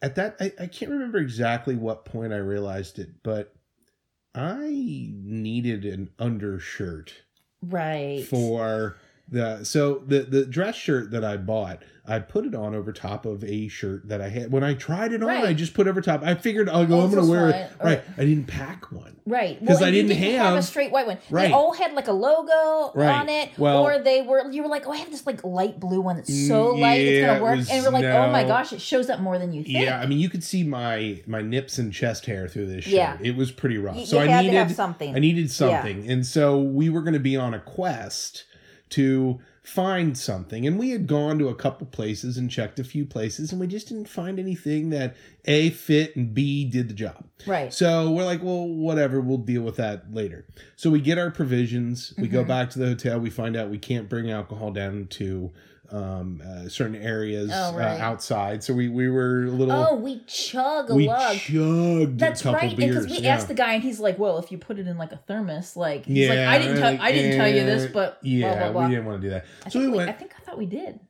at 0.02 0.14
that 0.16 0.36
I, 0.40 0.52
I 0.60 0.66
can't 0.66 0.90
remember 0.90 1.18
exactly 1.18 1.76
what 1.76 2.04
point 2.04 2.32
I 2.32 2.38
realized 2.38 2.98
it, 2.98 3.22
but 3.22 3.54
I 4.34 4.68
needed 4.70 5.84
an 5.84 6.10
undershirt 6.18 7.14
right. 7.62 8.24
for 8.24 8.96
the 9.30 9.64
so 9.64 10.02
the 10.06 10.20
the 10.20 10.44
dress 10.46 10.74
shirt 10.76 11.10
that 11.12 11.24
I 11.24 11.36
bought, 11.36 11.82
I 12.06 12.18
put 12.18 12.44
it 12.46 12.54
on 12.54 12.74
over 12.74 12.92
top 12.92 13.24
of 13.26 13.44
a 13.44 13.68
shirt 13.68 14.08
that 14.08 14.20
I 14.20 14.28
had. 14.28 14.50
When 14.50 14.64
I 14.64 14.74
tried 14.74 15.12
it 15.12 15.22
on, 15.22 15.28
Right. 15.28 15.44
I 15.44 15.52
just 15.52 15.74
put 15.74 15.86
over 15.86 16.00
top. 16.00 16.22
I 16.24 16.34
figured 16.34 16.68
I'll 16.68 16.84
go. 16.86 17.00
Oh, 17.00 17.04
I'm 17.04 17.14
gonna 17.14 17.30
wear 17.30 17.48
it. 17.50 17.70
fine. 17.78 17.86
Right. 17.86 18.02
I 18.18 18.24
didn't 18.24 18.46
pack 18.46 18.90
one. 18.90 19.16
Right. 19.26 19.58
'Cause 19.64 19.76
Well, 19.80 19.84
I 19.84 19.88
you 19.92 20.02
didn't 20.02 20.16
have, 20.32 20.56
a 20.56 20.62
straight 20.62 20.90
white 20.90 21.06
one. 21.06 21.18
Right. 21.30 21.48
They 21.48 21.52
all 21.54 21.72
had 21.74 21.92
like 21.92 22.08
a 22.08 22.12
logo 22.12 22.90
Right. 22.98 23.14
on 23.20 23.28
it. 23.28 23.50
Well- 23.56 23.84
or 23.84 23.98
they 24.02 24.22
were 24.22 24.50
you 24.50 24.62
were 24.64 24.68
like, 24.68 24.88
Oh, 24.88 24.92
I 24.92 24.96
have 24.96 25.10
this 25.12 25.24
like 25.26 25.44
light 25.44 25.78
blue 25.78 26.00
one 26.00 26.16
that's 26.16 26.48
so 26.48 26.74
Mm, 26.74 26.80
light 26.80 27.00
it's 27.00 27.26
gonna 27.26 27.38
it 27.38 27.42
work. 27.42 27.56
was- 27.58 27.70
and 27.70 27.84
we're 27.84 27.90
like, 27.92 28.04
Oh 28.06 28.32
my 28.32 28.42
gosh, 28.42 28.72
it 28.72 28.80
shows 28.80 29.08
up 29.08 29.20
more 29.20 29.38
than 29.38 29.52
you 29.52 29.62
think. 29.62 29.78
Yeah, 29.84 30.00
I 30.00 30.06
mean, 30.06 30.18
you 30.18 30.28
could 30.28 30.42
see 30.42 30.64
my 30.64 31.20
my 31.28 31.42
nips 31.42 31.78
and 31.78 31.92
chest 31.92 32.26
hair 32.26 32.48
through 32.48 32.66
this 32.66 32.84
shirt. 32.84 32.94
Yeah. 32.94 33.16
It 33.22 33.36
was 33.36 33.52
pretty 33.52 33.78
rough. 33.78 33.96
You, 33.96 34.06
so 34.06 34.16
you 34.16 34.22
I 34.28 34.32
had 34.32 34.40
needed 34.46 34.52
to 34.54 34.58
have 34.64 34.72
something. 34.72 35.14
I 35.14 35.18
needed 35.20 35.48
something, 35.52 36.10
and 36.10 36.26
so 36.26 36.58
we 36.60 36.88
were 36.90 37.02
going 37.02 37.14
to 37.14 37.20
be 37.20 37.36
on 37.36 37.54
a 37.54 37.60
quest 37.60 38.44
to 38.90 39.40
find 39.62 40.16
something. 40.16 40.66
And 40.66 40.78
we 40.78 40.90
had 40.90 41.06
gone 41.06 41.38
to 41.38 41.48
a 41.48 41.54
couple 41.54 41.86
places 41.86 42.36
and 42.38 42.50
checked 42.50 42.78
a 42.80 42.84
few 42.84 43.04
places, 43.04 43.52
and 43.52 43.60
we 43.60 43.66
just 43.66 43.88
didn't 43.88 44.08
find 44.08 44.38
anything 44.38 44.90
that 44.90 45.14
a 45.44 45.70
fit 45.70 46.16
and 46.16 46.32
b 46.34 46.64
did 46.64 46.88
the 46.88 46.94
job. 46.94 47.24
right. 47.46 47.72
So 47.72 48.10
we're 48.10 48.24
like, 48.24 48.42
well, 48.42 48.66
whatever, 48.66 49.20
we'll 49.20 49.38
deal 49.38 49.62
with 49.62 49.76
that 49.76 50.12
later. 50.12 50.44
So 50.76 50.90
we 50.90 51.00
get 51.00 51.18
our 51.18 51.30
provisions, 51.30 52.12
we 52.18 52.28
go 52.28 52.42
Mhm. 52.44 52.48
back 52.48 52.70
to 52.70 52.78
the 52.78 52.86
hotel, 52.86 53.18
we 53.20 53.30
find 53.30 53.56
out 53.56 53.70
we 53.70 53.78
can't 53.78 54.08
bring 54.08 54.30
alcohol 54.30 54.72
down 54.72 55.06
to 55.10 55.50
um, 55.92 56.42
uh, 56.46 56.68
certain 56.68 56.96
areas 56.96 57.50
Oh, 57.52 57.74
right. 57.74 57.98
uh, 58.00 58.04
outside. 58.04 58.62
So 58.62 58.72
we, 58.74 58.88
we 58.88 59.08
were 59.08 59.44
a 59.44 59.50
little, 59.50 59.72
Oh, 59.74 59.94
we 59.96 60.22
chug 60.26 60.90
a 60.90 60.94
we 60.94 61.08
lug. 61.08 61.36
chugged 61.38 62.18
That's 62.18 62.44
right. 62.44 62.76
Because 62.76 63.06
we 63.06 63.18
yeah. 63.18 63.34
asked 63.34 63.48
the 63.48 63.54
guy 63.54 63.74
and 63.74 63.82
he's 63.82 63.98
like, 64.00 64.18
Well, 64.18 64.38
if 64.38 64.52
you 64.52 64.58
put 64.58 64.78
it 64.78 64.86
in 64.86 64.96
like 64.98 65.12
a 65.12 65.16
thermos, 65.26 65.76
like 65.76 66.06
he's 66.06 66.28
like, 66.28 66.36
Yeah, 66.38 66.50
I 66.50 66.58
didn't 66.58 66.76
tell 66.78 66.90
like, 66.92 67.00
I 67.00 67.12
didn't 67.12 67.36
tell 67.38 67.48
you 67.48 67.64
this, 67.64 67.90
but 67.92 68.18
yeah, 68.22 68.52
blah 68.54 68.62
blah 68.64 68.72
blah. 68.72 68.82
we 68.88 68.94
didn't 68.94 69.06
want 69.06 69.20
to 69.22 69.26
do 69.28 69.30
that. 69.34 69.46
I 69.66 69.68
so 69.68 69.80
we 69.80 69.88
we, 69.88 69.96
went. 69.98 70.10
I 70.10 70.12
think 70.12 70.32
I 70.38 70.42
thought 70.44 70.58
we 70.58 70.66
did. 70.66 71.00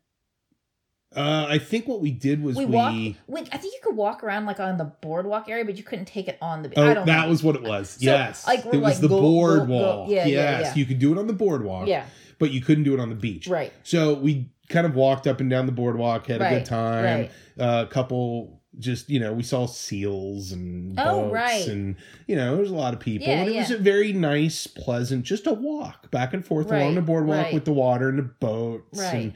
uh, 1.15 1.47
I 1.49 1.59
think 1.59 1.89
what 1.89 2.01
we 2.01 2.13
did 2.13 2.43
was 2.43 2.57
We, 2.57 2.65
we. 2.67 2.75
walked. 2.77 2.95
Wait, 3.29 3.49
I 3.53 3.57
think 3.59 3.75
you 3.75 3.81
could 3.83 3.97
walk 3.97 4.23
around 4.23 4.47
like 4.47 4.61
on 4.61 4.79
the 4.79 4.85
boardwalk 4.85 5.49
area, 5.49 5.65
but 5.65 5.77
you 5.77 5.83
couldn't 5.83 6.05
take 6.07 6.29
it 6.29 6.39
on 6.41 6.63
the. 6.63 6.73
Oh, 6.79 6.89
I 6.89 6.95
don't 6.95 7.07
that 7.07 7.25
know. 7.25 7.31
was 7.31 7.43
what 7.43 7.57
it 7.57 7.63
was. 7.63 7.91
So, 7.91 7.99
yes, 8.03 8.47
like, 8.47 8.61
it 8.61 8.67
was 8.67 8.81
like, 8.81 8.99
the 8.99 9.09
go- 9.09 9.17
go- 9.17 9.21
boardwalk. 9.21 10.07
go- 10.07 10.13
yeah, 10.13 10.25
yeah, 10.27 10.61
yes, 10.61 10.63
yeah. 10.69 10.75
you 10.81 10.87
could 10.87 10.99
do 11.01 11.13
it 11.13 11.19
on 11.19 11.27
the 11.27 11.33
boardwalk. 11.33 11.89
Yeah. 11.89 12.05
but 12.39 12.53
you 12.53 12.61
couldn't 12.63 12.85
do 12.85 12.95
it 12.95 13.01
on 13.01 13.09
the 13.11 13.15
beach. 13.17 13.49
Right. 13.49 13.73
So 13.83 14.15
we 14.15 14.49
kind 14.71 14.87
of 14.87 14.95
walked 14.95 15.27
up 15.27 15.41
and 15.41 15.51
down 15.51 15.67
the 15.67 15.73
boardwalk, 15.73 16.27
had 16.27 16.41
a 16.41 16.49
good 16.49 16.65
time. 16.65 17.05
right. 17.05 17.31
A 17.59 17.87
couple, 17.91 18.63
just 18.79 19.11
you 19.11 19.21
know, 19.21 19.33
we 19.35 19.43
saw 19.43 19.67
seals 19.67 20.53
and 20.53 20.99
Oh, 20.99 21.23
boats 21.25 21.33
right. 21.35 21.67
and 21.69 21.97
you 22.27 22.37
know, 22.37 22.53
there 22.53 22.61
was 22.63 22.71
a 22.71 22.75
lot 22.75 22.95
of 22.95 23.01
people, 23.01 23.27
Yeah, 23.29 23.43
and 23.43 23.51
it 23.51 23.57
was 23.57 23.71
a 23.71 23.77
very 23.79 24.13
nice, 24.15 24.67
pleasant, 24.67 25.25
just 25.25 25.47
a 25.47 25.53
walk 25.53 26.11
back 26.11 26.33
and 26.33 26.43
forth 26.47 26.71
Right, 26.71 26.81
along 26.81 26.95
the 26.95 27.03
boardwalk 27.03 27.47
right. 27.47 27.55
with 27.55 27.67
the 27.67 27.73
water 27.73 28.09
and 28.09 28.19
the 28.19 28.23
boats. 28.23 28.99
Right. 28.99 29.15
And 29.15 29.33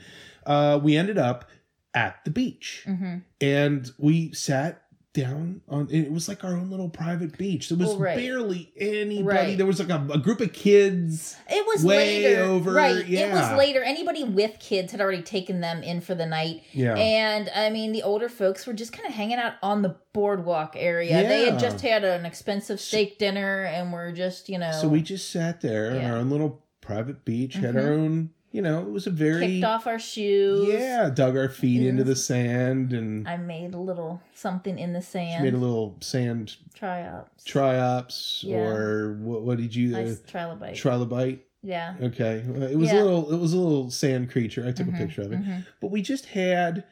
uh, 0.46 0.80
we 0.82 0.96
ended 0.96 1.18
up 1.18 1.50
at 1.94 2.24
the 2.24 2.30
beach, 2.30 2.84
Mm-hmm. 2.86 3.18
and 3.40 3.90
we 3.98 4.32
sat 4.32 4.82
down 5.14 5.61
on 5.68 5.88
it 5.90 6.11
was 6.11 6.29
like 6.29 6.42
our 6.42 6.53
own 6.55 6.70
little 6.70 6.88
private 6.88 7.38
beach. 7.38 7.68
There 7.68 7.79
was 7.79 7.90
Well, 7.90 7.98
right. 7.98 8.16
barely 8.16 8.72
anybody. 8.77 9.22
Right. 9.22 9.57
There 9.57 9.64
was 9.66 9.79
like 9.79 9.88
a, 9.88 10.05
a 10.12 10.18
group 10.18 10.40
of 10.40 10.53
kids. 10.53 11.37
It 11.48 11.64
was 11.66 11.85
Way 11.85 12.24
later, 12.24 12.42
over, 12.42 12.72
right? 12.72 13.09
It 13.09 13.33
was 13.33 13.57
later. 13.57 13.83
Anybody 13.83 14.24
with 14.24 14.59
kids 14.59 14.90
had 14.90 15.00
already 15.00 15.22
taken 15.22 15.61
them 15.61 15.83
in 15.85 16.00
for 16.00 16.16
the 16.16 16.27
night, 16.27 16.64
Yeah. 16.72 16.96
and 16.96 17.48
I 17.55 17.70
mean, 17.70 17.92
the 17.92 18.03
older 18.03 18.29
folks 18.29 18.66
were 18.66 18.72
just 18.74 18.92
kind 18.92 19.07
of 19.09 19.14
hanging 19.14 19.38
out 19.38 19.55
on 19.62 19.83
the 19.83 19.96
boardwalk 20.12 20.74
area. 20.77 21.22
yeah. 21.22 21.29
They 21.29 21.44
had 21.50 21.61
just 21.61 21.81
had 21.81 22.03
an 22.05 22.27
expensive 22.27 22.81
steak 22.81 23.18
dinner, 23.18 23.62
and 23.64 23.92
were 23.92 24.11
just, 24.12 24.48
you 24.48 24.59
know, 24.59 24.72
so 24.72 24.88
we 24.88 25.00
just 25.00 25.31
sat 25.31 25.61
there 25.61 25.92
on 25.92 26.05
our 26.05 26.16
own 26.18 26.29
little 26.31 26.64
private 26.81 27.24
beach, 27.24 27.55
had 27.55 27.77
Mhm. 27.77 27.83
our 27.87 27.92
own, 27.92 28.31
you 28.54 28.62
know, 28.62 28.82
it 28.82 28.90
was 28.90 29.08
a 29.08 29.10
very 29.10 29.46
kicked 29.54 29.64
off 29.64 29.88
our 29.88 29.98
shoes. 29.98 30.68
Yeah, 30.68 31.10
dug 31.10 31.36
our 31.36 31.48
feet 31.48 31.82
It 31.82 31.88
into 31.88 32.04
the 32.04 32.14
sand 32.14 32.92
and 32.92 33.26
I 33.26 33.36
made 33.36 33.74
a 33.74 33.78
little 33.78 34.22
something 34.34 34.78
in 34.78 34.92
the 34.92 35.00
she 35.00 35.06
sand. 35.06 35.42
made 35.42 35.54
a 35.54 35.58
little 35.58 35.96
sand 36.00 36.56
tryouts. 36.72 37.42
triops 37.44 38.44
Yeah. 38.44 38.58
or 38.58 39.14
what, 39.14 39.42
what 39.42 39.58
did 39.58 39.74
you 39.74 39.96
uh, 39.96 40.00
trilobite. 40.30 40.74
trilobite? 40.74 41.40
yeah. 41.64 41.94
Okay, 42.00 42.44
it 42.70 42.78
was 42.78 42.92
Yeah. 42.92 43.02
a 43.02 43.04
little 43.04 43.32
it 43.32 43.38
was 43.38 43.52
a 43.54 43.58
little 43.58 43.90
sand 43.90 44.30
creature. 44.30 44.64
I 44.64 44.70
took 44.70 44.86
Mhm, 44.86 44.94
a 44.94 44.98
picture 44.98 45.22
of 45.22 45.32
it, 45.32 45.40
mhm. 45.42 45.66
but 45.80 45.90
we 45.90 46.00
just 46.00 46.26
had 46.26 46.84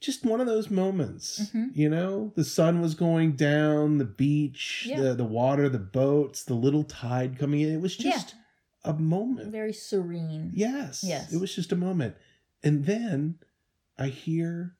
just 0.00 0.22
one 0.26 0.38
of 0.42 0.46
those 0.46 0.68
moments. 0.68 1.50
Mhm. 1.54 1.70
You 1.74 1.88
know, 1.88 2.30
the 2.36 2.44
sun 2.44 2.82
was 2.82 2.94
going 2.94 3.36
down, 3.36 3.96
the 3.96 4.04
beach, 4.04 4.84
Yeah. 4.90 5.00
the 5.00 5.14
the 5.14 5.24
water, 5.24 5.70
the 5.70 5.78
boats, 5.78 6.44
the 6.44 6.52
little 6.54 6.84
tide 6.84 7.38
coming 7.38 7.62
in. 7.62 7.70
It 7.72 7.80
was 7.80 7.96
just 7.96 8.34
a 8.84 8.92
moment. 8.94 9.50
Very 9.50 9.72
serene. 9.72 10.50
Yes. 10.54 11.02
Yes. 11.04 11.32
It 11.32 11.40
was 11.40 11.54
just 11.54 11.72
a 11.72 11.76
moment. 11.76 12.16
And 12.62 12.84
then 12.86 13.38
I 13.98 14.08
hear 14.08 14.76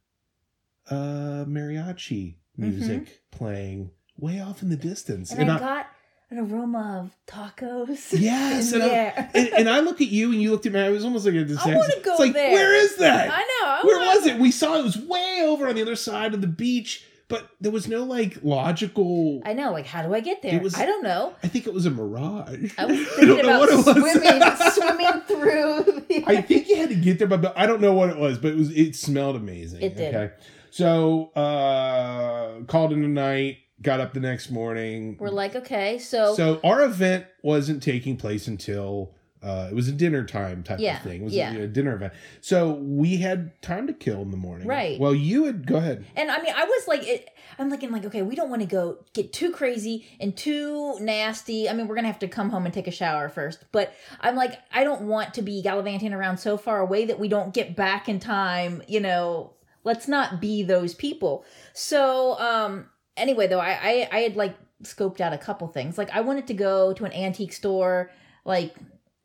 uh 0.90 1.44
mariachi 1.48 2.34
music 2.56 3.22
playing 3.30 3.90
way 4.18 4.40
off 4.40 4.62
in 4.62 4.68
the 4.68 4.76
distance. 4.76 5.32
Mm-hmm. 5.32 5.40
And, 5.42 5.50
I, 5.52 5.58
got 5.58 5.86
an 6.30 6.38
aroma 6.38 7.04
of 7.04 7.16
tacos. 7.26 8.12
Yes, 8.20 8.72
and 8.72 8.82
I- 8.82 9.28
and, 9.34 9.48
and 9.54 9.68
I 9.68 9.80
looked 9.80 10.00
at 10.00 10.08
you 10.08 10.32
and 10.32 10.40
you 10.40 10.50
looked 10.50 10.66
at 10.66 10.72
me. 10.72 10.80
I 10.80 10.90
was 10.90 11.04
almost 11.04 11.24
like 11.26 11.34
a 11.34 11.38
I 11.40 11.74
wanna 11.74 12.00
go 12.02 12.12
It's 12.12 12.20
like, 12.20 12.32
there. 12.32 12.52
where 12.52 12.74
is 12.74 12.96
that? 12.96 13.30
I 13.30 13.38
know. 13.40 13.68
I 13.68 13.80
Where 13.84 13.98
was 14.16 14.26
it? 14.26 14.38
We 14.38 14.50
saw 14.50 14.78
it 14.78 14.84
was 14.84 14.96
way 14.96 15.42
over 15.44 15.68
on 15.68 15.74
the 15.74 15.82
other 15.82 15.96
side 15.96 16.34
of 16.34 16.40
the 16.40 16.46
beach, 16.46 17.04
but 17.28 17.48
there 17.60 17.72
was 17.72 17.88
no 17.88 18.04
like 18.04 18.38
logical. 18.42 19.40
I, 19.44 19.50
I 19.50 19.52
know. 19.54 19.72
Like, 19.72 19.87
how 19.87 20.02
do 20.02 20.14
I 20.14 20.20
get 20.20 20.42
there? 20.42 20.60
Was- 20.60 20.74
I 20.74 20.84
don't 20.84 21.02
know. 21.02 21.34
I 21.42 21.48
think 21.48 21.66
it 21.66 21.72
was 21.72 21.87
a 21.87 21.90
mirage. 21.90 22.72
I 22.76 22.84
was 22.84 23.00
I 23.00 23.04
thinking 23.04 23.28
don't 23.28 23.46
know 23.46 23.56
about 23.56 23.60
what 23.60 23.68
it 23.70 23.76
was. 23.76 23.84
swimming, 23.84 24.62
swimming 24.72 25.20
through. 25.22 26.02
The... 26.08 26.24
I 26.26 26.42
think 26.42 26.68
you 26.68 26.76
had 26.76 26.90
to 26.90 26.94
get 26.94 27.18
there, 27.18 27.28
but, 27.28 27.40
but 27.40 27.56
I 27.56 27.66
don't 27.66 27.80
know 27.80 27.94
what 27.94 28.10
it 28.10 28.16
was. 28.16 28.38
But 28.38 28.52
it 28.52 28.56
was 28.56 28.70
it 28.70 28.94
smelled 28.96 29.37
amazing. 29.37 29.82
It 29.82 29.96
did. 29.96 30.14
Okay, 30.14 30.34
so 30.70 31.30
uh 31.32 32.62
called 32.64 32.92
in 32.92 33.02
the 33.02 33.08
night. 33.08 33.58
Got 33.82 34.00
up 34.00 34.14
the 34.14 34.20
next 34.20 34.50
morning. 34.50 35.16
We're 35.18 35.30
like, 35.30 35.56
okay, 35.56 35.98
so, 35.98 36.34
so 36.34 36.60
our 36.64 36.82
event 36.82 37.26
wasn't 37.42 37.82
taking 37.82 38.16
place 38.16 38.46
until 38.46 39.12
uh, 39.44 39.68
it 39.70 39.74
was 39.74 39.88
a 39.88 39.92
dinner 39.92 40.24
time 40.24 40.62
type 40.62 40.80
Yeah, 40.80 40.96
of 40.96 41.02
thing. 41.02 41.20
It 41.20 41.24
was 41.24 41.35
yeah. 41.35 41.52
a, 41.52 41.66
dinner 41.66 41.94
event. 41.94 42.14
So 42.40 42.72
we 42.72 43.18
had 43.18 43.61
time 43.61 43.87
to 43.88 43.92
kill 43.92 44.22
in 44.22 44.30
the 44.30 44.38
morning. 44.38 44.66
Right. 44.66 44.98
Well, 44.98 45.14
you 45.14 45.42
would 45.42 45.66
go 45.66 45.76
ahead. 45.76 46.07
and 46.16 46.30
I 46.30 46.40
mean, 46.42 46.54
I 46.57 46.64
was 46.64 46.88
like, 46.88 47.07
it, 47.07 47.28
I'm 47.59 47.68
thinking 47.68 47.90
like, 47.92 48.07
okay, 48.07 48.22
we 48.22 48.35
don't 48.35 48.48
want 48.48 48.62
to 48.62 48.68
go 48.68 48.98
get 49.12 49.35
too 49.35 49.52
crazy 49.52 50.07
and 50.18 50.35
too 50.35 50.98
nasty. 51.00 51.68
I 51.68 51.74
mean, 51.74 51.87
we're 51.88 51.94
gonna 51.94 52.07
have 52.07 52.18
to 52.20 52.28
come 52.28 52.48
home 52.48 52.64
and 52.64 52.72
take 52.72 52.87
a 52.87 52.90
shower 52.90 53.28
first. 53.28 53.64
But 53.70 53.92
I'm 54.20 54.35
like, 54.35 54.59
I 54.72 54.83
don't 54.83 55.02
want 55.02 55.35
to 55.35 55.42
be 55.42 55.61
gallivanting 55.61 56.14
around 56.14 56.38
so 56.38 56.57
far 56.57 56.80
away 56.80 57.04
that 57.04 57.20
we 57.20 57.28
don't 57.28 57.52
get 57.52 57.76
back 57.76 58.09
in 58.09 58.18
time. 58.20 58.83
You 58.88 59.00
know, 59.00 59.52
let's 59.85 60.09
not 60.09 60.40
be 60.40 60.62
those 60.62 60.94
people. 60.94 61.44
So, 61.74 62.38
um, 62.40 62.87
anyway, 63.16 63.46
though, 63.46 63.61
I, 63.61 63.78
I, 63.83 64.09
I 64.11 64.18
had 64.20 64.37
like 64.37 64.57
scoped 64.83 65.20
out 65.20 65.35
a 65.35 65.38
couple 65.38 65.68
things. 65.68 65.98
Like, 65.98 66.11
I 66.11 66.22
wanted 66.22 66.46
to 66.46 66.54
go 66.54 66.94
to 66.94 67.04
an 67.04 67.12
antique 67.12 67.52
store, 67.52 68.11
like 68.46 68.74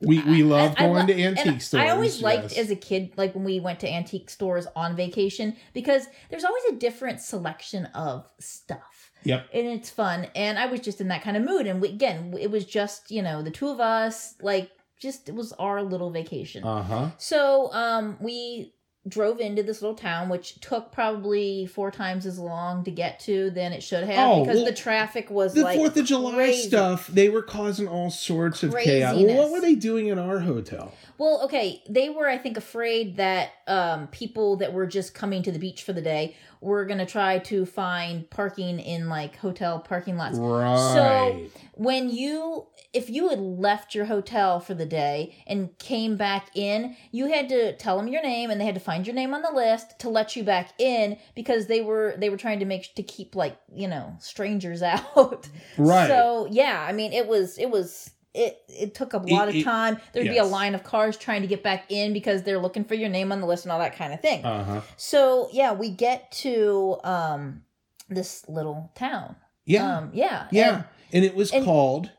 We 0.02 0.20
we 0.24 0.44
love 0.44 0.76
I- 0.78 0.86
I 0.86 0.88
going 0.88 1.08
lo- 1.08 1.14
to 1.14 1.22
antique 1.22 1.62
stores. 1.62 1.84
I 1.84 1.90
always 1.90 2.22
liked 2.22 2.52
yes. 2.52 2.58
as 2.58 2.72
a 2.72 2.76
kid, 2.76 3.12
like 3.18 3.36
when 3.36 3.44
we 3.44 3.60
went 3.60 3.82
to 3.82 3.90
antique 3.90 4.30
stores 4.30 4.66
on 4.76 4.96
vacation, 4.96 5.56
because 5.74 6.08
there's 6.30 6.46
always 6.46 6.64
a 6.72 6.76
different 6.76 7.20
selection 7.20 7.86
of 7.88 8.26
stuff. 8.40 9.12
Yep. 9.24 9.50
And 9.54 9.68
it's 9.68 9.90
fun. 9.90 10.28
And 10.36 10.58
I 10.58 10.68
was 10.68 10.80
just 10.80 11.02
in 11.02 11.10
that 11.10 11.22
kind 11.22 11.36
of 11.36 11.44
mood. 11.44 11.68
And 11.68 11.82
we, 11.82 11.90
again, 11.90 12.34
it 12.40 12.50
was 12.50 12.66
just, 12.66 13.12
you 13.12 13.22
know, 13.22 13.42
the 13.42 13.52
two 13.52 13.68
of 13.68 13.82
us, 13.82 14.36
like, 14.42 14.72
just, 14.98 15.28
it 15.28 15.36
was 15.36 15.52
our 15.54 15.84
little 15.84 16.12
vacation. 16.12 16.64
Uh 16.64 16.84
huh. 16.84 17.10
So 17.18 17.72
um, 17.74 18.18
we 18.22 18.74
drove 19.08 19.40
into 19.40 19.64
this 19.64 19.82
little 19.82 19.96
town, 19.96 20.30
which 20.30 20.60
took 20.60 20.92
probably 20.92 21.66
four 21.66 21.90
times 21.90 22.26
as 22.26 22.38
long 22.38 22.84
to 22.84 22.92
get 22.92 23.20
to 23.22 23.50
than 23.52 23.72
it 23.72 23.82
should 23.82 24.04
have 24.04 24.30
Oh, 24.30 24.40
because 24.42 24.58
well, 24.58 24.66
the 24.66 24.74
traffic 24.74 25.30
was 25.32 25.54
The 25.54 25.62
like 25.62 25.78
Fourth 25.78 25.96
of 25.98 26.06
July 26.06 26.34
crazy. 26.34 26.68
stuff, 26.68 27.08
they 27.08 27.30
were 27.30 27.42
causing 27.42 27.88
all 27.88 28.12
sorts 28.12 28.62
of 28.62 28.76
chaos. 28.76 29.14
Craziness. 29.14 29.38
What 29.38 29.52
were 29.52 29.62
they 29.62 29.76
doing 29.76 30.08
in 30.08 30.20
our 30.20 30.40
hotel? 30.40 30.94
Well, 31.18 31.42
okay, 31.46 31.82
they 31.90 32.10
were, 32.10 32.28
I 32.30 32.38
think, 32.38 32.58
afraid 32.58 33.18
that 33.18 33.52
um, 33.68 34.08
people 34.08 34.58
that 34.58 34.74
were 34.74 34.86
just 34.88 35.14
coming 35.14 35.44
to 35.44 35.52
the 35.52 35.60
beach 35.60 35.84
for 35.84 35.94
the 35.94 36.02
day 36.02 36.36
were 36.62 36.86
going 36.86 37.00
to 37.00 37.06
try 37.06 37.40
to 37.40 37.66
find 37.66 38.30
parking 38.30 38.80
in 38.80 39.08
like 39.08 39.38
hotel 39.38 39.80
parking 39.80 40.18
lots. 40.18 40.38
Right. 40.38 40.76
So 40.94 41.62
When 41.76 42.10
you, 42.10 42.68
if 42.94 43.10
you 43.10 43.30
had 43.30 43.40
left 43.40 43.96
your 43.96 44.06
hotel 44.06 44.60
for 44.60 44.74
the 44.74 44.86
day 44.86 45.42
and 45.48 45.78
came 45.78 46.18
back 46.18 46.50
in, 46.56 46.98
you 47.12 47.28
had 47.28 47.48
to 47.50 47.76
tell 47.78 47.98
them 47.98 48.08
your 48.10 48.22
name 48.22 48.50
and 48.50 48.60
they 48.60 48.66
had 48.66 48.76
to 48.76 48.82
find 48.82 49.08
your 49.08 49.16
name 49.16 49.34
on 49.34 49.42
the 49.42 49.52
list 49.52 50.00
to 50.00 50.10
let 50.10 50.36
you 50.36 50.44
back 50.44 50.72
in 50.80 51.18
because 51.34 51.68
they 51.68 51.82
were 51.82 52.16
they 52.18 52.30
were 52.30 52.38
trying 52.38 52.60
to 52.60 52.66
make 52.66 52.94
to 52.96 53.04
keep 53.04 53.36
like 53.36 53.58
you 53.74 53.88
know 53.88 54.16
strangers 54.20 54.82
out. 54.84 55.48
right. 55.78 56.08
So 56.08 56.48
yeah, 56.52 56.86
I 56.88 56.92
mean, 56.92 57.14
it 57.14 57.28
was 57.28 57.58
it 57.58 57.70
was 57.70 58.12
it 58.34 58.60
it 58.68 58.94
took 58.96 59.14
a 59.14 59.18
lot 59.18 59.50
It- 59.50 59.58
of 59.58 59.64
time. 59.64 59.98
There'd 60.14 60.28
be 60.28 60.38
a 60.38 60.44
line 60.46 60.76
of 60.76 60.84
cars 60.84 61.18
trying 61.18 61.42
to 61.42 61.48
get 61.48 61.64
back 61.64 61.86
in 61.92 62.14
because 62.14 62.44
they're 62.44 62.60
looking 62.60 62.84
for 62.84 62.94
your 62.96 63.10
name 63.10 63.32
on 63.32 63.42
the 63.42 63.48
list 63.48 63.66
and 63.66 63.72
all 63.72 63.80
that 63.80 63.96
kind 63.96 64.14
of 64.14 64.22
thing. 64.22 64.46
uh 64.46 64.64
huh. 64.64 64.82
so 64.98 65.50
yeah, 65.52 65.74
we 65.74 65.90
get 65.90 66.32
to 66.32 66.98
um 67.04 67.64
this 68.10 68.48
little 68.48 68.92
town. 68.96 69.36
Yeah. 69.66 69.98
Um 69.98 70.12
yeah. 70.14 70.48
yeah. 70.52 70.84
And, 71.12 71.26
it 71.26 71.36
was 71.36 71.52
and- 71.52 71.66
called. 71.66 72.12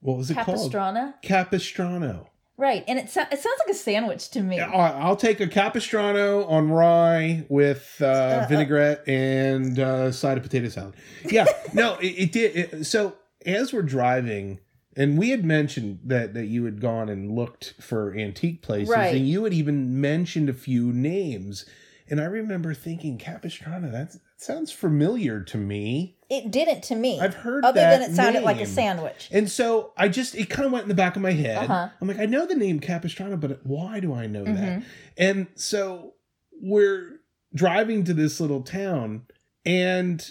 What 0.00 0.18
was 0.18 0.30
it 0.30 0.34
called? 0.34 0.46
Capistrano. 0.46 1.14
Capistrano. 1.22 2.30
Right. 2.58 2.84
And 2.88 2.98
it, 2.98 3.10
so, 3.10 3.20
it 3.22 3.38
sounds 3.38 3.58
like 3.66 3.68
a 3.70 3.74
sandwich 3.74 4.30
to 4.30 4.40
me. 4.42 4.58
I'll 4.60 5.16
take 5.16 5.40
a 5.40 5.46
capistrano 5.46 6.44
on 6.46 6.70
rye 6.70 7.44
with 7.48 7.96
uh, 8.00 8.04
uh, 8.06 8.46
vinaigrette 8.48 9.06
and 9.08 9.78
uh, 9.78 10.10
side 10.12 10.38
of 10.38 10.42
potato 10.44 10.68
salad. 10.68 10.94
Yeah, 11.30 11.44
no, 11.74 11.96
it, 11.96 12.06
it 12.06 12.32
did. 12.32 12.56
It, 12.56 12.84
so 12.84 13.14
as 13.44 13.72
we're 13.72 13.82
driving, 13.82 14.60
and 14.96 15.18
we 15.18 15.30
had 15.30 15.44
mentioned 15.44 16.00
that 16.04 16.34
that 16.34 16.46
you 16.46 16.64
had 16.64 16.80
gone 16.80 17.08
and 17.08 17.32
looked 17.32 17.74
for 17.80 18.14
antique 18.16 18.62
places, 18.62 18.88
Right. 18.88 19.14
and 19.14 19.28
you 19.28 19.44
had 19.44 19.52
even 19.52 20.00
mentioned 20.00 20.48
a 20.48 20.54
few 20.54 20.92
names. 20.92 21.64
And 22.08 22.20
I 22.20 22.24
remember 22.26 22.72
thinking, 22.72 23.18
Capistrano, 23.18 23.90
that's, 23.90 24.14
that 24.14 24.22
sounds 24.36 24.70
familiar 24.70 25.40
to 25.40 25.56
me. 25.58 26.16
It 26.30 26.52
didn't 26.52 26.82
to 26.84 26.94
me. 26.94 27.18
I've 27.18 27.34
heard 27.34 27.64
other 27.64 27.80
that 27.80 27.98
than 27.98 28.10
it 28.10 28.14
sounded 28.14 28.44
like 28.44 28.60
a 28.60 28.66
sandwich. 28.66 29.28
And 29.32 29.50
so 29.50 29.92
I 29.96 30.08
just, 30.08 30.36
it 30.36 30.48
kind 30.48 30.66
of 30.66 30.72
went 30.72 30.84
in 30.84 30.88
the 30.88 30.94
back 30.94 31.16
of 31.16 31.22
my 31.22 31.32
head. 31.32 31.64
Uh-huh. 31.64 31.88
I'm 32.00 32.06
like, 32.06 32.20
I 32.20 32.26
know 32.26 32.46
the 32.46 32.54
name 32.54 32.78
Capistrano, 32.78 33.36
but 33.36 33.66
why 33.66 33.98
do 33.98 34.14
I 34.14 34.28
know 34.28 34.44
that? 34.44 34.54
Mhm. 34.54 34.84
And 35.18 35.46
so 35.56 36.14
we're 36.62 37.20
driving 37.54 38.04
to 38.04 38.14
this 38.14 38.38
little 38.40 38.62
town 38.62 39.22
and 39.64 40.30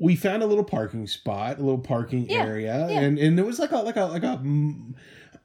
we 0.00 0.16
found 0.16 0.42
a 0.42 0.46
little 0.46 0.64
parking 0.64 1.06
spot, 1.06 1.58
a 1.58 1.62
little 1.62 1.78
parking 1.78 2.28
Yeah, 2.28 2.42
area, 2.44 2.86
yeah. 2.90 3.00
and 3.00 3.18
and 3.18 3.38
there 3.38 3.44
was 3.44 3.58
like 3.60 3.70
a 3.70 3.76
like 3.78 3.96
a 3.96 4.04
like 4.06 4.22
a 4.24 4.38
mm, 4.42 4.94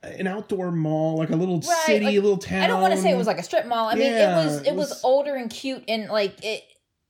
an 0.03 0.27
outdoor 0.27 0.71
mall, 0.71 1.17
like 1.17 1.29
a 1.29 1.35
little 1.35 1.59
Right, 1.59 1.85
city, 1.85 2.05
like, 2.05 2.15
a 2.15 2.19
little 2.19 2.37
town. 2.37 2.61
I 2.63 2.67
don't 2.67 2.81
want 2.81 2.93
to 2.93 3.01
say 3.01 3.11
it 3.11 3.17
was 3.17 3.27
like 3.27 3.39
a 3.39 3.43
strip 3.43 3.65
mall. 3.67 3.89
I 3.89 3.95
mean, 3.95 4.11
Yeah, 4.11 4.41
it 4.41 4.45
was 4.45 4.61
it, 4.61 4.67
it 4.67 4.75
was, 4.75 4.89
was- 4.89 5.03
older 5.03 5.35
and 5.35 5.49
cute 5.49 5.83
and 5.87 6.07
like 6.09 6.43
it 6.43 6.63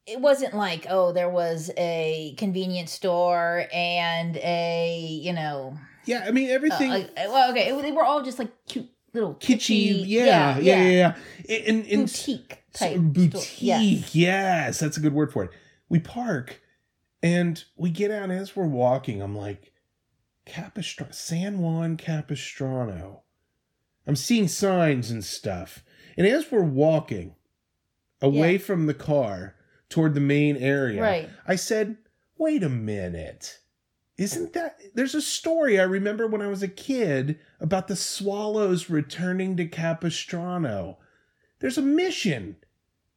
it 0.08 0.20
wasn't 0.22 0.54
like 0.54 0.86
oh 0.90 1.12
there 1.14 1.30
was 1.30 1.72
a 1.78 2.36
convenience 2.38 2.92
store 2.92 3.66
and 3.74 4.38
a 4.38 5.00
you 5.22 5.34
know 5.34 5.78
yeah. 6.06 6.26
I 6.28 6.32
mean 6.32 6.50
everything 6.50 6.92
uh, 6.92 7.08
well 7.28 7.52
okay 7.52 7.70
it, 7.70 7.82
they 7.82 7.92
were 7.92 8.04
all 8.04 8.22
just 8.24 8.38
like 8.40 8.52
cute 8.68 8.88
little 9.14 9.34
kitschy, 9.36 10.02
kitschy 10.02 10.04
yeah, 10.08 10.58
yeah, 10.60 10.82
yeah, 10.84 11.16
yeah. 11.48 11.56
And, 11.68 11.86
and 11.88 12.02
boutique 12.08 12.58
So- 12.74 12.86
type 12.88 13.00
boutique. 13.00 13.42
store. 13.42 13.66
Yes. 13.68 14.14
Yes, 14.16 14.80
that's 14.80 14.98
a 14.98 15.00
good 15.00 15.14
word 15.14 15.32
for 15.34 15.44
it. 15.46 15.52
We 15.90 16.00
park 16.00 16.62
and 17.26 17.64
we 17.76 17.90
get 17.90 18.12
out 18.12 18.30
as 18.30 18.56
we're 18.56 18.68
walking. 18.68 19.20
I'm 19.20 19.36
like, 19.36 19.74
Capistrano, 20.46 21.12
San 21.12 21.58
Juan 21.58 21.98
Capistrano. 21.98 23.24
I'm 24.06 24.16
seeing 24.16 24.48
signs 24.48 25.10
and 25.10 25.24
stuff. 25.26 25.84
And 26.16 26.28
as 26.28 26.52
we're 26.52 26.62
walking 26.62 27.34
away 28.22 28.54
Yeah. 28.54 28.58
from 28.60 28.86
the 28.86 28.94
car 28.94 29.56
toward 29.90 30.14
the 30.14 30.20
main 30.22 30.56
area, 30.56 31.02
Right. 31.02 31.30
I 31.48 31.56
said, 31.56 31.98
wait 32.38 32.62
a 32.62 32.70
minute. 32.70 33.58
Isn't 34.20 34.54
that 34.54 34.78
there's 34.94 35.16
a 35.16 35.22
story 35.22 35.80
I 35.80 35.84
remember 35.84 36.28
when 36.28 36.44
I 36.44 36.48
was 36.48 36.62
a 36.62 36.68
kid 36.68 37.40
about 37.60 37.88
the 37.88 37.96
swallows 37.96 38.88
returning 38.88 39.58
to 39.58 39.66
Capistrano. 39.66 41.00
There's 41.60 41.80
a 41.80 41.82
mission. 41.82 42.58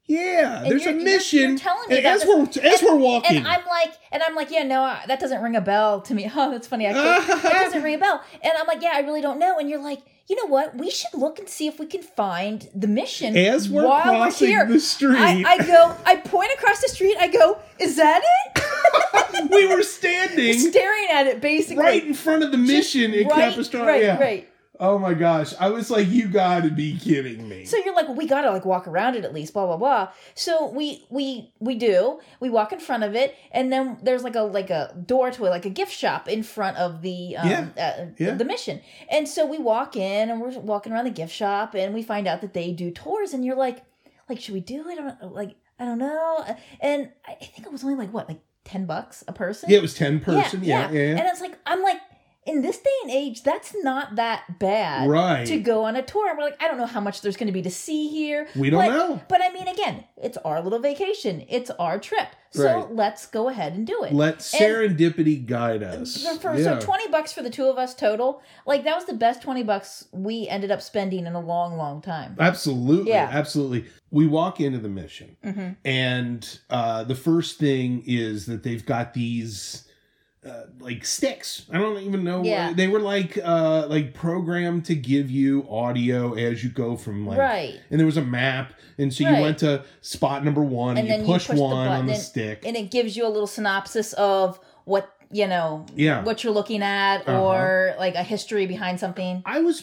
Yeah, 0.08 0.62
And 0.62 0.70
there's 0.70 0.82
a 0.86 0.90
you're- 0.90 1.02
you're- 1.02 1.04
mission. 1.04 1.40
you're 1.50 1.58
telling 1.58 1.88
me 1.90 1.98
and 1.98 2.06
as 2.06 2.24
we're 2.24 2.42
as 2.62 2.82
we're 2.82 2.94
walking. 2.96 3.36
And 3.36 3.46
I'm 3.46 3.64
like, 3.66 3.92
and 4.10 4.22
I'm 4.22 4.34
like, 4.34 4.50
yeah, 4.50 4.62
no, 4.62 4.82
uh, 4.82 4.98
that 5.06 5.20
doesn't 5.20 5.42
ring 5.42 5.54
a 5.54 5.60
bell 5.60 6.00
to 6.00 6.14
me. 6.14 6.30
Oh, 6.34 6.50
that's 6.50 6.66
funny. 6.66 6.86
Actually, 6.86 7.26
that 7.42 7.42
doesn't 7.64 7.82
ring 7.82 7.94
a 7.96 7.98
bell. 7.98 8.22
And 8.42 8.52
I'm 8.58 8.66
like, 8.66 8.80
yeah, 8.82 8.92
I 8.94 9.00
really 9.00 9.20
don't 9.20 9.38
know. 9.38 9.58
And 9.58 9.68
you're 9.68 9.82
like, 9.82 10.00
you 10.28 10.36
know 10.36 10.46
what? 10.46 10.76
We 10.76 10.90
should 10.90 11.12
look 11.14 11.38
and 11.38 11.48
see 11.48 11.66
if 11.66 11.78
we 11.78 11.84
can 11.86 12.02
find 12.02 12.68
the 12.74 12.86
mission 12.88 13.36
as 13.36 13.68
we're 13.68 13.86
while 13.86 14.02
crossing 14.02 14.48
we're 14.50 14.64
here. 14.64 14.66
the 14.66 14.80
street, 14.80 15.18
I, 15.18 15.42
I 15.46 15.58
go, 15.66 15.94
I 16.06 16.16
point 16.16 16.50
across 16.54 16.80
the 16.80 16.88
street. 16.88 17.16
I 17.18 17.28
go, 17.28 17.58
is 17.78 17.96
that 17.96 18.22
it? 18.56 19.50
we 19.50 19.66
were 19.66 19.82
standing 19.82 20.58
Staring 20.58 21.08
at 21.12 21.26
it, 21.26 21.40
basically. 21.40 21.82
right 21.84 22.04
in 22.04 22.14
front 22.14 22.42
of 22.44 22.50
the 22.50 22.58
mission 22.58 23.12
in 23.14 23.26
right, 23.28 23.50
Capistrano. 23.50 23.86
Right, 23.86 24.02
yeah. 24.02 24.18
right. 24.18 24.48
Oh 24.80 24.98
my 24.98 25.12
gosh. 25.14 25.54
I 25.58 25.70
was 25.70 25.90
like, 25.90 26.08
you 26.08 26.28
gotta 26.28 26.70
be 26.70 26.96
kidding 26.98 27.48
me. 27.48 27.64
So 27.64 27.76
you're 27.78 27.94
like, 27.94 28.06
well, 28.06 28.16
we 28.16 28.26
gotta 28.26 28.50
like 28.50 28.64
walk 28.64 28.86
around 28.86 29.16
it 29.16 29.24
at 29.24 29.34
least, 29.34 29.52
blah 29.52 29.66
blah 29.66 29.76
blah. 29.76 30.08
So 30.34 30.68
we 30.70 31.04
we 31.10 31.52
we 31.58 31.74
do. 31.74 32.20
We 32.40 32.48
walk 32.50 32.72
in 32.72 32.78
front 32.78 33.02
of 33.02 33.14
it, 33.16 33.34
and 33.50 33.72
then 33.72 33.98
there's 34.02 34.22
like 34.22 34.36
a 34.36 34.42
like 34.42 34.70
a 34.70 34.94
door 35.04 35.30
to 35.32 35.46
it, 35.46 35.50
like 35.50 35.64
a 35.66 35.70
gift 35.70 35.92
shop 35.92 36.28
in 36.28 36.42
front 36.42 36.76
of 36.76 37.02
the 37.02 37.36
um, 37.36 37.48
Yeah, 37.48 37.66
uh, 37.76 38.06
yeah. 38.18 38.34
the 38.34 38.44
mission. 38.44 38.80
And 39.10 39.26
so 39.28 39.44
we 39.46 39.58
walk 39.58 39.96
in, 39.96 40.30
and 40.30 40.40
we're 40.40 40.56
walking 40.60 40.92
around 40.92 41.04
the 41.06 41.10
gift 41.10 41.34
shop, 41.34 41.74
and 41.74 41.92
we 41.92 42.02
find 42.02 42.28
out 42.28 42.40
that 42.42 42.54
they 42.54 42.72
do 42.72 42.90
tours, 42.90 43.32
and 43.34 43.44
you're 43.44 43.56
like, 43.56 43.84
like, 44.28 44.40
should 44.40 44.54
we 44.54 44.60
do 44.60 44.88
it? 44.88 44.98
I 44.98 45.02
don't 45.02 45.34
like, 45.34 45.56
I 45.80 45.84
don't 45.86 45.98
know. 45.98 46.44
And 46.80 47.10
I 47.26 47.34
think 47.34 47.66
it 47.66 47.72
was 47.72 47.82
only 47.82 47.96
like 47.96 48.12
what, 48.12 48.28
like 48.28 48.40
ten 48.64 48.86
bucks 48.86 49.24
a 49.26 49.32
person. 49.32 49.70
yeah, 49.70 49.78
it 49.78 49.82
was 49.82 49.94
10 49.94 50.20
person. 50.20 50.62
Yeah, 50.62 50.90
yeah, 50.90 51.00
yeah. 51.00 51.08
And 51.18 51.26
it's 51.26 51.40
like 51.40 51.58
I'm 51.66 51.82
like, 51.82 51.98
in 52.48 52.62
this 52.62 52.78
day 52.78 52.90
and 53.02 53.10
age, 53.12 53.42
that's 53.42 53.74
not 53.82 54.16
that 54.16 54.58
bad 54.58 55.08
Right. 55.08 55.46
to 55.46 55.58
go 55.60 55.84
on 55.84 55.96
a 55.96 56.02
tour. 56.02 56.28
And 56.28 56.38
we're 56.38 56.44
like, 56.44 56.62
I 56.62 56.66
don't 56.68 56.78
know 56.78 56.86
how 56.86 57.00
much 57.00 57.20
there's 57.20 57.36
going 57.36 57.46
to 57.48 57.52
be 57.52 57.62
to 57.62 57.70
see 57.70 58.08
here. 58.08 58.48
We 58.56 58.70
don't 58.70 58.84
but, 58.86 58.90
know. 58.92 59.20
But 59.28 59.42
I 59.42 59.50
mean, 59.52 59.68
again, 59.68 60.04
it's 60.16 60.36
our 60.38 60.60
little 60.62 60.78
vacation. 60.78 61.44
It's 61.48 61.70
our 61.72 61.98
trip. 61.98 62.28
So 62.50 62.64
Right. 62.64 62.94
let's 62.94 63.26
go 63.26 63.48
ahead 63.50 63.74
and 63.74 63.86
do 63.86 64.02
it. 64.04 64.14
Let 64.14 64.38
serendipity 64.38 65.44
guide 65.44 65.82
us. 65.82 66.24
For, 66.26 66.38
for- 66.40 66.54
yeah. 66.56 66.78
So 66.78 66.80
twenty 66.80 67.06
bucks 67.08 67.30
for 67.32 67.42
the 67.42 67.50
two 67.50 67.66
of 67.66 67.76
us 67.76 67.94
total. 67.94 68.40
Like 68.66 68.84
that 68.84 68.96
was 68.96 69.04
the 69.04 69.12
best 69.12 69.42
twenty 69.42 69.62
bucks 69.62 70.08
we 70.12 70.48
ended 70.48 70.70
up 70.70 70.80
spending 70.80 71.26
in 71.26 71.34
a 71.34 71.40
long, 71.40 71.76
long 71.76 72.00
time. 72.00 72.36
Absolutely. 72.38 73.10
Yeah. 73.10 73.28
Absolutely. 73.30 73.84
We 74.10 74.26
walk 74.26 74.60
into 74.60 74.78
the 74.78 74.88
mission, 74.88 75.36
hmm 75.44 75.68
and 75.84 76.58
uh, 76.70 77.04
the 77.04 77.14
first 77.14 77.58
thing 77.58 78.02
is 78.06 78.46
that 78.46 78.62
they've 78.62 78.84
got 78.86 79.12
these. 79.12 79.84
Uh, 80.46 80.62
like 80.78 81.04
sticks. 81.04 81.66
I 81.72 81.78
don't 81.78 81.98
even 81.98 82.22
know. 82.22 82.44
Yeah. 82.44 82.72
They 82.72 82.86
were 82.86 83.00
like 83.00 83.36
uh 83.42 83.86
like 83.88 84.14
programmed 84.14 84.84
to 84.86 84.94
give 84.94 85.30
you 85.30 85.66
audio 85.68 86.34
as 86.34 86.62
you 86.62 86.70
go 86.70 86.96
from 86.96 87.26
like 87.26 87.38
right. 87.38 87.80
and 87.90 87.98
there 87.98 88.06
was 88.06 88.16
a 88.16 88.24
map 88.24 88.72
and 88.98 89.12
so 89.12 89.24
you 89.28 89.42
went 89.42 89.58
to 89.58 89.84
spot 90.00 90.44
number 90.44 90.62
one 90.62 90.90
and, 90.96 91.00
And 91.00 91.06
you 91.08 91.12
then 91.12 91.20
you 91.26 91.26
push, 91.34 91.48
push 91.48 91.56
the 91.56 91.62
one 91.62 91.88
on 91.88 92.06
the 92.06 92.12
button 92.12 92.24
stick 92.24 92.62
And 92.64 92.76
it 92.76 92.90
gives 92.92 93.16
you 93.16 93.26
a 93.26 93.28
little 93.28 93.48
synopsis 93.48 94.12
of 94.12 94.60
what 94.84 95.12
you 95.32 95.46
know, 95.48 95.84
yeah 95.94 96.22
what 96.22 96.44
you're 96.44 96.52
looking 96.54 96.82
at, 96.82 97.28
Uh-huh. 97.28 97.42
or 97.42 97.94
like 97.98 98.14
a 98.14 98.22
history 98.22 98.66
behind 98.66 99.00
something. 99.00 99.42
i 99.44 99.58
was 99.60 99.82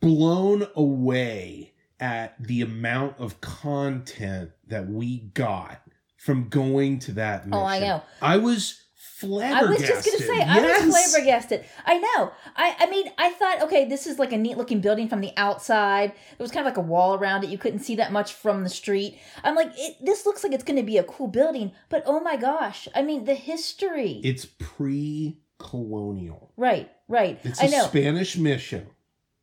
blown 0.00 0.66
away 0.74 1.72
at 2.00 2.34
the 2.42 2.60
amount 2.62 3.16
of 3.18 3.40
content 3.40 4.50
that 4.66 4.88
we 4.88 5.18
got 5.34 5.80
from 6.16 6.48
going 6.48 6.98
to 6.98 7.12
that 7.12 7.46
mission 7.46 7.62
Oh, 7.62 7.64
I 7.64 7.78
know. 7.78 8.02
i 8.20 8.36
was 8.36 8.81
I 9.24 9.64
was 9.64 9.80
just 9.80 10.04
gonna 10.06 10.18
say 10.18 10.38
Yes. 10.38 10.82
I 10.82 10.86
was 10.86 11.12
flabbergasted. 11.12 11.64
I 11.86 11.98
know. 11.98 12.32
I 12.56 12.76
I 12.80 12.90
mean 12.90 13.10
I 13.18 13.30
thought 13.30 13.62
okay 13.62 13.84
this 13.84 14.06
is 14.06 14.18
like 14.18 14.32
a 14.32 14.38
neat 14.38 14.56
looking 14.56 14.80
building 14.80 15.08
from 15.08 15.20
the 15.20 15.32
outside. 15.36 16.10
There 16.10 16.44
was 16.44 16.50
kind 16.50 16.66
of 16.66 16.70
like 16.70 16.78
a 16.78 16.86
wall 16.86 17.14
around 17.14 17.44
it. 17.44 17.50
You 17.50 17.58
couldn't 17.58 17.80
see 17.80 17.96
that 17.96 18.12
much 18.12 18.32
from 18.34 18.62
the 18.64 18.68
street. 18.68 19.18
I'm 19.44 19.54
like 19.54 19.72
it, 19.76 19.96
this 20.04 20.26
looks 20.26 20.42
like 20.44 20.52
it's 20.52 20.64
going 20.64 20.76
to 20.78 20.82
be 20.82 20.98
a 20.98 21.04
cool 21.04 21.28
building, 21.28 21.72
but 21.88 22.02
oh 22.06 22.20
my 22.20 22.36
gosh! 22.36 22.88
I 22.94 23.02
mean 23.02 23.24
the 23.24 23.34
history. 23.34 24.20
it's 24.24 24.44
pre-colonial 24.46 26.52
right, 26.56 26.90
right. 27.08 27.38
it's 27.44 27.60
I 27.62 27.66
a 27.66 27.70
know. 27.70 27.84
spanish 27.84 28.36
mission 28.36 28.88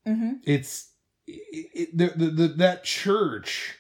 hmm 0.06 0.34
it's 0.44 0.92
it, 1.28 1.70
it, 1.74 1.98
the, 1.98 2.08
the, 2.26 2.32
the, 2.32 2.48
that 2.56 2.84
church 2.84 3.76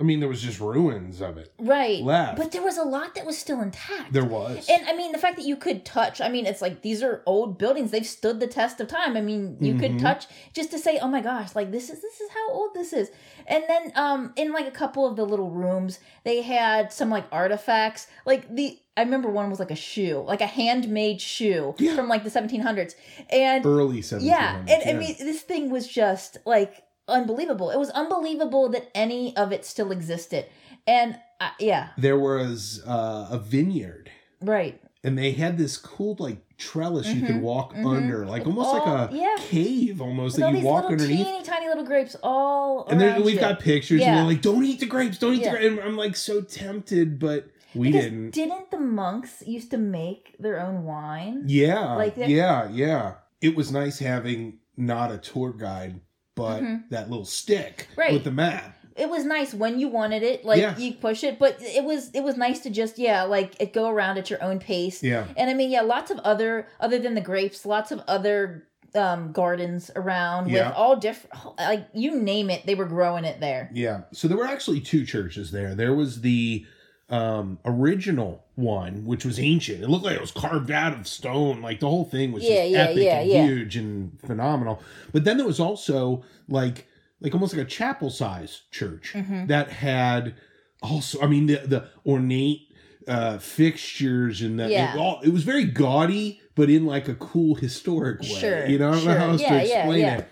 i 0.00 0.02
mean 0.02 0.18
there 0.20 0.28
was 0.28 0.40
just 0.42 0.60
ruins 0.60 1.20
of 1.20 1.36
it 1.36 1.52
Right. 1.58 2.02
left 2.02 2.36
But 2.38 2.52
there 2.52 2.62
was 2.62 2.78
a 2.78 2.82
lot 2.82 3.14
that 3.14 3.26
was 3.26 3.36
still 3.38 3.60
intact. 3.60 4.12
there 4.12 4.24
was 4.24 4.68
And 4.68 4.88
I 4.88 4.96
mean, 4.96 5.12
the 5.12 5.18
fact 5.18 5.36
that 5.36 5.44
you 5.44 5.56
could 5.56 5.84
touch, 5.84 6.20
I 6.20 6.28
mean, 6.28 6.46
it's 6.46 6.62
like 6.62 6.80
these 6.82 7.02
are 7.02 7.22
old 7.26 7.58
buildings. 7.58 7.90
They've 7.90 8.06
stood 8.06 8.40
the 8.40 8.46
test 8.46 8.80
of 8.80 8.88
time. 8.88 9.16
I 9.16 9.20
mean, 9.20 9.56
you 9.60 9.74
could 9.74 9.92
Mhm. 9.92 10.00
touch 10.00 10.26
just 10.54 10.70
to 10.70 10.78
say, 10.78 10.98
oh 10.98 11.08
my 11.08 11.20
gosh, 11.20 11.54
like 11.54 11.70
this 11.70 11.90
is 11.90 12.00
this 12.00 12.20
is 12.20 12.30
how 12.30 12.46
old 12.52 12.70
this 12.74 12.92
is. 12.92 13.10
And 13.46 13.62
then 13.68 13.92
um 13.94 14.32
in 14.36 14.52
like 14.52 14.66
a 14.66 14.70
couple 14.82 15.06
of 15.06 15.16
the 15.16 15.24
little 15.26 15.50
rooms, 15.50 15.98
they 16.24 16.42
had 16.42 16.92
some 16.92 17.10
like 17.10 17.26
artifacts. 17.30 18.06
Like 18.24 18.42
the 18.54 18.78
I 18.96 19.02
remember 19.02 19.28
one 19.30 19.48
was 19.50 19.58
like 19.60 19.70
a 19.70 19.76
shoe, 19.90 20.18
like 20.26 20.40
a 20.40 20.46
handmade 20.46 21.20
shoe 21.20 21.74
Yeah. 21.78 21.94
from 21.96 22.08
like 22.08 22.24
the 22.24 22.30
1700s. 22.30 22.94
And 23.30 23.64
early 23.66 24.00
1700s 24.02 24.22
yeah, 24.24 24.56
and 24.68 24.82
I 24.88 24.92
mean, 24.98 25.14
this 25.18 25.42
thing 25.42 25.70
was 25.70 25.86
just 25.86 26.38
like 26.46 26.82
unbelievable. 27.10 27.70
It 27.70 27.78
was 27.78 27.90
unbelievable 27.90 28.68
that 28.70 28.90
any 28.94 29.36
of 29.36 29.52
it 29.52 29.64
still 29.64 29.92
existed. 29.92 30.46
And 30.86 31.18
uh, 31.40 31.50
yeah, 31.58 31.90
there 31.98 32.18
was 32.18 32.82
uh, 32.86 33.28
a 33.30 33.38
vineyard 33.38 34.10
right. 34.40 34.80
and 35.04 35.16
they 35.18 35.32
had 35.32 35.58
this 35.58 35.76
cool 35.76 36.16
like 36.18 36.38
trellis 36.58 37.06
you 37.08 37.24
could 37.26 37.36
Mhm, 37.36 37.40
walk 37.40 37.74
mhm. 37.74 37.86
under 37.96 38.26
like 38.26 38.46
almost 38.46 38.68
all- 38.68 38.84
like 38.86 39.10
a 39.12 39.16
yeah. 39.16 39.34
cave 39.38 40.00
almost 40.02 40.36
With 40.36 40.42
that 40.52 40.58
you 40.60 40.66
walk 40.66 40.84
underneath 40.86 41.26
teeny 41.26 41.42
tiny 41.42 41.66
little 41.68 41.84
grapes 41.84 42.16
all 42.22 42.86
and 42.88 43.00
then 43.00 43.22
we've 43.24 43.40
got 43.40 43.60
pictures 43.60 44.02
and 44.02 44.14
they're 44.16 44.24
like 44.24 44.42
don't 44.42 44.62
eat 44.64 44.80
the 44.80 44.86
grapes 44.86 45.16
don't 45.18 45.32
eat 45.34 45.40
Yeah. 45.40 45.52
the 45.52 45.58
grapes 45.58 45.72
and 45.78 45.80
i'm 45.80 45.96
like 45.96 46.16
so 46.16 46.42
tempted 46.42 47.18
but 47.18 47.46
we 47.74 47.90
because 47.92 48.04
didn't 48.04 48.30
didn't 48.32 48.70
the 48.70 48.78
monks 48.78 49.42
used 49.46 49.70
to 49.70 49.78
make 49.78 50.36
their 50.38 50.60
own 50.60 50.84
wine? 50.84 51.44
yeah 51.46 51.94
Like 51.94 52.14
yeah 52.18 52.68
yeah 52.70 53.14
it 53.40 53.56
was 53.56 53.72
nice 53.72 53.98
having 54.00 54.58
not 54.76 55.10
a 55.10 55.16
tour 55.16 55.52
guide 55.54 56.00
but 56.34 56.62
Mhm. 56.62 56.82
that 56.90 57.10
little 57.10 57.24
stick 57.24 57.88
Right. 57.96 58.12
with 58.12 58.24
the 58.24 58.30
map 58.30 58.76
It 58.96 59.08
was 59.08 59.24
nice 59.24 59.54
when 59.54 59.78
you 59.78 59.88
wanted 59.88 60.22
it, 60.22 60.44
like 60.44 60.60
Yeah. 60.60 60.76
you 60.76 60.92
push 60.92 61.24
it, 61.24 61.38
but 61.38 61.56
it 61.62 61.84
was 61.84 62.10
it 62.12 62.22
was 62.22 62.36
nice 62.36 62.58
to 62.60 62.70
just 62.70 62.98
yeah, 62.98 63.22
like 63.22 63.54
it 63.58 63.72
go 63.72 63.88
around 63.88 64.18
at 64.18 64.28
your 64.28 64.42
own 64.42 64.58
pace. 64.58 65.02
yeah 65.02 65.24
And 65.38 65.48
I 65.48 65.54
mean, 65.54 65.70
yeah, 65.70 65.80
lots 65.80 66.10
of 66.10 66.18
other 66.18 66.66
other 66.80 66.98
than 66.98 67.14
the 67.14 67.20
grapes, 67.22 67.64
lots 67.64 67.92
of 67.92 68.02
other 68.08 68.66
um 68.94 69.32
gardens 69.32 69.90
around 69.96 70.50
Yeah. 70.50 70.68
with 70.68 70.76
all 70.76 70.96
different 70.96 71.34
like 71.58 71.86
you 71.94 72.20
name 72.20 72.50
it, 72.50 72.66
they 72.66 72.74
were 72.74 72.84
growing 72.84 73.24
it 73.24 73.40
there. 73.40 73.70
Yeah. 73.72 74.02
So 74.12 74.28
there 74.28 74.36
were 74.36 74.46
actually 74.48 74.80
two 74.80 75.06
churches 75.06 75.50
there. 75.52 75.74
There 75.74 75.94
was 75.94 76.20
the 76.20 76.66
um 77.10 77.58
original 77.64 78.44
one, 78.54 79.04
which 79.04 79.24
was 79.24 79.38
ancient. 79.40 79.82
It 79.82 79.88
looked 79.88 80.04
like 80.04 80.14
it 80.16 80.20
was 80.20 80.30
carved 80.30 80.70
out 80.70 80.92
of 80.92 81.06
stone. 81.08 81.60
Like 81.60 81.80
the 81.80 81.88
whole 81.88 82.04
thing 82.04 82.32
was 82.32 82.42
Yeah, 82.44 82.56
just 82.62 82.70
yeah, 82.70 82.78
epic 82.78 83.02
yeah, 83.04 83.20
and 83.20 83.48
huge 83.48 83.76
and 83.76 84.18
phenomenal. 84.20 84.80
But 85.12 85.24
then 85.24 85.36
there 85.36 85.46
was 85.46 85.60
also 85.60 86.22
like 86.48 86.86
like 87.20 87.34
almost 87.34 87.54
like 87.54 87.66
a 87.66 87.68
chapel 87.68 88.10
size 88.10 88.62
church 88.70 89.12
Mhm. 89.14 89.48
that 89.48 89.68
had 89.70 90.34
also 90.82 91.20
I 91.20 91.26
mean 91.26 91.46
the 91.46 91.56
the 91.66 91.88
ornate 92.06 92.60
uh 93.08 93.38
fixtures 93.38 94.42
and 94.42 94.58
that 94.60 94.70
Yeah. 94.70 94.94
it, 94.94 94.98
all, 94.98 95.20
it 95.22 95.30
was 95.30 95.42
very 95.42 95.64
gaudy 95.64 96.40
but 96.54 96.68
in 96.68 96.84
like 96.86 97.08
a 97.08 97.14
cool 97.14 97.54
historic 97.54 98.20
way 98.20 98.26
Sure, 98.26 98.66
you 98.66 98.78
know 98.78 98.90
i 98.90 98.94
don't 98.94 99.04
know 99.06 99.14
how 99.18 99.30
else 99.30 99.40
to 99.42 99.56
explain 99.58 100.04
it 100.04 100.28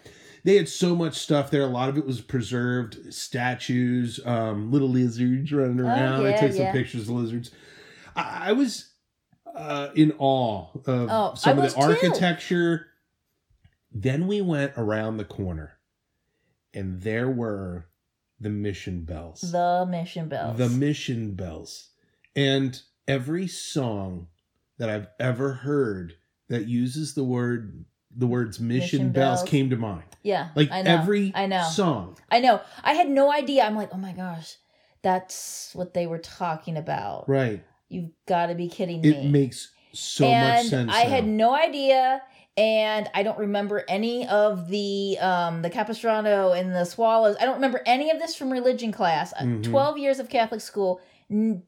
they 0.48 0.56
had 0.56 0.66
so 0.66 0.96
much 0.96 1.18
stuff 1.18 1.50
there. 1.50 1.60
A 1.60 1.66
lot 1.66 1.90
of 1.90 1.98
it 1.98 2.06
was 2.06 2.22
preserved 2.22 3.12
statues, 3.12 4.18
um, 4.24 4.72
little 4.72 4.88
lizards 4.88 5.52
running 5.52 5.78
around. 5.78 6.24
I 6.24 6.24
Oh, 6.24 6.24
yeah, 6.30 6.40
took 6.40 6.52
some 6.56 6.72
pictures 6.72 7.02
of 7.02 7.10
lizards. 7.10 7.50
I, 8.16 8.48
I 8.48 8.52
was 8.52 8.90
uh, 9.54 9.88
in 9.94 10.14
awe 10.18 10.68
of 10.86 11.08
Oh, 11.12 11.34
some 11.34 11.50
I 11.50 11.50
of 11.50 11.56
the 11.56 11.62
was 11.64 11.74
too. 11.74 11.80
architecture. 11.82 12.86
Then 13.92 14.26
we 14.26 14.40
went 14.40 14.72
around 14.78 15.18
the 15.18 15.26
corner, 15.26 15.72
and 16.72 17.02
there 17.02 17.28
were 17.28 17.88
the 18.40 18.48
mission 18.48 19.04
bells. 19.04 19.42
The 19.52 19.86
mission 19.86 20.30
bells. 20.30 20.56
The 20.56 20.70
mission 20.70 21.34
bells. 21.34 21.90
And 22.34 22.80
every 23.06 23.48
song 23.48 24.28
that 24.78 24.88
I've 24.88 25.08
ever 25.20 25.52
heard 25.52 26.14
that 26.48 26.66
uses 26.66 27.12
the 27.12 27.24
word 27.24 27.84
the 28.16 28.26
words 28.26 28.58
mission, 28.60 28.78
Mission 29.00 29.12
bells, 29.12 29.40
bells. 29.40 29.48
came 29.50 29.70
to 29.70 29.76
mind. 29.76 30.04
yeah, 30.22 30.48
Like 30.56 30.70
I 30.72 30.82
know. 30.82 30.90
every 30.96 31.32
I 31.34 31.46
know. 31.46 31.68
song. 31.70 32.16
I 32.30 32.40
know. 32.40 32.60
I 32.82 32.94
had 32.94 33.08
no 33.08 33.30
idea. 33.32 33.64
I'm 33.64 33.76
like, 33.76 33.90
oh 33.92 33.98
my 33.98 34.12
gosh, 34.12 34.56
that's 35.02 35.70
what 35.74 35.94
they 35.94 36.06
were 36.06 36.18
talking 36.18 36.76
about. 36.76 37.28
Right. 37.28 37.64
You've 37.88 38.10
got 38.26 38.46
to 38.46 38.54
be 38.54 38.68
kidding 38.68 39.00
me. 39.00 39.08
It 39.08 39.24
makes 39.30 39.70
so 39.92 40.26
and 40.26 40.56
much 40.56 40.66
sense. 40.66 40.92
I 40.92 41.00
had 41.02 41.26
no 41.26 41.54
idea, 41.54 42.20
and 42.56 43.08
I 43.14 43.22
don't 43.22 43.38
remember 43.38 43.84
any 43.88 44.26
of 44.28 44.68
the 44.68 45.16
um 45.20 45.62
the 45.62 45.70
Capistrano 45.70 46.52
and 46.52 46.74
the 46.74 46.84
Swallows. 46.84 47.36
I 47.40 47.44
don't 47.46 47.54
remember 47.54 47.80
any 47.86 48.10
of 48.10 48.18
this 48.18 48.34
from 48.34 48.50
religion 48.50 48.92
class. 48.92 49.32
Uh, 49.32 49.42
Mhm. 49.44 49.62
Twelve 49.64 49.96
years 49.96 50.18
of 50.18 50.28
Catholic 50.28 50.60
school. 50.60 51.00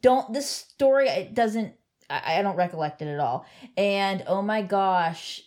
Don't 0.02 0.32
this 0.32 0.48
story? 0.48 1.08
It 1.08 1.34
doesn't. 1.34 1.74
I, 2.10 2.38
I 2.38 2.42
don't 2.42 2.56
recollect 2.56 3.00
it 3.02 3.08
at 3.08 3.20
all. 3.20 3.46
And 3.76 4.24
oh 4.26 4.42
my 4.42 4.60
gosh, 4.62 5.40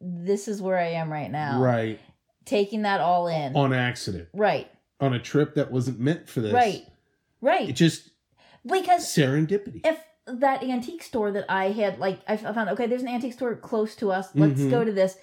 this 0.00 0.48
is 0.48 0.60
where 0.62 0.78
I 0.78 0.88
am 0.92 1.10
right 1.12 1.30
now. 1.30 1.60
Right. 1.60 2.00
Taking 2.44 2.82
that 2.82 3.00
all 3.00 3.26
in. 3.28 3.56
On 3.56 3.72
accident. 3.72 4.28
right. 4.34 4.70
On 5.00 5.12
a 5.12 5.18
trip 5.18 5.54
that 5.56 5.70
wasn't 5.70 6.00
meant 6.00 6.28
for 6.28 6.40
this. 6.40 6.52
Right. 6.54 6.86
right. 7.42 7.68
It 7.68 7.72
just 7.74 8.10
because 8.64 9.04
serendipity. 9.04 9.80
if 9.84 9.98
that 10.26 10.62
antique 10.64 11.02
store 11.02 11.30
that 11.32 11.44
I 11.50 11.70
had, 11.70 11.98
like, 11.98 12.20
I 12.26 12.36
found, 12.36 12.70
okay, 12.70 12.86
there's 12.86 13.02
an 13.02 13.08
antique 13.08 13.34
store 13.34 13.54
close 13.56 13.94
to 13.96 14.10
us. 14.10 14.28
Let's 14.34 14.60
Mhm. 14.60 14.70
go 14.70 14.84
to 14.84 14.92
this. 14.92 15.18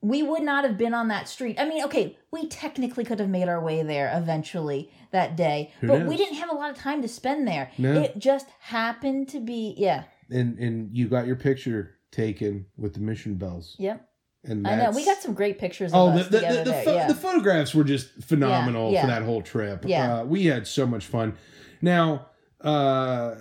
We 0.00 0.22
would 0.22 0.42
not 0.42 0.64
have 0.64 0.78
been 0.78 0.94
on 0.94 1.08
that 1.08 1.26
street. 1.28 1.58
I 1.58 1.68
mean, 1.68 1.82
okay, 1.86 2.16
we 2.30 2.46
technically 2.46 3.02
could 3.04 3.18
have 3.18 3.28
made 3.28 3.48
our 3.48 3.60
way 3.60 3.82
there 3.82 4.12
eventually 4.16 4.90
that 5.10 5.36
day, 5.36 5.72
Who 5.80 5.88
but 5.88 5.98
knows? 6.00 6.08
we 6.08 6.16
didn't 6.16 6.36
have 6.36 6.50
a 6.50 6.54
lot 6.54 6.70
of 6.70 6.76
time 6.76 7.02
to 7.02 7.08
spend 7.08 7.48
there. 7.48 7.70
No. 7.78 8.00
It 8.02 8.18
just 8.18 8.46
happened 8.60 9.28
to 9.30 9.40
be, 9.40 9.74
yeah, 9.76 10.04
and 10.30 10.58
and 10.58 10.96
you 10.96 11.08
got 11.08 11.26
your 11.26 11.36
picture 11.36 11.96
taken 12.12 12.66
with 12.76 12.94
the 12.94 13.00
mission 13.00 13.34
bells. 13.34 13.74
yep. 13.78 14.08
And 14.48 14.66
I 14.66 14.76
know. 14.76 14.90
We 14.90 15.04
got 15.04 15.18
some 15.18 15.34
great 15.34 15.58
pictures 15.58 15.92
of 15.92 15.98
Oh, 15.98 16.12
the 16.14 16.20
us 16.20 16.28
the, 16.28 16.38
the, 16.40 16.62
the, 16.64 16.72
pho- 16.84 16.94
yeah. 16.94 17.06
the 17.08 17.14
photographs 17.14 17.74
were 17.74 17.84
just 17.84 18.08
phenomenal 18.22 18.92
Yeah, 18.92 19.02
for 19.02 19.06
that 19.08 19.22
whole 19.22 19.42
trip. 19.42 19.84
Yeah. 19.86 20.18
Uh, 20.20 20.24
we 20.24 20.46
had 20.46 20.66
so 20.66 20.86
much 20.86 21.06
fun. 21.06 21.34
Now, 21.82 22.26
uh, 22.60 23.34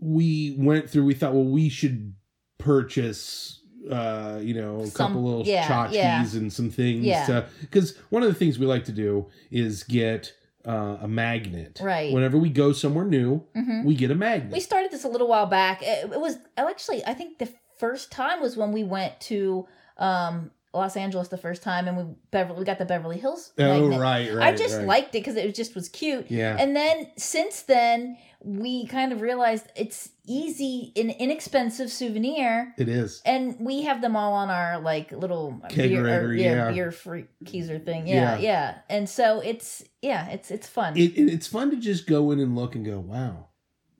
we 0.00 0.54
went 0.58 0.88
through. 0.90 1.04
We 1.04 1.14
thought, 1.14 1.34
well, 1.34 1.44
we 1.44 1.68
should 1.68 2.14
purchase, 2.58 3.60
uh, 3.90 4.38
you 4.42 4.54
know, 4.54 4.80
a 4.80 4.86
Some- 4.86 5.08
couple 5.08 5.24
little 5.24 5.44
yeah, 5.46 5.66
tchotchkes 5.66 5.92
yeah. 5.94 6.22
and 6.22 6.52
some 6.52 6.70
things. 6.70 7.04
Yeah. 7.04 7.44
Because 7.60 7.96
one 8.10 8.22
of 8.22 8.28
the 8.28 8.34
things 8.34 8.58
we 8.58 8.66
like 8.66 8.84
to 8.84 8.92
do 8.92 9.26
is 9.50 9.82
get 9.84 10.32
uh, 10.66 10.98
a 11.00 11.08
magnet. 11.08 11.80
Right. 11.82 12.12
Whenever 12.12 12.36
we 12.36 12.50
go 12.50 12.72
somewhere 12.72 13.04
new, 13.06 13.42
Mhm. 13.56 13.84
we 13.84 13.94
get 13.94 14.10
a 14.10 14.14
magnet. 14.14 14.52
We 14.52 14.60
started 14.60 14.90
this 14.90 15.04
a 15.04 15.08
little 15.08 15.28
while 15.28 15.46
back. 15.46 15.82
It, 15.82 16.12
it 16.12 16.20
was 16.20 16.36
actually, 16.58 17.04
I 17.06 17.14
think 17.14 17.38
the 17.38 17.48
first 17.78 18.10
time 18.12 18.42
was 18.42 18.56
when 18.56 18.72
we 18.72 18.84
went 18.84 19.18
to 19.22 19.66
um, 19.98 20.50
Los 20.74 20.96
Angeles 20.96 21.28
the 21.28 21.38
first 21.38 21.62
time, 21.62 21.88
and 21.88 21.96
we 21.96 22.04
Beverly 22.30 22.58
we 22.58 22.64
got 22.64 22.78
the 22.78 22.84
Beverly 22.84 23.18
Hills. 23.18 23.52
oh, 23.58 23.62
magnet. 23.88 24.00
right, 24.00 24.34
right. 24.34 24.54
I 24.54 24.56
just 24.56 24.76
right. 24.76 24.86
liked 24.86 25.08
it 25.14 25.20
because 25.20 25.36
it 25.36 25.54
just 25.54 25.74
was 25.74 25.88
cute. 25.88 26.30
Yeah. 26.30 26.56
And 26.58 26.76
then 26.76 27.10
since 27.16 27.62
then, 27.62 28.18
we 28.40 28.86
kind 28.86 29.12
of 29.12 29.20
realized 29.22 29.66
it's 29.74 30.10
easy, 30.26 30.92
an 30.94 31.10
inexpensive 31.10 31.90
souvenir. 31.90 32.74
it 32.76 32.88
is. 32.88 33.22
And 33.24 33.56
we 33.58 33.82
have 33.84 34.02
them 34.02 34.14
all 34.14 34.34
on 34.34 34.50
our 34.50 34.78
like 34.78 35.10
little 35.10 35.60
beer, 35.74 36.22
or, 36.26 36.34
yeah. 36.34 36.70
beer 36.70 36.90
freakizer 36.90 37.82
thing. 37.84 38.06
Yeah, 38.06 38.34
Yeah. 38.34 38.38
yeah, 38.38 38.74
And 38.90 39.08
so 39.08 39.40
it's 39.40 39.82
yeah, 40.02 40.28
it's 40.28 40.50
it's 40.50 40.68
fun. 40.68 40.96
it, 40.96 41.12
it- 41.18 41.32
it's 41.32 41.46
fun 41.46 41.70
to 41.70 41.76
just 41.78 42.06
go 42.06 42.30
in 42.30 42.38
and 42.40 42.54
look 42.54 42.74
and 42.74 42.84
go, 42.84 43.00
wow, 43.00 43.46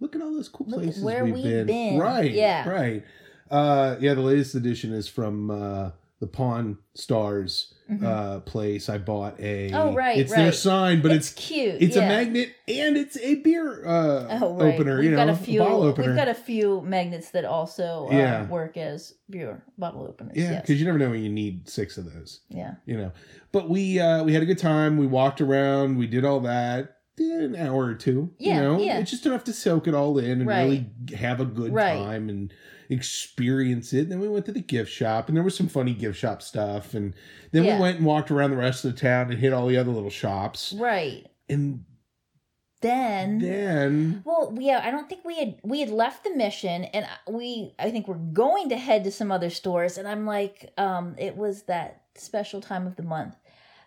look 0.00 0.14
at 0.14 0.22
all 0.22 0.32
those 0.34 0.48
cool 0.50 0.66
Look 0.68 0.82
places 0.82 1.02
where 1.02 1.24
we've, 1.24 1.34
we've 1.34 1.42
been. 1.44 1.66
been. 1.66 1.98
Right, 1.98 2.30
Yeah. 2.30 2.68
right. 2.68 3.02
Uh, 3.50 3.96
yeah, 4.00 4.14
the 4.14 4.20
latest 4.22 4.54
edition 4.54 4.92
is 4.92 5.08
from 5.08 5.50
uh, 5.50 5.90
the 6.20 6.26
Pawn 6.26 6.78
Stars 6.94 7.74
Mhm. 7.90 8.04
uh, 8.04 8.40
place. 8.40 8.90
I 8.90 8.98
bought 8.98 9.40
a. 9.40 9.72
Oh, 9.72 9.94
right, 9.94 10.18
It's 10.18 10.30
their 10.34 10.52
sign, 10.52 11.00
but 11.00 11.10
it's 11.10 11.32
it's, 11.32 11.46
cute. 11.46 11.76
it's 11.80 11.96
a 11.96 12.00
magnet 12.02 12.50
and 12.68 12.98
it's 12.98 13.16
a 13.16 13.36
beer 13.36 13.86
uh, 13.86 14.38
Oh, 14.42 14.56
right. 14.56 14.74
opener. 14.74 14.98
We've 14.98 15.08
you 15.10 15.16
got 15.16 15.28
know, 15.28 15.32
a 15.32 15.36
few. 15.36 15.60
bottle 15.60 15.82
opener. 15.84 16.08
We've 16.08 16.16
got 16.16 16.28
a 16.28 16.34
few 16.34 16.82
magnets 16.82 17.30
that 17.30 17.46
also 17.46 18.08
uh, 18.10 18.14
Yeah. 18.14 18.46
work 18.48 18.76
as 18.76 19.14
beer 19.30 19.62
bottle 19.78 20.02
openers. 20.06 20.36
yeah, 20.36 20.50
yes. 20.50 20.60
because 20.60 20.78
you 20.78 20.84
never 20.84 20.98
know 20.98 21.08
when 21.08 21.22
you 21.22 21.30
need 21.30 21.66
six 21.66 21.96
of 21.96 22.12
those. 22.12 22.40
yeah. 22.50 22.74
You 22.84 22.98
know, 22.98 23.12
but 23.52 23.70
we 23.70 23.98
uh, 23.98 24.22
we 24.22 24.34
had 24.34 24.42
a 24.42 24.46
good 24.46 24.58
time. 24.58 24.98
We 24.98 25.06
walked 25.06 25.40
around. 25.40 25.96
We 25.96 26.06
did 26.08 26.26
all 26.26 26.40
that. 26.40 26.97
An 27.20 27.56
hour 27.56 27.84
or 27.86 27.94
two. 27.94 28.30
Yeah, 28.38 28.54
you 28.56 28.60
know, 28.62 28.78
yeah. 28.80 28.98
it's 28.98 29.10
just 29.10 29.26
enough 29.26 29.44
to 29.44 29.52
soak 29.52 29.86
it 29.88 29.94
all 29.94 30.18
in 30.18 30.40
and 30.40 30.46
Right. 30.46 30.62
really 30.62 30.86
have 31.16 31.40
a 31.40 31.44
good 31.44 31.72
Right. 31.72 31.96
time 31.98 32.28
and 32.28 32.52
experience 32.90 33.92
it. 33.92 34.02
And 34.02 34.12
then 34.12 34.20
we 34.20 34.28
went 34.28 34.46
to 34.46 34.52
the 34.52 34.60
gift 34.60 34.90
shop, 34.90 35.28
and 35.28 35.36
there 35.36 35.44
was 35.44 35.56
some 35.56 35.68
funny 35.68 35.92
gift 35.94 36.18
shop 36.18 36.42
stuff. 36.42 36.94
And 36.94 37.14
then 37.52 37.64
Yeah. 37.64 37.76
we 37.76 37.82
went 37.82 37.96
and 37.98 38.06
walked 38.06 38.30
around 38.30 38.50
the 38.50 38.56
rest 38.56 38.84
of 38.84 38.94
the 38.94 39.00
town 39.00 39.30
and 39.30 39.38
hit 39.40 39.52
all 39.52 39.66
the 39.66 39.76
other 39.76 39.90
little 39.90 40.10
shops. 40.10 40.72
Right. 40.78 41.26
And 41.48 41.84
Then. 42.80 43.38
then, 43.40 44.22
Well, 44.24 44.54
yeah, 44.58 44.80
I 44.84 44.90
don't 44.90 45.08
think 45.08 45.24
we 45.24 45.36
had 45.36 45.56
we 45.64 45.80
had 45.80 45.90
left 45.90 46.22
the 46.24 46.30
mission, 46.34 46.84
and 46.84 47.06
we 47.28 47.74
I 47.78 47.90
think 47.90 48.06
we're 48.06 48.14
going 48.14 48.68
to 48.68 48.76
head 48.76 49.02
to 49.04 49.10
some 49.10 49.32
other 49.32 49.50
stores, 49.50 49.98
and 49.98 50.06
I'm 50.06 50.24
like, 50.26 50.72
um, 50.78 51.14
it 51.18 51.36
was 51.36 51.62
that 51.64 52.02
special 52.14 52.60
time 52.60 52.86
of 52.86 52.94
the 52.96 53.02
month 53.02 53.34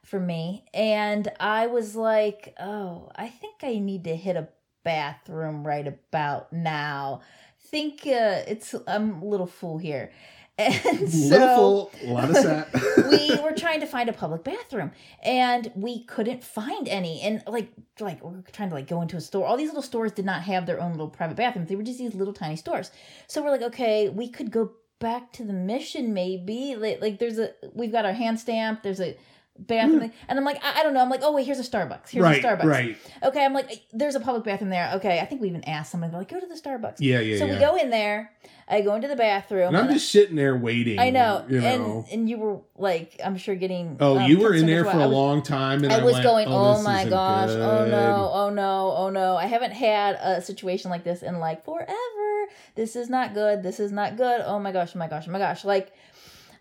for 0.03 0.19
me, 0.19 0.65
and 0.73 1.31
I 1.39 1.67
was 1.67 1.95
like, 1.95 2.55
oh, 2.59 3.11
I 3.15 3.27
think 3.27 3.55
I 3.63 3.79
need 3.79 4.03
to 4.05 4.15
hit 4.15 4.35
a 4.35 4.49
bathroom 4.83 5.65
right 5.65 5.87
about 5.87 6.51
now. 6.51 7.21
Think 7.59 8.01
uh, 8.05 8.43
it's 8.47 8.75
I'm 8.87 9.21
a 9.21 9.25
little 9.25 9.47
full 9.47 9.77
here, 9.77 10.11
and 10.57 11.09
so 11.09 11.29
little 11.29 11.91
a 12.03 12.11
lot 12.11 12.29
of 12.29 12.35
sat. 12.35 12.69
we 13.09 13.39
were 13.41 13.53
trying 13.53 13.79
to 13.79 13.85
find 13.85 14.09
a 14.09 14.13
public 14.13 14.43
bathroom 14.43 14.91
and 15.23 15.71
we 15.75 16.03
couldn't 16.03 16.43
find 16.43 16.87
any. 16.87 17.21
And 17.21 17.41
like 17.47 17.69
like 17.99 18.23
we 18.23 18.39
are 18.39 18.43
trying 18.51 18.69
to 18.69 18.75
like 18.75 18.87
go 18.87 19.01
into 19.01 19.15
a 19.15 19.21
store. 19.21 19.45
All 19.47 19.57
these 19.57 19.69
little 19.69 19.81
stores 19.81 20.11
did 20.11 20.25
not 20.25 20.43
have 20.43 20.65
their 20.65 20.81
own 20.81 20.91
little 20.91 21.09
private 21.09 21.37
bathrooms. 21.37 21.69
They 21.69 21.75
were 21.75 21.83
just 21.83 21.99
these 21.99 22.13
little 22.13 22.33
tiny 22.33 22.57
stores. 22.57 22.91
So 23.27 23.41
we're 23.41 23.51
like 23.51 23.61
okay 23.61 24.09
we 24.09 24.27
could 24.29 24.51
go 24.51 24.71
back 24.99 25.31
to 25.33 25.43
the 25.43 25.53
mission 25.53 26.13
maybe. 26.13 26.75
Like, 26.75 27.01
like 27.01 27.19
there's 27.19 27.39
a 27.39 27.51
we've 27.73 27.91
got 27.91 28.05
our 28.05 28.13
hand 28.13 28.39
stamp. 28.39 28.83
There's 28.83 28.99
a 28.99 29.17
bathroom 29.59 30.11
and 30.27 30.39
i'm 30.39 30.45
like 30.45 30.63
I, 30.63 30.79
I 30.79 30.83
don't 30.83 30.93
know 30.93 31.01
i'm 31.01 31.09
like 31.09 31.21
oh 31.23 31.33
wait 31.33 31.45
here's 31.45 31.59
a 31.59 31.63
starbucks 31.63 32.09
here's 32.09 32.23
right, 32.23 32.43
a 32.43 32.47
starbucks 32.47 32.63
right. 32.63 32.97
okay 33.21 33.45
i'm 33.45 33.53
like 33.53 33.83
there's 33.93 34.15
a 34.15 34.19
public 34.19 34.43
bathroom 34.43 34.71
there 34.71 34.91
okay 34.95 35.19
i 35.19 35.25
think 35.25 35.41
we 35.41 35.49
even 35.49 35.63
asked 35.65 35.91
somebody 35.91 36.15
like 36.15 36.29
go 36.29 36.39
to 36.39 36.47
the 36.47 36.55
starbucks 36.55 36.95
Yeah, 36.99 37.19
yeah, 37.19 37.37
so 37.37 37.45
yeah. 37.45 37.53
we 37.53 37.59
go 37.59 37.75
in 37.75 37.89
there 37.91 38.31
i 38.67 38.81
go 38.81 38.95
into 38.95 39.07
the 39.07 39.15
bathroom 39.15 39.67
and 39.67 39.77
I'm 39.77 39.85
and 39.85 39.93
just 39.93 40.11
sitting 40.11 40.35
there 40.35 40.55
waiting. 40.55 40.99
I 40.99 41.09
know, 41.09 41.45
you 41.49 41.61
know. 41.61 41.67
and 41.67 42.05
and 42.11 42.29
you 42.29 42.37
were 42.37 42.59
like, 42.77 43.19
I'm 43.23 43.37
sure 43.37 43.55
getting. 43.55 43.97
Oh, 43.99 44.17
um, 44.17 44.29
you 44.29 44.39
were 44.39 44.53
in 44.53 44.65
there 44.65 44.83
for 44.83 44.91
a 44.91 45.03
I 45.03 45.05
was- 45.05 45.15
long 45.15 45.41
time, 45.41 45.83
and 45.83 45.91
I 45.91 45.99
I, 45.99 46.03
was 46.03 46.13
went, 46.13 46.23
going, 46.23 46.47
oh, 46.49 46.75
this 46.75 46.83
my 46.83 47.05
gosh, 47.05 47.49
oh 47.49 47.85
no, 47.85 48.29
oh 48.33 48.49
no, 48.49 48.93
oh 48.97 49.09
no. 49.09 49.35
I 49.35 49.45
haven't 49.45 49.71
had 49.71 50.15
a 50.15 50.41
situation 50.41 50.89
like 50.91 51.03
this 51.03 51.21
in 51.21 51.39
like 51.39 51.65
forever. 51.65 52.51
This 52.75 52.95
is 52.95 53.09
not 53.09 53.33
good. 53.33 53.63
This 53.63 53.79
is 53.79 53.91
not 53.91 54.17
good. 54.17 54.41
Oh 54.45 54.59
my 54.59 54.71
gosh, 54.71 54.91
oh 54.95 54.99
my 54.99 55.07
gosh, 55.07 55.25
oh 55.27 55.31
my 55.31 55.39
gosh. 55.39 55.63
Like, 55.65 55.93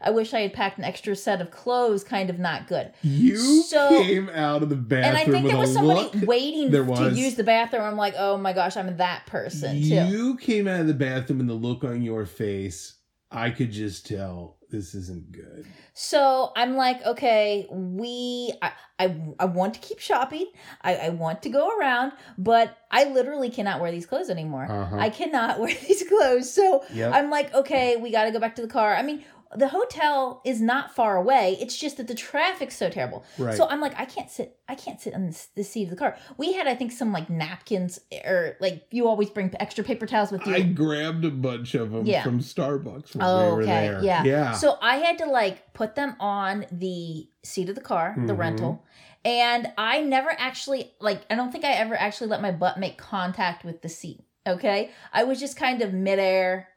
I 0.00 0.10
wish 0.10 0.32
I 0.34 0.40
had 0.40 0.52
packed 0.52 0.78
an 0.78 0.84
extra 0.84 1.14
set 1.14 1.40
of 1.40 1.50
clothes. 1.50 2.02
Kind 2.04 2.30
of 2.30 2.38
not 2.38 2.66
good. 2.68 2.92
You 3.02 3.62
So- 3.62 3.88
came 4.02 4.28
out 4.30 4.62
of 4.62 4.68
the 4.68 4.76
bathroom 4.76 5.04
And 5.04 5.16
I 5.16 5.24
think 5.30 5.46
there 5.48 5.58
was 5.58 5.72
somebody 5.72 6.00
look. 6.18 6.26
waiting 6.28 6.70
There 6.70 6.84
to 6.84 7.10
use 7.10 7.34
the 7.34 7.44
bathroom. 7.44 7.82
I'm 7.82 7.96
like, 7.96 8.14
oh 8.18 8.36
my 8.38 8.52
gosh, 8.52 8.76
I'm 8.76 8.96
that 8.96 9.26
person 9.26 9.74
too. 9.82 9.88
You 9.88 10.36
came 10.38 10.66
out 10.68 10.80
of 10.80 10.86
the 10.86 10.94
bathroom 10.94 11.40
and 11.40 11.48
the 11.48 11.54
look 11.54 11.84
on 11.84 12.02
your 12.02 12.26
face, 12.26 12.94
I 13.30 13.50
could 13.50 13.70
just 13.70 14.06
tell 14.06 14.56
this 14.70 14.94
isn't 14.94 15.32
good. 15.32 15.66
So 15.94 16.52
I'm 16.56 16.76
like, 16.76 17.04
okay, 17.04 17.66
we, 17.70 18.52
I, 18.62 18.72
I, 18.98 19.16
I 19.40 19.44
want 19.46 19.74
to 19.74 19.80
keep 19.80 19.98
shopping. 19.98 20.46
I, 20.82 20.94
I 20.96 21.08
want 21.10 21.42
to 21.42 21.48
go 21.48 21.76
around, 21.76 22.12
but 22.38 22.76
I 22.90 23.04
literally 23.04 23.50
cannot 23.50 23.80
wear 23.80 23.90
these 23.90 24.06
clothes 24.06 24.30
anymore. 24.30 24.66
Uh-huh. 24.70 24.96
I 24.96 25.10
cannot 25.10 25.58
wear 25.60 25.74
these 25.86 26.04
clothes. 26.08 26.52
So 26.52 26.84
Yep. 26.92 27.12
I'm 27.14 27.30
like, 27.30 27.52
okay, 27.54 27.96
we 27.96 28.10
got 28.10 28.24
to 28.24 28.30
go 28.30 28.38
back 28.40 28.54
to 28.56 28.62
the 28.62 28.68
car. 28.68 28.94
I 28.94 29.02
mean, 29.02 29.24
the 29.56 29.68
hotel 29.68 30.40
is 30.44 30.60
not 30.60 30.94
far 30.94 31.16
away. 31.16 31.56
It's 31.60 31.76
just 31.76 31.96
that 31.96 32.06
the 32.06 32.14
traffic's 32.14 32.76
so 32.76 32.88
terrible. 32.88 33.24
Right. 33.36 33.56
So 33.56 33.66
I'm 33.68 33.80
like, 33.80 33.98
I 33.98 34.04
can't 34.04 34.30
sit. 34.30 34.56
I 34.68 34.76
can't 34.76 35.00
sit 35.00 35.12
on 35.12 35.26
this, 35.26 35.48
the 35.56 35.64
seat 35.64 35.84
of 35.84 35.90
the 35.90 35.96
car. 35.96 36.16
We 36.36 36.52
had, 36.52 36.68
I 36.68 36.76
think, 36.76 36.92
some 36.92 37.12
like 37.12 37.28
napkins 37.28 37.98
or 38.24 38.56
like 38.60 38.86
you 38.92 39.08
always 39.08 39.28
bring 39.30 39.52
extra 39.58 39.82
paper 39.82 40.06
towels 40.06 40.30
with 40.30 40.46
you. 40.46 40.54
I 40.54 40.62
grabbed 40.62 41.24
a 41.24 41.30
bunch 41.30 41.74
of 41.74 41.90
them 41.90 42.06
Yeah. 42.06 42.22
from 42.22 42.38
Starbucks 42.38 43.16
when 43.16 43.24
Oh, 43.26 43.46
we 43.50 43.52
were 43.56 43.62
okay. 43.62 43.88
there. 43.88 44.04
Yeah. 44.04 44.22
Yeah. 44.24 44.52
So 44.52 44.78
I 44.80 44.96
had 44.98 45.18
to 45.18 45.26
like 45.26 45.72
put 45.74 45.96
them 45.96 46.14
on 46.20 46.66
the 46.70 47.28
seat 47.42 47.68
of 47.68 47.74
the 47.74 47.80
car, 47.80 48.14
the 48.16 48.32
Mhm. 48.32 48.38
rental. 48.38 48.84
And 49.24 49.72
I 49.76 50.00
never 50.00 50.30
actually 50.38 50.92
like 51.00 51.22
I 51.28 51.34
don't 51.34 51.50
think 51.50 51.64
I 51.64 51.72
ever 51.72 51.94
actually 51.94 52.28
let 52.28 52.40
my 52.40 52.52
butt 52.52 52.78
make 52.78 52.96
contact 52.98 53.64
with 53.64 53.82
the 53.82 53.88
seat. 53.88 54.24
Okay? 54.46 54.90
I 55.12 55.24
was 55.24 55.38
just 55.38 55.56
kind 55.56 55.82
of 55.82 55.92
midair 55.92 56.68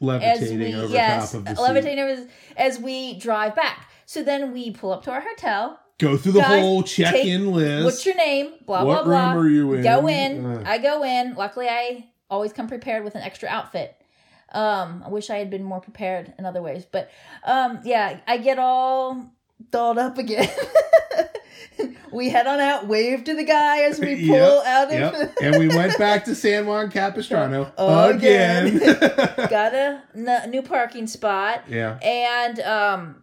levitating 0.00 0.58
we 0.58 0.74
over 0.74 0.92
yes, 0.92 1.32
top 1.32 1.40
of 1.40 1.44
the 1.44 1.54
seat. 1.56 1.62
levitating 1.62 1.98
over 1.98 2.12
as, 2.12 2.26
as 2.56 2.78
we 2.78 3.18
drive 3.18 3.54
back. 3.54 3.90
So 4.06 4.22
then 4.22 4.52
we 4.52 4.70
pull 4.70 4.92
up 4.92 5.02
to 5.04 5.10
our 5.10 5.20
hotel. 5.20 5.80
Go 5.98 6.16
through 6.16 6.32
the 6.32 6.40
Guys, 6.40 6.60
whole 6.60 6.82
check-in 6.82 7.52
list. 7.52 7.84
What's 7.84 8.06
your 8.06 8.14
name? 8.14 8.52
Blah 8.64 8.84
what 8.84 9.04
blah 9.04 9.32
blah. 9.32 9.32
room 9.32 9.44
are 9.44 9.48
you 9.48 9.72
in? 9.74 9.82
Go 9.82 10.08
in. 10.08 10.46
Uh, 10.46 10.62
I 10.64 10.78
go 10.78 11.02
in. 11.02 11.34
Luckily, 11.34 11.68
I 11.68 12.06
always 12.30 12.52
come 12.52 12.68
prepared 12.68 13.04
with 13.04 13.16
an 13.16 13.22
extra 13.22 13.48
outfit. 13.48 14.00
Um, 14.52 15.02
I 15.04 15.08
wish 15.10 15.28
I 15.28 15.36
had 15.36 15.50
been 15.50 15.64
more 15.64 15.80
prepared 15.80 16.32
in 16.38 16.46
other 16.46 16.62
ways, 16.62 16.86
but 16.90 17.10
um, 17.44 17.80
yeah, 17.84 18.20
I 18.26 18.38
get 18.38 18.58
all 18.58 19.30
dolled 19.70 19.98
up 19.98 20.18
again. 20.18 20.48
we 22.12 22.28
head 22.30 22.46
on 22.46 22.60
out, 22.60 22.86
wave 22.86 23.24
to 23.24 23.34
the 23.34 23.44
guy 23.44 23.82
as 23.82 23.98
we 24.00 24.16
pull 24.26 24.36
Yep, 24.36 24.66
out 24.66 24.86
of. 24.86 24.92
Yep. 24.92 25.34
and 25.42 25.58
we 25.58 25.68
went 25.68 25.96
back 25.98 26.24
to 26.26 26.34
San 26.34 26.66
Juan 26.66 26.90
Capistrano 26.90 27.72
Again. 27.78 28.76
again. 28.76 29.34
got 29.50 29.74
a 29.74 30.02
n- 30.14 30.50
new 30.50 30.62
parking 30.62 31.06
spot, 31.06 31.64
yeah. 31.68 31.98
and 32.02 32.60
um, 32.60 33.22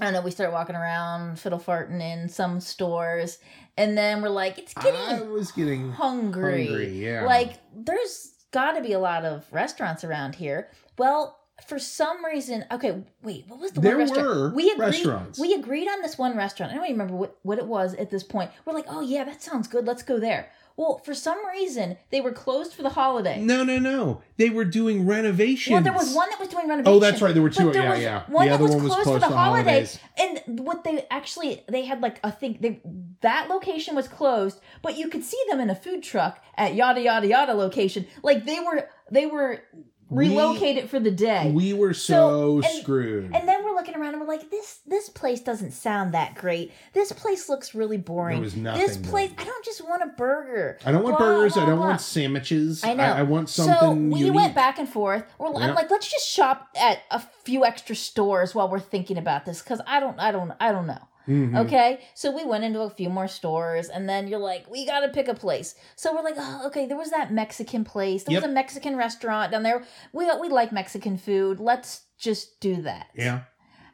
I 0.00 0.04
don't 0.04 0.12
know. 0.14 0.20
We 0.22 0.30
start 0.30 0.52
walking 0.52 0.76
around, 0.76 1.38
fiddle 1.38 1.58
farting 1.60 2.00
in 2.00 2.28
some 2.28 2.60
stores, 2.60 3.38
and 3.76 3.96
then 3.96 4.22
we're 4.22 4.28
like, 4.28 4.58
it's 4.58 4.74
getting 4.74 5.00
I 5.00 5.22
was 5.22 5.52
getting 5.52 5.90
hungry. 5.92 6.66
hungry. 6.66 6.88
Yeah. 7.04 7.24
Like, 7.24 7.54
there's 7.74 8.32
got 8.52 8.72
to 8.72 8.82
be 8.82 8.92
a 8.92 8.98
lot 8.98 9.24
of 9.24 9.44
restaurants 9.52 10.04
around 10.04 10.34
here. 10.34 10.68
Well, 10.98 11.38
for 11.64 11.78
some 11.78 12.24
reason, 12.24 12.64
okay, 12.70 13.02
wait, 13.22 13.46
what 13.48 13.58
was 13.58 13.72
the 13.72 13.80
There 13.80 13.96
one 13.96 14.08
restaurant? 14.08 14.28
were 14.28 14.50
we 14.50 14.70
agreed, 14.70 14.78
restaurants. 14.78 15.38
We 15.38 15.54
agreed 15.54 15.88
on 15.88 16.02
this 16.02 16.18
one 16.18 16.36
restaurant. 16.36 16.72
I 16.72 16.76
don't 16.76 16.84
even 16.84 16.98
remember 16.98 17.16
what, 17.16 17.38
what 17.42 17.58
it 17.58 17.66
was 17.66 17.94
at 17.94 18.10
this 18.10 18.22
point. 18.22 18.50
We're 18.64 18.74
like, 18.74 18.86
oh, 18.88 19.00
yeah, 19.00 19.24
that 19.24 19.42
sounds 19.42 19.66
good. 19.66 19.86
Let's 19.86 20.02
go 20.02 20.20
there. 20.20 20.50
Well, 20.76 20.98
for 20.98 21.14
some 21.14 21.38
reason, 21.46 21.96
they 22.10 22.20
were 22.20 22.32
closed 22.32 22.74
for 22.74 22.82
the 22.82 22.90
holiday. 22.90 23.40
No, 23.40 23.64
no, 23.64 23.78
no. 23.78 24.20
They 24.36 24.50
were 24.50 24.66
doing 24.66 25.06
renovations. 25.06 25.72
Well, 25.72 25.82
there 25.82 25.94
was 25.94 26.14
one 26.14 26.28
that 26.28 26.38
was 26.38 26.48
doing 26.48 26.68
renovation. 26.68 26.94
Oh, 26.94 27.00
that's 27.00 27.22
right. 27.22 27.32
There 27.32 27.42
were 27.42 27.48
two. 27.48 27.72
There 27.72 27.82
yeah, 27.82 27.90
was 27.90 28.02
yeah. 28.02 28.22
one 28.28 28.46
the 28.46 28.56
that 28.58 28.62
was 28.62 28.72
one 28.72 28.82
was 28.82 28.92
closed, 28.92 29.04
closed 29.08 29.24
for 29.24 29.30
the 29.30 29.34
holiday. 29.34 29.70
holidays. 29.70 29.98
And 30.18 30.60
what 30.60 30.84
they 30.84 31.06
actually 31.10 31.64
they 31.66 31.86
had 31.86 32.02
like 32.02 32.20
a 32.22 32.30
thing 32.30 32.58
they 32.60 32.82
that 33.22 33.48
location 33.48 33.94
was 33.96 34.06
closed, 34.06 34.60
but 34.82 34.98
you 34.98 35.08
could 35.08 35.24
see 35.24 35.42
them 35.48 35.60
in 35.60 35.70
a 35.70 35.74
food 35.74 36.02
truck 36.02 36.44
at 36.58 36.74
yada 36.74 37.00
yada 37.00 37.26
yada 37.26 37.54
location. 37.54 38.06
Like 38.22 38.44
they 38.44 38.60
were 38.60 38.86
they 39.10 39.24
were 39.24 39.62
We- 40.08 40.36
it 40.76 40.88
for 40.88 41.00
the 41.00 41.10
day. 41.10 41.50
We 41.52 41.72
were 41.72 41.92
so, 41.94 42.60
So, 42.60 42.68
and- 42.68 42.82
screwed. 42.82 43.24
and 43.34 43.48
then 43.48 43.64
we're 43.64 43.74
looking 43.74 43.94
around 43.96 44.14
and 44.14 44.20
we're 44.20 44.28
like, 44.28 44.50
this 44.50 44.80
this 44.86 45.08
place 45.08 45.40
doesn't 45.40 45.72
sound 45.72 46.14
that 46.14 46.34
great. 46.34 46.72
This 46.92 47.12
place 47.12 47.48
looks 47.48 47.74
really 47.74 47.96
boring. 47.96 48.36
There 48.36 48.44
was 48.44 48.56
nothing 48.56 48.86
this 48.86 48.96
place, 48.96 49.30
I 49.38 49.44
don't 49.44 49.64
just 49.64 49.86
want 49.86 50.02
a 50.02 50.06
burger. 50.16 50.78
I 50.86 50.92
don't 50.92 51.02
want 51.02 51.18
Blah, 51.18 51.26
burgers. 51.26 51.52
I 51.56 51.60
blah, 51.60 51.66
don't 51.66 51.76
blah. 51.78 51.86
want 51.88 52.00
sandwiches. 52.00 52.84
I 52.84 52.94
know. 52.94 53.04
I, 53.04 53.22
want 53.22 53.48
something. 53.48 53.74
so 53.80 53.90
we 53.92 54.20
unique. 54.20 54.34
went 54.34 54.54
back 54.54 54.78
and 54.78 54.88
forth. 54.88 55.24
We're, 55.38 55.52
Yeah. 55.52 55.68
I'm 55.68 55.74
like, 55.74 55.90
let's 55.90 56.10
just 56.10 56.28
shop 56.28 56.68
at 56.78 57.00
a 57.10 57.20
few 57.44 57.64
extra 57.64 57.96
stores 57.96 58.54
while 58.54 58.68
we're 58.68 58.80
thinking 58.80 59.18
about 59.18 59.44
this 59.44 59.60
because 59.62 59.80
I 59.86 60.00
don't, 60.00 60.18
I 60.20 60.30
don't, 60.32 60.52
I 60.60 60.70
don't 60.72 60.86
know. 60.86 61.00
Mhm. 61.28 61.56
Okay, 61.66 62.00
so 62.14 62.30
we 62.30 62.44
went 62.44 62.64
into 62.64 62.80
a 62.80 62.90
few 62.90 63.08
more 63.10 63.28
stores, 63.28 63.88
and 63.88 64.08
then 64.08 64.28
you're 64.28 64.38
like, 64.38 64.70
we 64.70 64.86
got 64.86 65.00
to 65.00 65.08
pick 65.08 65.28
a 65.28 65.34
place. 65.34 65.74
So 65.96 66.14
we're 66.14 66.22
like, 66.22 66.36
oh, 66.38 66.66
okay, 66.66 66.86
there 66.86 66.96
was 66.96 67.10
that 67.10 67.32
Mexican 67.32 67.84
place. 67.84 68.24
There 68.24 68.32
Yep. 68.34 68.42
was 68.42 68.50
a 68.50 68.54
Mexican 68.54 68.96
restaurant 68.96 69.50
down 69.52 69.62
there. 69.62 69.82
We 70.12 70.30
we 70.40 70.48
like 70.48 70.70
Mexican 70.72 71.16
food. 71.18 71.58
Let's 71.60 72.02
just 72.18 72.60
do 72.60 72.82
that. 72.82 73.08
Yeah. 73.14 73.40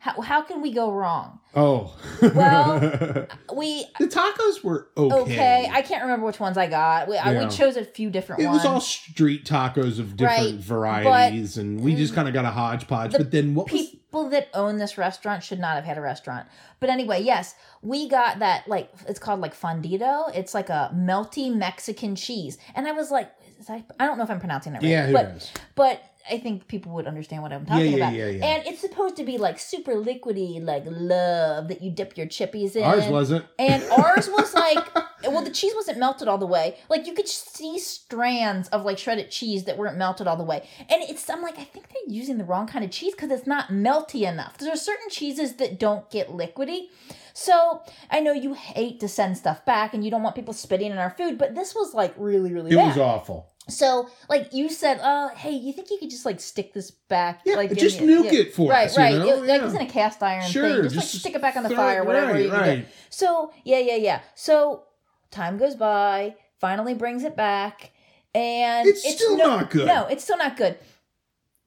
How 0.03 0.21
how 0.21 0.43
can 0.43 0.61
we 0.63 0.73
go 0.73 0.91
wrong? 0.91 1.39
Oh. 1.55 1.95
Well, 2.21 2.81
We 3.55 3.87
the 4.01 4.09
tacos 4.09 4.65
were 4.65 4.89
okay. 4.97 5.23
okay. 5.23 5.71
I 5.73 5.81
can't 5.83 6.03
remember 6.03 6.27
which 6.27 6.41
ones 6.41 6.59
I 6.59 6.67
got. 6.67 7.07
We, 7.07 7.17
I, 7.17 7.45
we 7.45 7.49
chose 7.49 7.77
a 7.77 7.85
few 7.85 8.11
different 8.11 8.43
it 8.43 8.47
ones. 8.47 8.59
was 8.59 8.67
all 8.67 8.81
street 8.81 9.45
tacos 9.45 10.01
of 10.01 10.17
different 10.17 10.55
Right, 10.55 10.55
varieties, 10.59 11.57
and 11.57 11.81
we 11.81 11.95
just 11.95 12.15
mm, 12.15 12.17
kind 12.17 12.27
of 12.27 12.35
got 12.35 12.45
a 12.45 12.51
hodgepodge. 12.51 13.13
But 13.13 13.31
then 13.31 13.55
what 13.55 13.71
was? 13.71 13.91
people 13.91 14.29
that 14.31 14.49
own 14.55 14.79
this 14.79 14.99
restaurant 14.99 15.45
should 15.45 15.61
not 15.61 15.77
have 15.77 15.85
had 15.85 15.99
a 15.99 16.01
restaurant. 16.01 16.49
But 16.81 16.91
anyway, 16.91 17.23
yes, 17.23 17.55
we 17.81 18.09
got 18.09 18.41
that 18.41 18.67
like 18.67 18.91
it's 19.07 19.21
called 19.21 19.39
like 19.39 19.55
fondito. 19.57 20.35
It's 20.35 20.53
like 20.53 20.69
a 20.69 20.91
melty 20.93 21.55
Mexican 21.55 22.17
cheese, 22.17 22.59
and 22.75 22.89
I 22.89 22.93
was 22.93 23.13
like, 23.13 23.31
is 23.61 23.71
I, 23.71 23.85
I 24.01 24.07
don't 24.07 24.19
know 24.19 24.25
if 24.25 24.31
I'm 24.31 24.41
pronouncing 24.41 24.73
it 24.75 24.79
right, 24.79 24.85
Yeah, 24.85 25.13
but 25.13 25.33
knows? 25.35 25.53
but 25.77 26.03
I 26.31 26.39
think 26.39 26.69
people 26.69 26.93
would 26.93 27.07
understand 27.07 27.43
what 27.43 27.53
I'm 27.53 27.63
Yeah, 27.65 27.69
talking 27.75 27.91
yeah, 27.91 27.97
about. 27.97 28.13
yeah, 28.15 28.27
yeah. 28.29 28.45
And 28.47 28.67
it's 28.67 28.81
supposed 28.81 29.17
to 29.17 29.25
be 29.25 29.39
like 29.39 29.59
super 29.59 29.93
liquidy, 29.95 30.63
like 30.65 30.85
love 30.87 31.69
that 31.69 31.83
you 31.83 31.91
dip 31.91 32.17
your 32.17 32.27
chippies 32.27 32.77
in. 32.77 32.85
Ours 32.85 33.07
wasn't. 33.09 33.45
And 33.59 33.83
ours 33.91 34.29
was 34.29 34.55
like, 34.67 34.95
well, 35.25 35.43
the 35.43 35.51
cheese 35.51 35.73
wasn't 35.75 35.99
melted 35.99 36.29
all 36.29 36.39
the 36.39 36.47
way. 36.47 36.77
Like 36.89 37.07
you 37.07 37.15
could 37.15 37.29
see 37.29 37.79
strands 37.79 38.69
of 38.69 38.85
like 38.85 38.99
shredded 38.99 39.31
cheese 39.31 39.65
that 39.65 39.79
weren't 39.79 39.97
melted 39.99 40.27
all 40.27 40.37
the 40.37 40.45
way. 40.45 40.69
And 40.89 41.03
it's, 41.03 41.29
I'm 41.29 41.43
like, 41.43 41.59
I 41.59 41.65
think 41.65 41.89
they're 41.89 42.15
using 42.15 42.39
the 42.39 42.45
wrong 42.45 42.67
kind 42.67 42.85
of 42.85 42.91
cheese 42.91 43.15
because 43.15 43.31
it's 43.31 43.47
not 43.47 43.69
melty 43.69 44.23
enough. 44.29 44.59
There 44.59 44.73
are 44.73 44.77
certain 44.77 45.09
cheeses 45.11 45.55
that 45.57 45.79
don't 45.79 46.09
get 46.11 46.29
liquidy. 46.29 46.87
So 47.35 47.83
I 48.11 48.21
know 48.21 48.33
you 48.33 48.53
hate 48.55 49.01
to 49.01 49.09
send 49.09 49.39
stuff 49.39 49.65
back 49.65 49.95
and 49.95 50.05
you 50.05 50.11
don't 50.11 50.23
want 50.23 50.37
people 50.37 50.53
spitting 50.53 50.93
in 50.93 50.99
our 50.99 51.11
food, 51.11 51.39
but 51.39 51.55
this 51.55 51.75
was 51.75 51.95
like 51.95 52.15
really, 52.19 52.53
really 52.53 52.73
It 52.73 52.77
bad. 52.77 52.89
was 52.89 52.99
awful. 52.99 53.49
So, 53.69 54.09
like 54.29 54.53
you 54.53 54.69
said, 54.69 54.99
uh, 55.01 55.29
hey, 55.29 55.53
you 55.53 55.73
think 55.73 55.91
you 55.91 55.99
could 55.99 56.11
just 56.11 56.27
like 56.27 56.41
stick 56.41 56.73
this 56.73 56.91
back? 56.91 57.43
Yeah, 57.45 57.55
like 57.55 57.73
just 57.77 58.01
me- 58.01 58.09
nuke 58.09 58.33
yeah. 58.33 58.41
it 58.41 58.55
for 58.55 58.69
right, 58.71 58.87
us. 58.87 58.97
you 58.97 59.03
right. 59.03 59.15
know? 59.15 59.29
It- 59.29 59.41
like 59.41 59.61
Yeah. 59.61 59.67
it's 59.67 59.75
in 59.75 59.81
a 59.83 59.87
cast 59.87 60.23
iron 60.23 60.51
Sure, 60.51 60.69
thing. 60.69 60.83
Just, 60.83 60.97
like 60.97 61.05
just 61.05 61.21
stick 61.21 61.35
it 61.35 61.41
back 61.41 61.57
on 61.57 61.63
the 61.63 61.71
fire, 61.71 62.03
it- 62.03 62.07
whatever 62.07 62.33
right, 62.33 62.45
you 62.45 62.53
right. 62.53 62.87
So 63.11 63.53
yeah, 63.65 63.79
yeah, 63.79 63.97
yeah. 63.97 64.21
So 64.35 64.83
time 65.31 65.59
goes 65.59 65.77
by. 65.77 66.35
Finally 66.59 66.95
brings 66.95 67.25
it 67.25 67.37
back, 67.37 67.91
and 68.35 68.87
It's 68.87 69.09
still 69.15 69.37
no, 69.37 69.47
not 69.47 69.71
good. 69.71 69.87
No, 69.87 70.07
it's 70.07 70.23
still 70.23 70.39
not 70.39 70.57
good. 70.57 70.79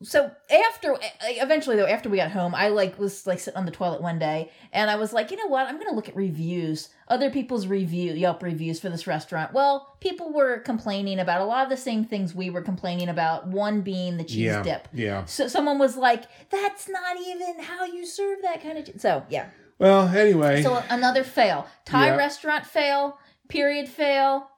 So 0.06 0.32
after, 0.70 0.98
eventually 1.24 1.76
though, 1.76 1.88
after 1.88 2.10
we 2.10 2.18
got 2.18 2.32
home, 2.32 2.54
I 2.54 2.70
like 2.70 3.00
was 3.00 3.26
like 3.26 3.40
sitting 3.40 3.58
on 3.58 3.66
the 3.66 3.72
toilet 3.72 4.02
one 4.02 4.20
day, 4.20 4.52
and 4.72 4.90
I 4.90 4.96
was 4.96 5.12
like, 5.14 5.32
you 5.32 5.38
know 5.38 5.48
what? 5.48 5.68
I'm 5.68 5.78
gonna 5.80 5.96
look 5.96 6.08
at 6.08 6.16
reviews, 6.16 6.90
other 7.08 7.30
people's 7.32 7.66
review, 7.68 8.14
Yelp 8.14 8.44
reviews 8.44 8.80
for 8.80 8.90
this 8.90 9.08
restaurant. 9.08 9.52
Well, 9.54 9.98
people 10.00 10.32
were 10.32 10.60
complaining 10.60 11.20
about 11.20 11.42
a 11.42 11.46
lot 11.46 11.64
of 11.64 11.70
the 11.70 11.78
same 11.78 12.06
things 12.06 12.36
we 12.36 12.50
were 12.50 12.62
complaining 12.62 13.10
about. 13.10 13.48
One 13.48 13.82
being 13.82 14.18
the 14.18 14.24
cheese 14.24 14.38
yeah, 14.38 14.64
dip. 14.64 14.88
Yeah. 14.94 15.26
So 15.26 15.48
someone 15.48 15.80
was 15.80 15.98
like, 15.98 16.26
"That's 16.52 16.88
not 16.88 17.18
even 17.20 17.60
how 17.60 17.86
you 17.86 18.06
serve 18.06 18.44
that 18.44 18.62
kind 18.62 18.78
of." 18.78 19.02
So 19.02 19.24
yeah. 19.30 19.48
Well, 19.80 20.08
anyway. 20.08 20.62
So 20.64 20.82
another 20.90 21.24
fail. 21.24 21.68
Thai 21.84 22.08
Yeah. 22.08 22.16
restaurant 22.16 22.66
fail. 22.66 23.18
Period 23.50 23.90
fail. 23.90 24.50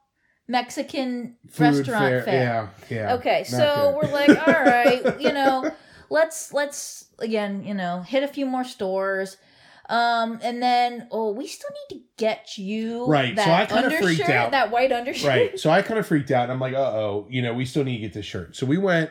Mexican 0.48 1.36
food 1.48 1.76
restaurant 1.76 2.00
fair- 2.00 2.22
fail. 2.22 2.70
Yeah. 2.90 2.96
Yeah. 2.96 3.14
Okay, 3.14 3.44
so 3.44 3.98
good. 4.00 4.08
we're 4.10 4.12
like, 4.14 4.30
all 4.48 4.54
right, 4.64 5.20
you 5.20 5.32
know, 5.32 5.70
let's 6.10 6.52
let's 6.52 7.06
again, 7.18 7.64
you 7.64 7.74
know, 7.74 8.00
hit 8.02 8.22
a 8.22 8.28
few 8.28 8.46
more 8.46 8.64
stores. 8.64 9.36
Um, 9.90 10.38
and 10.42 10.62
then 10.62 11.08
oh, 11.10 11.32
we 11.32 11.46
still 11.46 11.70
need 11.90 11.96
to 11.98 12.04
get 12.18 12.58
you 12.58 13.06
Right, 13.06 13.34
so 13.34 13.50
I 13.50 13.64
kinda 13.64 13.90
freaked 14.02 14.28
out. 14.28 14.50
that 14.50 14.70
white 14.70 14.92
undershirt. 14.92 15.28
right. 15.28 15.58
So 15.58 15.70
I 15.70 15.80
kind 15.80 15.98
of 15.98 16.06
freaked 16.06 16.30
out. 16.30 16.42
and 16.44 16.52
I'm 16.52 16.60
like, 16.60 16.74
uh 16.74 16.78
oh, 16.92 17.26
you 17.30 17.40
know, 17.40 17.54
we 17.54 17.64
still 17.64 17.84
need 17.84 17.94
to 17.96 18.00
get 18.02 18.12
this 18.12 18.26
shirt. 18.26 18.54
So 18.54 18.66
we 18.66 18.76
went 18.76 19.10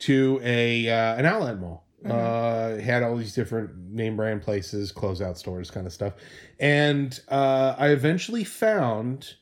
to 0.00 0.40
a 0.42 0.88
uh, 0.88 1.16
an 1.16 1.26
outlet 1.26 1.58
mall. 1.60 1.84
Mm-hmm. 2.04 2.12
Uh, 2.12 2.80
had 2.82 3.02
all 3.02 3.16
these 3.16 3.34
different 3.34 3.76
name 3.90 4.16
brand 4.16 4.40
places, 4.40 4.92
closeout 4.92 5.36
stores, 5.36 5.68
kind 5.70 5.84
of 5.84 5.92
stuff, 5.92 6.12
and 6.60 7.18
uh, 7.28 7.74
I 7.76 7.88
eventually 7.88 8.44
found 8.44 9.34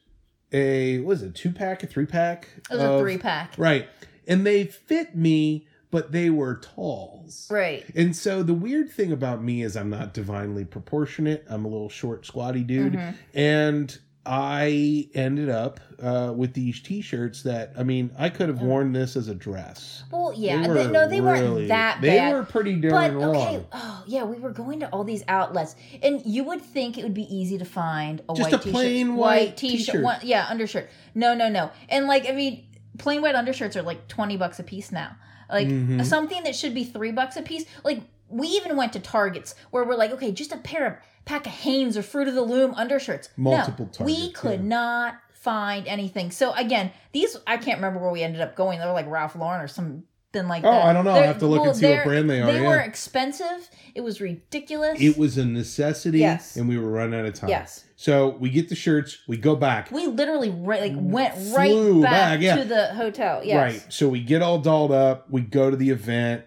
a 0.52 0.98
was 1.00 1.22
it 1.22 1.34
two 1.34 1.50
pack, 1.52 1.82
a 1.82 1.86
three 1.86 2.06
pack? 2.06 2.48
It 2.70 2.74
was 2.74 2.80
a 2.82 2.98
three 2.98 3.18
pack. 3.18 3.54
right? 3.58 3.88
And 4.28 4.44
they 4.46 4.64
fit 4.64 5.14
me, 5.16 5.66
but 5.90 6.12
they 6.12 6.30
were 6.30 6.56
talls. 6.56 7.48
Right. 7.50 7.84
And 7.94 8.14
so 8.16 8.42
the 8.42 8.54
weird 8.54 8.90
thing 8.90 9.12
about 9.12 9.42
me 9.42 9.62
is 9.62 9.76
I'm 9.76 9.90
not 9.90 10.12
divinely 10.14 10.64
proportionate. 10.64 11.44
I'm 11.48 11.64
a 11.64 11.68
little 11.68 11.88
short, 11.88 12.26
squatty 12.26 12.62
dude, 12.62 12.94
Mhm. 12.94 13.14
and 13.34 13.98
I 14.26 15.08
ended 15.14 15.48
up 15.48 15.78
uh, 16.02 16.32
with 16.36 16.52
these 16.52 16.80
T-shirts 16.80 17.42
that 17.44 17.72
I 17.78 17.82
mean 17.84 18.10
I 18.18 18.28
could 18.28 18.48
have 18.48 18.60
worn 18.60 18.92
this 18.92 19.16
as 19.16 19.28
a 19.28 19.34
dress. 19.34 20.02
Well, 20.10 20.32
yeah, 20.36 20.66
They 20.66 20.74
they 20.74 20.90
no, 20.90 21.08
they 21.08 21.20
really- 21.20 21.42
weren't 21.58 21.68
that 21.68 22.00
big. 22.00 22.10
They 22.10 22.16
bad. 22.18 22.32
were 22.34 22.42
pretty 22.44 22.74
But 22.74 22.88
darn 22.90 23.16
okay, 23.16 23.22
long. 23.56 23.66
oh 23.72 24.04
yeah, 24.06 24.24
we 24.24 24.38
were 24.38 24.50
going 24.50 24.80
to 24.80 24.88
all 24.90 25.04
these 25.04 25.22
outlets, 25.28 25.76
and 26.02 26.20
you 26.26 26.44
would 26.44 26.60
think 26.62 26.98
it 26.98 27.02
would 27.04 27.14
be 27.14 27.32
easy 27.34 27.56
to 27.58 27.64
find 27.64 28.20
a 28.28 28.34
Just 28.34 28.50
white 28.50 28.60
a 28.60 28.64
t-shirt, 28.64 28.72
plain 28.72 29.16
white 29.16 29.56
t-shirt, 29.56 29.78
t-shirt. 29.86 30.02
one- 30.04 30.18
yeah, 30.22 30.46
undershirt. 30.48 30.90
No, 31.14 31.34
no, 31.34 31.48
no, 31.48 31.70
and 31.88 32.06
like 32.06 32.28
I 32.28 32.32
mean, 32.32 32.66
plain 32.98 33.22
white 33.22 33.34
undershirts 33.34 33.76
are 33.76 33.82
like 33.82 34.08
twenty 34.08 34.36
bucks 34.36 34.58
a 34.58 34.64
piece 34.64 34.90
now. 34.92 35.16
Like 35.48 35.68
Mhm. 35.68 36.04
something 36.04 36.42
that 36.42 36.56
should 36.56 36.74
be 36.74 36.82
three 36.84 37.12
bucks 37.12 37.36
a 37.36 37.42
piece. 37.42 37.64
Like 37.84 38.00
we 38.28 38.48
even 38.48 38.76
went 38.76 38.92
to 38.94 39.00
Targets 39.00 39.54
where 39.70 39.84
we're 39.84 39.94
like, 39.96 40.10
okay, 40.12 40.32
just 40.32 40.52
a 40.52 40.56
pair 40.58 40.86
of 40.86 40.94
pack 41.24 41.46
of 41.46 41.52
Hanes 41.52 41.96
or 41.96 42.02
Fruit 42.02 42.28
of 42.28 42.34
the 42.34 42.42
Loom 42.42 42.74
undershirts. 42.74 43.28
Multiple 43.36 43.90
no, 43.98 44.06
we 44.06 44.30
could 44.32 44.60
yeah. 44.60 44.66
not 44.66 45.14
find 45.32 45.86
anything. 45.86 46.30
So 46.30 46.52
again, 46.54 46.92
these 47.12 47.36
I 47.46 47.56
can't 47.56 47.78
remember 47.78 48.00
where 48.00 48.10
we 48.10 48.22
ended 48.22 48.40
up 48.40 48.56
going. 48.56 48.78
They 48.78 48.86
were 48.86 48.92
like 48.92 49.08
Ralph 49.08 49.36
Lauren 49.36 49.60
or 49.60 49.68
something 49.68 50.02
like 50.34 50.62
that. 50.62 50.68
Oh, 50.68 50.72
that. 50.72 50.86
I 50.86 50.92
don't 50.92 51.04
know. 51.04 51.12
I'll 51.12 51.16
They're- 51.18 51.26
have 51.28 51.38
to 51.38 51.46
look 51.46 51.66
and 51.66 51.76
see 51.76 51.88
what 51.90 52.04
brand 52.04 52.28
they 52.28 52.42
are, 52.42 52.46
They 52.52 52.62
yeah. 52.62 52.68
were 52.68 52.80
expensive. 52.80 53.70
It 53.94 54.02
was 54.02 54.20
ridiculous. 54.20 55.00
It 55.00 55.16
was 55.16 55.38
a 55.38 55.44
necessity, 55.44 56.18
Yes. 56.18 56.56
and 56.56 56.68
we 56.68 56.76
were 56.78 56.90
running 56.90 57.18
out 57.18 57.26
of 57.26 57.34
time. 57.34 57.48
yes. 57.48 57.84
So 57.96 58.36
we 58.40 58.50
get 58.50 58.68
the 58.68 58.74
shirts, 58.74 59.18
we 59.26 59.36
go 59.38 59.56
back. 59.56 59.90
We 59.90 60.06
literally 60.06 60.50
right, 60.50 60.82
like 60.82 60.92
went 60.94 61.34
right 61.56 62.02
back, 62.02 62.10
back, 62.12 62.40
yeah. 62.40 62.56
to 62.56 62.64
the 62.64 62.86
hotel. 62.88 63.40
Yes. 63.42 63.56
Right. 63.56 63.92
So 63.92 64.08
we 64.08 64.20
get 64.20 64.42
all 64.42 64.58
dolled 64.58 64.92
up. 64.92 65.30
We 65.30 65.40
go 65.40 65.70
to 65.70 65.76
the 65.76 65.90
event. 65.90 66.44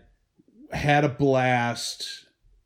Had 0.71 1.03
a 1.05 1.09
blast. 1.09 2.25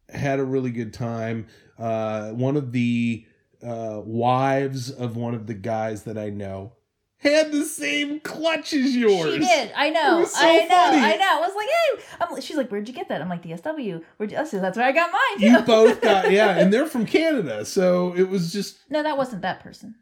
Had 0.09 0.39
a 0.39 0.43
really 0.43 0.71
good 0.71 0.93
time. 0.93 1.47
Uh, 1.77 2.29
one 2.31 2.55
of 2.57 2.71
the 2.71 3.25
uh, 3.65 4.01
wives 4.03 4.91
of 4.91 5.15
one 5.15 5.33
of 5.33 5.47
the 5.47 5.53
guys 5.53 6.03
that 6.03 6.17
I 6.17 6.29
know 6.29 6.73
had 7.17 7.51
the 7.53 7.63
same 7.63 8.19
clutch 8.19 8.73
as 8.73 8.95
yours. 8.95 9.33
She 9.33 9.39
did. 9.39 9.71
I 9.75 9.89
know. 9.89 10.21
It 10.21 10.27
so 10.27 10.45
I 10.45 10.65
know. 10.65 10.67
funny. 10.67 10.97
I 10.97 11.15
know. 11.15 11.37
I 11.37 11.39
was 11.39 11.55
like, 11.55 11.67
hey. 11.67 12.03
I'm, 12.35 12.41
she's 12.41 12.57
like, 12.57 12.69
where'd 12.69 12.87
you 12.87 12.93
get 12.93 13.07
that? 13.07 13.21
I'm 13.21 13.29
like, 13.29 13.41
DSW. 13.43 14.03
Where'd 14.17 14.31
you? 14.31 14.37
I 14.37 14.43
said, 14.43 14.61
That's 14.61 14.77
where 14.77 14.85
I 14.85 14.91
got 14.91 15.09
mine. 15.11 15.39
You 15.39 15.59
both 15.61 16.01
got 16.01 16.31
yeah, 16.31 16.57
and 16.57 16.71
they're 16.71 16.85
from 16.85 17.05
Canada, 17.05 17.63
so 17.65 18.13
it 18.15 18.27
was 18.29 18.51
just 18.51 18.77
no, 18.89 19.01
that 19.01 19.17
wasn't 19.17 19.41
that 19.43 19.61
person. 19.61 19.95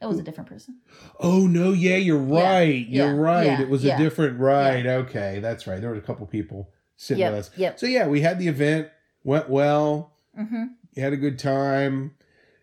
That 0.00 0.08
was 0.08 0.18
a 0.18 0.22
different 0.22 0.48
person. 0.48 0.80
oh 1.20 1.46
no, 1.46 1.72
yeah, 1.72 1.96
you're 1.96 2.26
Yeah, 2.26 2.42
right, 2.54 2.86
you're 2.88 3.14
yeah, 3.14 3.20
right. 3.20 3.46
yeah, 3.46 3.60
it 3.60 3.68
was 3.68 3.84
yeah. 3.84 3.94
a 3.96 3.98
different 3.98 4.40
right. 4.40 4.84
Okay, 4.86 5.38
that's 5.40 5.66
right. 5.66 5.80
There 5.80 5.90
was 5.90 5.98
a 5.98 6.02
couple 6.02 6.26
people 6.26 6.70
sitting 7.00 7.20
Yep. 7.22 7.32
with 7.32 7.40
us. 7.40 7.50
Yep. 7.56 7.78
So 7.80 7.86
yeah, 7.86 8.06
we 8.06 8.20
had 8.20 8.38
the 8.38 8.48
event, 8.48 8.88
went 9.24 9.48
well. 9.48 10.12
Mm-hmm. 10.38 10.64
We 10.94 11.02
had 11.02 11.14
a 11.14 11.16
good 11.16 11.38
time. 11.38 12.14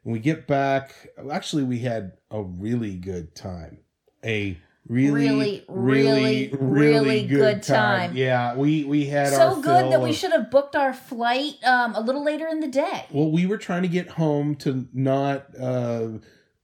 When 0.03 0.13
we 0.13 0.19
get 0.19 0.45
back, 0.45 0.93
actually, 1.31 1.63
we 1.63 1.79
had 1.79 2.13
a 2.29 2.43
really 2.43 2.95
good 2.95 3.33
time. 3.33 3.79
A 4.23 4.57
really, 4.87 5.11
Really, 5.11 5.65
really, 5.67 6.49
really, 6.53 6.57
really 6.59 7.27
good 7.27 7.63
time. 7.63 8.15
Yeah, 8.15 8.55
we 8.55 8.83
we 8.83 9.07
had 9.07 9.33
So 9.33 9.59
good 9.59 9.91
that 9.91 10.01
we 10.01 10.13
should 10.13 10.31
have 10.31 10.51
booked 10.51 10.75
our 10.75 10.93
flight 10.93 11.55
um, 11.65 11.95
a 11.95 11.99
little 11.99 12.23
later 12.23 12.47
in 12.47 12.59
the 12.59 12.67
day. 12.67 13.05
Well, 13.11 13.31
we 13.31 13.47
were 13.47 13.57
trying 13.57 13.81
to 13.81 13.87
get 13.89 14.07
home 14.07 14.55
to 14.57 14.87
not 14.93 15.47
uh, 15.59 16.09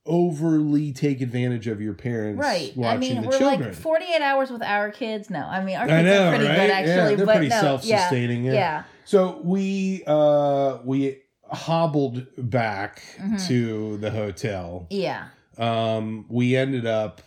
overly 0.05 0.91
take 0.91 1.21
advantage 1.21 1.67
of 1.67 1.81
your 1.81 1.93
parents 1.93 2.39
Right. 2.39 2.75
watching 2.75 2.89
I 2.95 2.97
mean, 2.97 3.21
the 3.21 3.27
we're 3.29 3.37
children. 3.37 3.69
like 3.69 3.73
48 3.73 4.21
hours 4.21 4.49
with 4.51 4.61
our 4.61 4.91
kids. 4.91 5.29
No, 5.29 5.39
I 5.39 5.63
mean, 5.63 5.77
our 5.77 5.87
kids 5.87 6.03
know, 6.05 6.25
are 6.27 6.29
pretty 6.35 6.45
right? 6.49 6.55
good 6.55 6.69
actually, 6.69 6.93
yeah, 7.11 7.15
they're 7.15 7.25
but 7.25 7.35
pretty 7.35 7.49
no, 7.49 7.61
self-sustaining. 7.61 8.43
Yeah, 8.43 8.51
Yeah. 8.51 8.59
yeah. 8.59 8.83
So 9.05 9.39
we 9.43 10.03
uh 10.05 10.79
we 10.83 11.21
hobbled 11.49 12.25
back 12.37 13.01
Mhm. 13.21 13.47
to 13.47 13.97
the 13.97 14.11
hotel. 14.11 14.87
Yeah. 14.89 15.25
Um 15.57 16.25
we 16.29 16.55
ended 16.57 16.85
up 16.85 17.21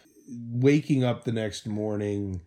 waking 0.50 1.02
up 1.04 1.24
the 1.24 1.32
next 1.32 1.66
morning 1.66 2.40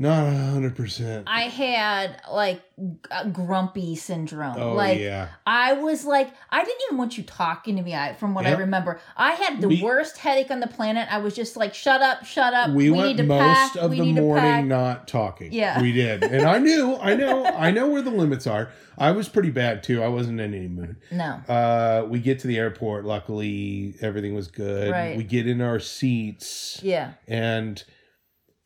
not 0.00 0.28
a 0.28 0.36
hundred 0.36 0.76
percent. 0.76 1.24
I 1.26 1.42
had 1.42 2.22
like 2.30 2.62
g- 2.78 3.30
grumpy 3.32 3.96
syndrome. 3.96 4.56
Oh 4.56 4.74
like 4.74 4.98
yeah. 5.00 5.28
I 5.46 5.72
was 5.72 6.04
like, 6.04 6.30
I 6.50 6.62
didn't 6.64 6.80
even 6.86 6.98
want 6.98 7.18
you 7.18 7.24
talking 7.24 7.76
to 7.76 7.82
me. 7.82 7.94
I, 7.94 8.14
from 8.14 8.32
what 8.32 8.46
I 8.46 8.52
remember, 8.52 9.00
I 9.16 9.32
had 9.32 9.60
the 9.60 9.66
We- 9.68 9.82
worst 9.82 10.18
headache 10.18 10.50
on 10.52 10.60
the 10.60 10.68
planet. 10.68 11.08
I 11.10 11.18
was 11.18 11.34
just 11.34 11.56
like, 11.56 11.74
shut 11.74 12.00
up, 12.00 12.24
shut 12.24 12.54
up. 12.54 12.70
we, 12.70 12.90
We, 12.90 12.96
went 12.96 13.08
need 13.08 13.16
to 13.18 13.22
most 13.24 13.40
pack. 13.74 13.76
of 13.82 13.90
we 13.90 13.98
the 13.98 14.04
need 14.04 14.14
to 14.16 14.20
pack. 14.20 14.42
morning 14.44 14.68
not 14.68 15.08
talking. 15.08 15.52
Yeah. 15.52 15.82
We 15.82 15.92
did. 15.92 16.22
And 16.22 16.46
I 16.46 16.58
knew, 16.58 16.96
I 16.96 17.16
know, 17.16 17.44
I 17.66 17.70
know 17.72 17.88
where 17.88 18.02
the 18.02 18.10
limits 18.12 18.46
are. 18.46 18.70
I 18.96 19.10
was 19.12 19.28
pretty 19.28 19.50
bad 19.50 19.82
too. 19.82 20.02
I 20.02 20.08
wasn't 20.08 20.40
in 20.40 20.54
any 20.54 20.68
mood. 20.68 20.96
No. 21.10 21.40
Uh 21.48 22.06
we 22.08 22.20
get 22.20 22.38
to 22.40 22.46
the 22.46 22.56
airport. 22.58 23.04
Luckily 23.04 23.94
everything 24.00 24.34
was 24.34 24.48
good. 24.48 24.90
Right. 24.90 25.16
We 25.16 25.24
get 25.24 25.46
in 25.48 25.60
our 25.60 25.80
seats. 25.80 26.80
Yeah. 26.82 27.12
and 27.26 27.82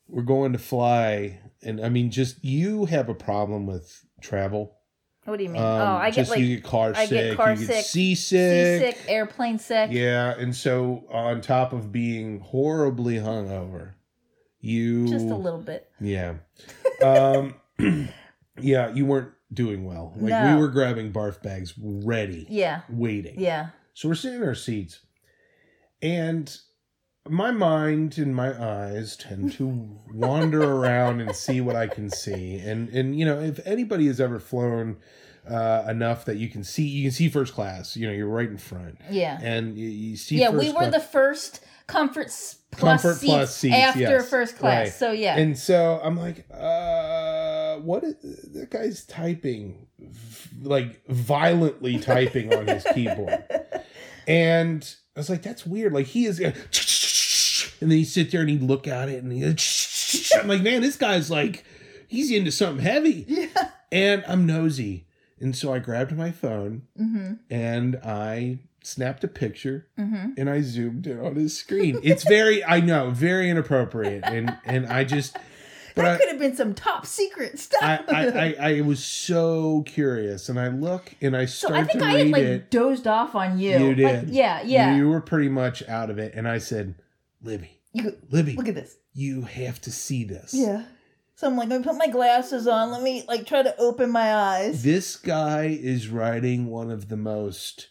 we're 0.07 0.21
going 0.23 0.51
to 0.53 0.59
fly 0.59 1.39
and 1.61 1.79
i 1.83 1.89
mean 1.89 2.11
just 2.11 2.43
you 2.43 2.85
have 2.85 3.09
a 3.09 3.13
problem 3.15 3.65
with 3.65 4.05
travel 4.21 4.75
What 5.25 5.37
do 5.37 5.43
you 5.43 5.49
mean? 5.49 5.61
Um, 5.61 5.81
oh, 5.81 5.95
I 5.95 6.11
get 6.11 6.29
like 6.29 6.39
you 6.39 6.55
get 6.55 6.63
car 6.63 6.93
I 6.95 7.05
sick 7.05 7.29
get 7.31 7.37
car 7.37 7.53
you 7.53 7.65
get 7.65 7.75
sick, 7.75 7.85
seasick 7.85 8.81
seasick, 8.93 8.97
airplane 9.07 9.59
sick. 9.59 9.89
yeah 9.91 10.33
and 10.37 10.55
so 10.55 11.05
on 11.09 11.41
top 11.41 11.71
of 11.73 11.91
being 11.91 12.39
horribly 12.39 13.15
hungover 13.15 13.93
you 14.59 15.07
Just 15.09 15.27
a 15.27 15.35
little 15.35 15.59
bit. 15.61 15.89
yeah 15.99 16.35
um 17.03 17.55
yeah 18.59 18.89
you 18.93 19.05
weren't 19.05 19.31
doing 19.53 19.85
well 19.85 20.13
like 20.17 20.29
No. 20.31 20.55
we 20.55 20.61
were 20.61 20.67
grabbing 20.69 21.11
barf 21.13 21.41
bags 21.43 21.73
ready 21.77 22.45
Yeah. 22.49 22.81
waiting 22.89 23.39
Yeah. 23.39 23.69
so 23.93 24.07
we're 24.09 24.15
sitting 24.15 24.41
in 24.41 24.47
our 24.47 24.55
seats, 24.55 24.99
and 26.01 26.55
my 27.29 27.51
mind 27.51 28.17
and 28.17 28.35
my 28.35 28.51
eyes 28.61 29.15
tend 29.15 29.53
to 29.53 29.89
wander 30.13 30.61
around 30.61 31.21
and 31.21 31.35
see 31.35 31.61
what 31.61 31.75
I 31.75 31.87
can 31.87 32.09
see. 32.09 32.57
And 32.57 32.89
and 32.89 33.17
you 33.17 33.25
know, 33.25 33.39
if 33.39 33.65
anybody 33.65 34.07
has 34.07 34.19
ever 34.19 34.39
flown 34.39 34.97
uh, 35.49 35.85
enough 35.89 36.25
that 36.25 36.37
you 36.37 36.49
can 36.49 36.63
see, 36.63 36.83
you 36.87 37.03
can 37.03 37.11
see 37.11 37.29
first 37.29 37.53
class. 37.53 37.95
You 37.95 38.07
know, 38.07 38.13
you're 38.13 38.27
right 38.27 38.49
in 38.49 38.57
front, 38.57 38.97
Yeah. 39.09 39.39
and 39.41 39.77
you, 39.77 39.87
you 39.87 40.17
see. 40.17 40.37
Yeah, 40.39 40.51
first 40.51 40.59
we 40.65 40.71
were 40.71 40.79
class. 40.79 40.93
the 40.93 40.99
first 40.99 41.59
comfort 41.87 42.27
plus, 42.71 43.01
Comfort 43.01 43.13
seats, 43.15 43.25
plus 43.33 43.55
seats, 43.57 43.75
after 43.75 43.99
yes. 43.99 44.29
first 44.29 44.57
class. 44.57 44.85
Right. 44.87 44.93
So 44.93 45.11
yeah. 45.11 45.37
And 45.37 45.57
so 45.57 45.99
I'm 46.03 46.17
like, 46.17 46.45
uh, 46.53 47.77
what 47.77 48.03
is 48.03 48.51
that 48.53 48.69
guy's 48.69 49.05
typing, 49.05 49.87
v- 49.99 50.67
like 50.67 51.05
violently 51.07 51.99
typing 51.99 52.53
on 52.53 52.67
his 52.67 52.85
keyboard. 52.93 53.43
And 54.25 54.89
I 55.17 55.19
was 55.19 55.29
like, 55.29 55.41
that's 55.41 55.65
weird. 55.65 55.91
Like 55.91 56.05
he 56.05 56.27
is, 56.27 56.39
and 57.83 57.91
then 57.91 57.99
he'd 57.99 58.05
sit 58.05 58.31
there 58.31 58.41
and 58.41 58.49
he'd 58.49 58.61
look 58.63 58.87
at 58.87 59.09
it 59.09 59.21
and 59.23 59.31
he, 59.31 59.43
I'm 60.39 60.47
like, 60.47 60.61
man, 60.61 60.81
this 60.81 60.95
guy's 60.95 61.29
like, 61.29 61.63
he's 62.07 62.31
into 62.31 62.51
something 62.51 62.83
heavy. 62.83 63.25
yeah. 63.27 63.69
And 63.91 64.23
I'm 64.27 64.47
nosy, 64.47 65.05
and 65.39 65.55
so 65.55 65.71
I 65.73 65.77
grabbed 65.79 66.15
my 66.17 66.31
phone 66.31 66.83
Mhm. 66.99 67.39
and 67.51 67.97
I 68.03 68.59
snapped 68.81 69.23
a 69.23 69.27
picture 69.27 69.85
Mhm. 69.99 70.33
and 70.37 70.49
I 70.49 70.61
zoomed 70.61 71.05
in 71.05 71.19
on 71.19 71.35
his 71.35 71.55
screen. 71.55 71.99
It's 72.01 72.23
very, 72.23 72.63
I 72.63 72.79
know, 72.79 73.11
very 73.11 73.49
inappropriate, 73.51 74.23
and 74.25 74.57
and 74.65 74.87
I 74.87 75.03
just, 75.03 75.37
but 75.95 76.01
That 76.03 76.15
I, 76.15 76.17
could 76.17 76.29
have 76.29 76.39
been 76.39 76.55
some 76.55 76.73
top 76.73 77.05
secret 77.05 77.59
stuff. 77.59 77.81
I, 77.83 77.99
I, 78.09 78.25
I, 78.25 78.55
I 78.77 78.81
was 78.81 79.03
so 79.03 79.83
curious, 79.85 80.49
and 80.49 80.59
I 80.59 80.69
look 80.69 81.13
and 81.21 81.37
I 81.37 81.45
so 81.45 81.67
start 81.67 81.81
I 81.81 81.83
think 81.83 81.99
to 81.99 82.05
I 82.05 82.17
had 82.17 82.29
like 82.29 82.41
it. 82.43 82.71
dozed 82.71 83.05
off 83.05 83.35
on 83.35 83.59
you. 83.59 83.77
You 83.77 83.87
Like, 84.03 84.21
did. 84.25 84.29
yeah, 84.31 84.61
yeah. 84.63 84.95
You 84.95 85.07
were 85.09 85.21
pretty 85.21 85.49
much 85.49 85.87
out 85.87 86.09
of 86.09 86.17
it, 86.17 86.33
and 86.35 86.47
I 86.47 86.57
said, 86.57 86.95
"Libby, 87.43 87.79
You- 87.93 88.17
Libby, 88.31 88.55
look 88.55 88.67
at 88.67 88.75
this. 88.75 88.95
you 89.13 89.41
have 89.43 89.79
to 89.81 89.91
see 89.91 90.23
this. 90.23 90.53
Yeah. 90.53 90.83
So 91.35 91.47
I'm 91.47 91.57
like, 91.57 91.67
let 91.69 91.79
me 91.79 91.83
put 91.83 91.97
my 91.97 92.07
glasses 92.07 92.67
on. 92.67 92.91
Let 92.91 93.01
me 93.01 93.23
like 93.27 93.45
try 93.45 93.61
to 93.63 93.75
open 93.79 94.09
my 94.11 94.33
eyes. 94.33 94.83
This 94.83 95.15
guy 95.17 95.65
is 95.81 96.07
writing 96.07 96.67
one 96.67 96.89
of 96.91 97.09
the 97.09 97.17
most 97.17 97.87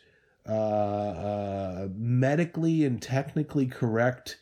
uh, 0.49 0.53
uh, 0.53 1.89
medically 1.95 2.85
and 2.85 3.01
technically 3.03 3.67
correct." 3.67 4.39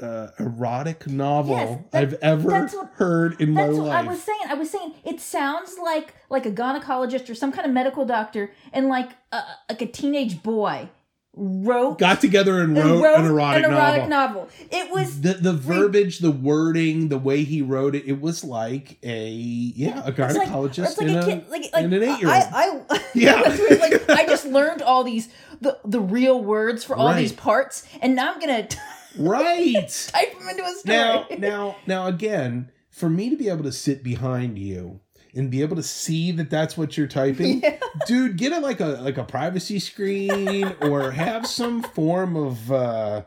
Uh, 0.00 0.30
erotic 0.40 1.06
novel 1.06 1.54
Yes, 1.54 1.78
that- 1.92 2.02
I've 2.02 2.14
ever 2.14 2.48
what- 2.50 2.88
heard 2.94 3.40
in 3.40 3.52
my 3.52 3.66
That's 3.66 3.78
what 3.78 3.86
life. 3.88 4.04
I 4.04 4.08
was 4.08 4.20
saying. 4.22 4.40
I 4.48 4.54
was 4.54 4.70
saying 4.70 4.94
it 5.04 5.20
sounds 5.20 5.76
like 5.80 6.14
like 6.28 6.44
a 6.44 6.50
gynecologist 6.50 7.30
or 7.30 7.36
some 7.36 7.52
kind 7.52 7.66
of 7.68 7.72
medical 7.72 8.04
doctor 8.04 8.50
and 8.72 8.88
like 8.88 9.10
a, 9.30 9.42
like 9.68 9.80
a 9.82 9.86
teenage 9.86 10.42
boy 10.42 10.88
wrote 11.34 11.98
Got 11.98 12.20
together 12.20 12.60
and 12.60 12.76
and 12.76 13.00
wrote, 13.02 13.14
an 13.20 13.24
erotic, 13.26 13.64
an 13.64 13.72
erotic 13.72 14.08
novel. 14.08 14.42
novel. 14.42 14.48
It 14.70 14.90
was 14.92 15.20
the 15.22 15.34
the 15.34 15.52
verbiage, 15.54 16.18
the 16.18 16.30
wording, 16.30 17.08
the 17.08 17.16
way 17.18 17.42
he 17.44 17.62
wrote 17.62 17.94
it, 17.94 18.04
it 18.06 18.20
was 18.20 18.44
like 18.44 18.98
a 19.02 19.28
yeah, 19.30 20.02
a 20.02 20.04
like, 20.10 20.16
gynecologist 20.16 20.98
like 20.98 21.08
in 21.08 21.16
a 21.16 21.24
kid, 21.24 21.44
like, 21.48 21.70
like 21.72 21.84
in 21.84 21.92
an 21.92 22.02
eight-year-old. 22.02 22.44
I, 22.52 22.80
I 22.92 23.00
Yeah. 23.14 23.40
like 23.40 24.08
I 24.10 24.26
just 24.26 24.44
learned 24.44 24.82
all 24.82 25.04
these 25.04 25.28
the 25.60 25.78
the 25.84 26.00
real 26.00 26.42
words 26.42 26.84
for 26.84 26.96
all 26.96 27.06
Right. 27.08 27.16
these 27.20 27.32
parts, 27.32 27.86
and 28.02 28.14
now 28.14 28.32
I'm 28.34 28.40
gonna 28.40 28.68
right. 29.18 29.88
type 30.12 30.38
them 30.38 30.48
into 30.48 30.64
a 30.64 30.72
story. 30.74 30.96
now, 30.96 31.26
now, 31.38 31.76
now 31.86 32.06
again, 32.08 32.70
for 32.90 33.08
me 33.08 33.30
to 33.30 33.36
be 33.36 33.48
able 33.48 33.64
to 33.64 33.72
sit 33.72 34.02
behind 34.02 34.58
you 34.58 35.00
and 35.34 35.50
be 35.50 35.62
able 35.62 35.76
to 35.76 35.82
see 35.82 36.30
that 36.32 36.50
that's 36.50 36.76
what 36.76 36.96
you're 36.96 37.06
typing, 37.06 37.60
Yeah. 37.62 37.78
dude, 38.06 38.36
get 38.36 38.52
it 38.52 38.62
like 38.62 38.80
a 38.80 38.98
like 39.00 39.18
a 39.18 39.24
privacy 39.24 39.78
screen 39.78 40.64
or 40.82 41.10
have 41.12 41.46
some 41.46 41.82
form 41.82 42.36
of 42.36 42.70
uh, 42.72 43.22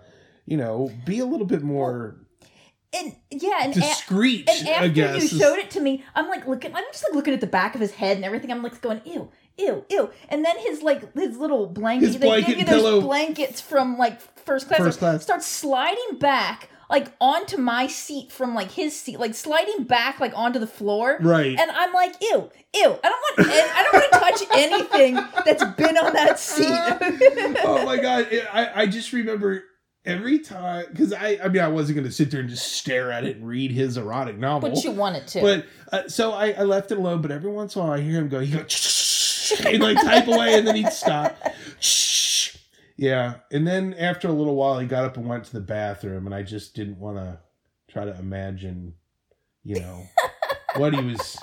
you 0.45 0.58
know, 0.58 0.91
be 1.06 1.20
a 1.20 1.26
little 1.26 1.47
bit 1.47 1.64
more 1.64 2.18
and 2.93 3.14
yeah, 3.30 3.60
and 3.64 3.76
a- 3.76 3.80
And 3.80 4.49
after 4.49 4.84
I 4.84 4.88
guess 4.88 5.34
you 5.34 5.39
showed 5.39 5.58
it 5.58 5.70
to 5.72 5.82
me, 5.82 6.03
I'm 6.16 6.30
like 6.30 6.47
looking. 6.47 6.74
I'm 6.74 6.84
just 6.91 7.03
like 7.03 7.14
looking 7.14 7.34
at 7.34 7.41
the 7.41 7.47
back 7.47 7.76
of 7.76 7.82
his 7.82 7.91
head 7.91 8.16
and 8.16 8.24
everything. 8.26 8.51
I'm 8.51 8.64
like 8.64 8.80
going, 8.80 9.01
ew, 9.03 9.30
ew, 9.58 9.84
ew. 9.89 10.10
And 10.30 10.45
then 10.45 10.58
his 10.60 10.82
like 10.82 11.14
his 11.14 11.38
little 11.38 11.68
blanket. 11.68 12.06
His 12.06 12.20
they 12.20 12.28
blanket 12.28 12.47
give 12.51 12.60
you 12.60 12.66
those 12.66 12.82
pillow. 12.84 13.01
blankets 13.01 13.60
from 13.60 13.97
like 13.97 14.22
first 14.45 14.68
class. 14.68 14.80
First 14.80 14.99
class. 14.99 15.24
Starts 15.24 15.45
sliding 15.45 16.20
back 16.20 16.70
like 16.89 17.11
onto 17.19 17.57
my 17.57 17.88
seat 17.88 18.31
from 18.31 18.53
like 18.53 18.71
his 18.71 18.99
seat, 18.99 19.19
like 19.19 19.36
sliding 19.36 19.83
back 19.83 20.19
like 20.19 20.33
onto 20.36 20.59
the 20.59 20.67
floor. 20.67 21.17
right. 21.21 21.57
And 21.59 21.71
I'm 21.71 21.93
like, 21.93 22.15
ew, 22.21 22.49
ew. 22.75 22.99
I 23.03 23.09
don't 23.09 23.39
want. 23.39 23.49
I 23.49 23.83
don't 23.83 23.93
want 23.93 24.11
to 24.13 24.19
touch 24.19 24.57
anything 24.57 25.15
that's 25.45 25.63
been 25.75 25.97
on 25.97 26.13
that 26.13 26.39
seat. 26.39 26.65
oh 27.63 27.83
my 27.86 27.97
god 27.97 28.27
I, 28.51 28.81
I 28.81 28.86
just 28.88 29.13
remember 29.13 29.63
every 30.05 30.39
time 30.39 30.86
because 30.91 31.13
I 31.13 31.39
I 31.43 31.47
mean 31.49 31.61
I 31.61 31.67
wasn't 31.67 31.97
gonna 31.97 32.11
sit 32.11 32.31
there 32.31 32.39
and 32.41 32.49
just 32.49 32.73
stare 32.73 33.11
at 33.11 33.23
it 33.25 33.38
and 33.38 33.47
read 33.47 33.71
his 33.71 33.97
erotic 33.97 34.38
novel 34.38 34.69
but 34.69 34.83
you 34.83 34.91
wanted 34.91 35.27
to. 35.27 35.41
but 35.41 35.65
uh, 35.91 36.07
so 36.07 36.31
I, 36.31 36.51
I 36.51 36.63
left 36.63 36.91
it 36.91 36.97
alone 36.97 37.21
but 37.21 37.31
every 37.31 37.51
once 37.51 37.75
in 37.75 37.81
a 37.81 37.86
while 37.86 37.93
I 37.93 38.01
hear 38.01 38.19
him 38.19 38.29
go 38.29 38.39
he 38.39 38.51
go 38.51 38.63
he'd 39.69 39.81
like 39.81 39.97
type 39.97 40.27
away 40.27 40.55
and 40.57 40.67
then 40.67 40.75
he'd 40.75 40.91
stop 40.91 41.38
yeah 42.98 43.36
and 43.52 43.68
then 43.68 43.93
after 43.96 44.28
a 44.28 44.32
little 44.32 44.56
while 44.56 44.80
he 44.80 44.88
got 44.88 45.04
up 45.06 45.18
and 45.18 45.28
went 45.28 45.43
to 45.46 45.54
the 45.54 45.62
bathroom 45.62 46.26
and 46.26 46.34
I 46.36 46.43
just 46.43 46.76
didn't 46.76 46.98
want 47.00 47.18
to 47.18 47.39
try 47.88 48.06
to 48.06 48.18
imagine 48.18 48.93
you 49.64 49.80
know 49.80 50.04
what 50.78 50.93
he 50.93 51.04
was 51.04 51.38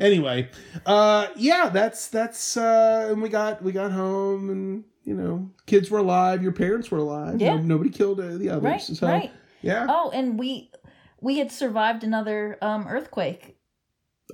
anyway 0.00 0.48
uh 0.86 1.26
yeah 1.36 1.68
that's 1.68 2.08
that's 2.08 2.56
uh 2.56 3.08
and 3.10 3.20
we 3.22 3.28
got 3.28 3.62
we 3.62 3.72
got 3.72 3.90
home 3.92 4.50
and 4.50 4.84
you 5.04 5.14
know 5.14 5.50
kids 5.66 5.90
were 5.90 5.98
alive 5.98 6.42
your 6.42 6.52
parents 6.52 6.90
were 6.90 6.98
alive 6.98 7.40
Yeah. 7.40 7.56
No- 7.56 7.62
nobody 7.62 7.90
killed 7.90 8.20
uh, 8.20 8.36
the 8.36 8.50
others 8.50 8.62
right, 8.64 8.80
so 8.82 9.06
right. 9.06 9.32
yeah 9.62 9.86
Oh, 9.88 10.10
and 10.10 10.38
we 10.38 10.70
we 11.20 11.38
had 11.38 11.50
survived 11.50 12.04
another 12.04 12.58
um 12.62 12.86
earthquake. 12.88 13.56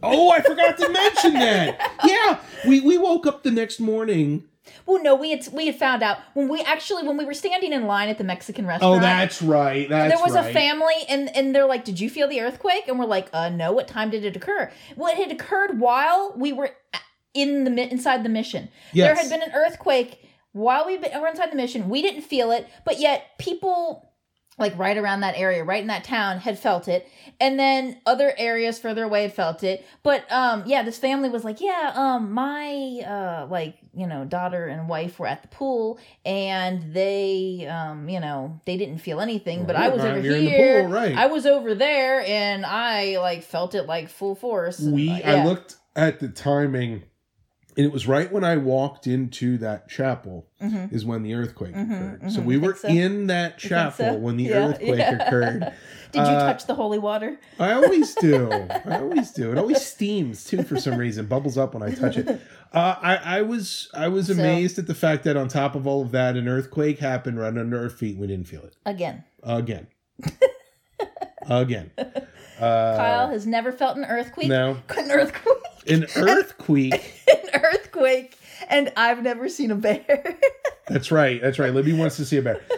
oh 0.03 0.31
i 0.31 0.41
forgot 0.41 0.77
to 0.79 0.89
mention 0.91 1.35
that 1.35 1.93
yeah 2.05 2.41
we 2.69 2.81
we 2.81 2.99
woke 2.99 3.27
up 3.27 3.43
the 3.43 3.51
next 3.51 3.79
morning 3.81 4.45
Well, 4.87 5.03
no, 5.03 5.15
we 5.15 5.31
had 5.31 5.47
we 5.53 5.67
had 5.67 5.77
found 5.77 6.03
out 6.03 6.19
when 6.35 6.49
we 6.49 6.61
actually 6.63 7.07
when 7.07 7.17
we 7.17 7.25
were 7.25 7.35
standing 7.35 7.73
in 7.73 7.87
line 7.87 8.09
at 8.09 8.19
the 8.19 8.25
Mexican 8.25 8.67
restaurant. 8.67 8.99
oh 8.99 9.01
that's 9.01 9.43
right 9.43 9.89
that's 9.89 10.15
there 10.15 10.23
was 10.25 10.35
right. 10.35 10.51
a 10.51 10.53
family, 10.53 10.95
and 11.09 11.35
and 11.37 11.55
they're 11.55 11.67
like, 11.67 11.85
"Did 11.85 12.01
you 12.01 12.09
feel 12.11 12.29
the 12.29 12.41
earthquake?" 12.41 12.89
And 12.89 12.99
we're 12.99 13.07
like, 13.07 13.29
"Uh, 13.33 13.49
no. 13.49 13.73
What 13.73 13.89
time 13.89 14.11
did 14.11 14.25
it 14.25 14.37
occur?" 14.37 14.71
Well, 14.97 15.13
it 15.13 15.19
had 15.19 15.31
occurred 15.31 15.81
while 15.81 16.33
we 16.37 16.53
were 16.53 16.71
in 17.35 17.65
the 17.65 17.91
inside 17.91 18.25
the 18.25 18.29
mission. 18.29 18.69
yes. 18.93 19.07
There 19.07 19.17
had 19.17 19.31
been 19.31 19.49
an 19.49 19.55
earthquake 19.55 20.25
while 20.53 20.87
we 20.87 20.97
were 20.99 21.27
inside 21.29 21.51
the 21.51 21.57
mission. 21.57 21.89
We 21.89 22.01
didn't 22.01 22.23
feel 22.23 22.51
it, 22.53 22.69
but 22.85 23.01
yet 23.01 23.37
people 23.39 24.14
like 24.59 24.77
right 24.79 24.97
around 24.97 25.21
that 25.21 25.37
area, 25.37 25.65
right 25.65 25.81
in 25.81 25.89
that 25.89 26.05
town, 26.05 26.39
had 26.39 26.59
felt 26.59 26.87
it, 26.89 27.09
and 27.41 27.59
then 27.59 27.99
other 28.07 28.33
areas 28.39 28.79
further 28.79 29.05
away 29.05 29.23
had 29.23 29.35
felt 29.35 29.65
it. 29.65 29.85
But 30.03 30.31
um, 30.31 30.63
yeah, 30.67 30.83
this 30.83 30.99
family 30.99 31.29
was 31.29 31.45
like, 31.45 31.61
yeah, 31.61 31.93
um, 31.95 32.33
my 32.33 33.03
uh, 33.07 33.47
like 33.51 33.77
you 33.95 34.07
know 34.07 34.25
daughter 34.25 34.67
and 34.67 34.89
wife 34.89 35.19
were 35.19 35.27
at 35.27 35.43
the 35.43 35.49
pool, 35.49 35.99
and 36.25 36.95
they 36.95 37.67
um, 37.71 38.09
you 38.09 38.21
know, 38.21 38.61
they 38.65 38.77
didn't 38.77 38.99
feel 38.99 39.21
anything, 39.21 39.65
but 39.67 39.77
I 39.77 39.89
was 39.89 40.01
Right, 40.01 40.17
over 40.17 40.21
you're 40.21 40.37
in 40.37 40.45
the 40.45 40.51
here, 40.51 40.83
pool, 40.83 40.93
right. 40.93 41.17
I 41.17 41.27
was 41.27 41.47
over 41.47 41.75
there, 41.75 42.21
and 42.21 42.65
I 42.65 43.19
like 43.19 43.43
felt 43.43 43.75
it 43.75 43.85
like 43.87 44.09
full 44.09 44.35
force. 44.35 44.79
we 44.81 45.11
Uh, 45.23 45.33
I 45.33 45.45
looked 45.45 45.77
at 45.97 46.21
the 46.21 46.29
timing 46.29 47.05
and 47.77 47.85
it 47.87 47.93
was 47.93 48.07
right 48.07 48.31
when 48.33 48.45
I 48.45 48.57
walked 48.57 49.07
into 49.07 49.59
that 49.59 49.89
chapel 49.89 50.47
Mhm. 50.63 50.93
is 50.93 51.05
when 51.05 51.23
the 51.23 51.35
earthquake 51.35 51.75
Mhm, 51.75 51.85
occurred. 52.19 52.33
So 52.33 52.41
mhm. 52.41 52.45
we 52.45 52.57
were 52.59 52.75
so? 52.75 52.89
in 52.89 53.27
that 53.29 53.59
chapel 53.59 54.07
so? 54.07 54.15
when 54.15 54.37
the 54.37 54.45
Yeah, 54.45 54.69
earthquake 54.69 54.99
yeah. 54.99 55.27
occurred. 55.27 55.61
Did 56.13 56.21
you 56.29 56.35
Uh, 56.35 56.47
touch 56.53 56.67
the 56.67 56.75
holy 56.75 56.99
water? 57.01 57.39
I 57.59 57.73
always 57.73 58.15
do. 58.15 58.49
I 58.85 58.99
always 59.01 59.33
do. 59.33 59.51
It 59.51 59.59
always 59.59 59.85
steams 59.85 60.45
too 60.45 60.63
for 60.63 60.79
some 60.79 60.97
reason. 60.97 61.27
Bubbles 61.27 61.59
up 61.59 61.75
when 61.75 61.83
I 61.83 61.91
touch 61.91 62.17
it. 62.17 62.29
Uh, 62.73 62.95
I, 63.01 63.39
I 63.39 63.43
was 63.43 63.89
I 63.95 64.09
was 64.09 64.29
So- 64.29 64.35
amazed 64.35 64.79
at 64.79 64.87
the 64.87 64.95
fact 64.95 65.25
that 65.25 65.37
on 65.37 65.49
top 65.49 65.75
of 65.75 65.87
all 65.87 66.03
of 66.03 66.13
that, 66.13 66.37
an 66.37 66.47
earthquake 66.49 66.99
happened 67.01 67.39
right 67.39 67.57
under 67.57 67.81
our 67.81 67.89
feet. 67.91 68.17
We 68.17 68.27
didn't 68.29 68.47
feel 68.47 68.63
it 68.63 68.77
Again, 68.87 69.25
again. 69.43 69.87
again. 71.49 71.91
Uh, 71.99 72.97
Kyle 72.97 73.29
has 73.29 73.47
never 73.47 73.73
felt 73.73 73.97
an 73.97 74.05
earthquake. 74.05 74.49
no, 74.49 74.79
An 74.97 75.11
earthquake. 75.11 75.57
an 75.89 76.07
earthquake. 76.17 77.21
Earthquake, 77.95 78.39
and 78.69 78.93
I've 78.97 79.23
never 79.23 79.49
seen 79.49 79.71
a 79.71 79.75
bear. 79.75 80.39
That's 80.89 81.11
right. 81.11 81.41
That's 81.41 81.59
right. 81.59 81.73
Libby 81.73 81.93
wants 81.93 82.17
to 82.17 82.25
see 82.25 82.37
a 82.39 82.43
bear. 82.43 82.61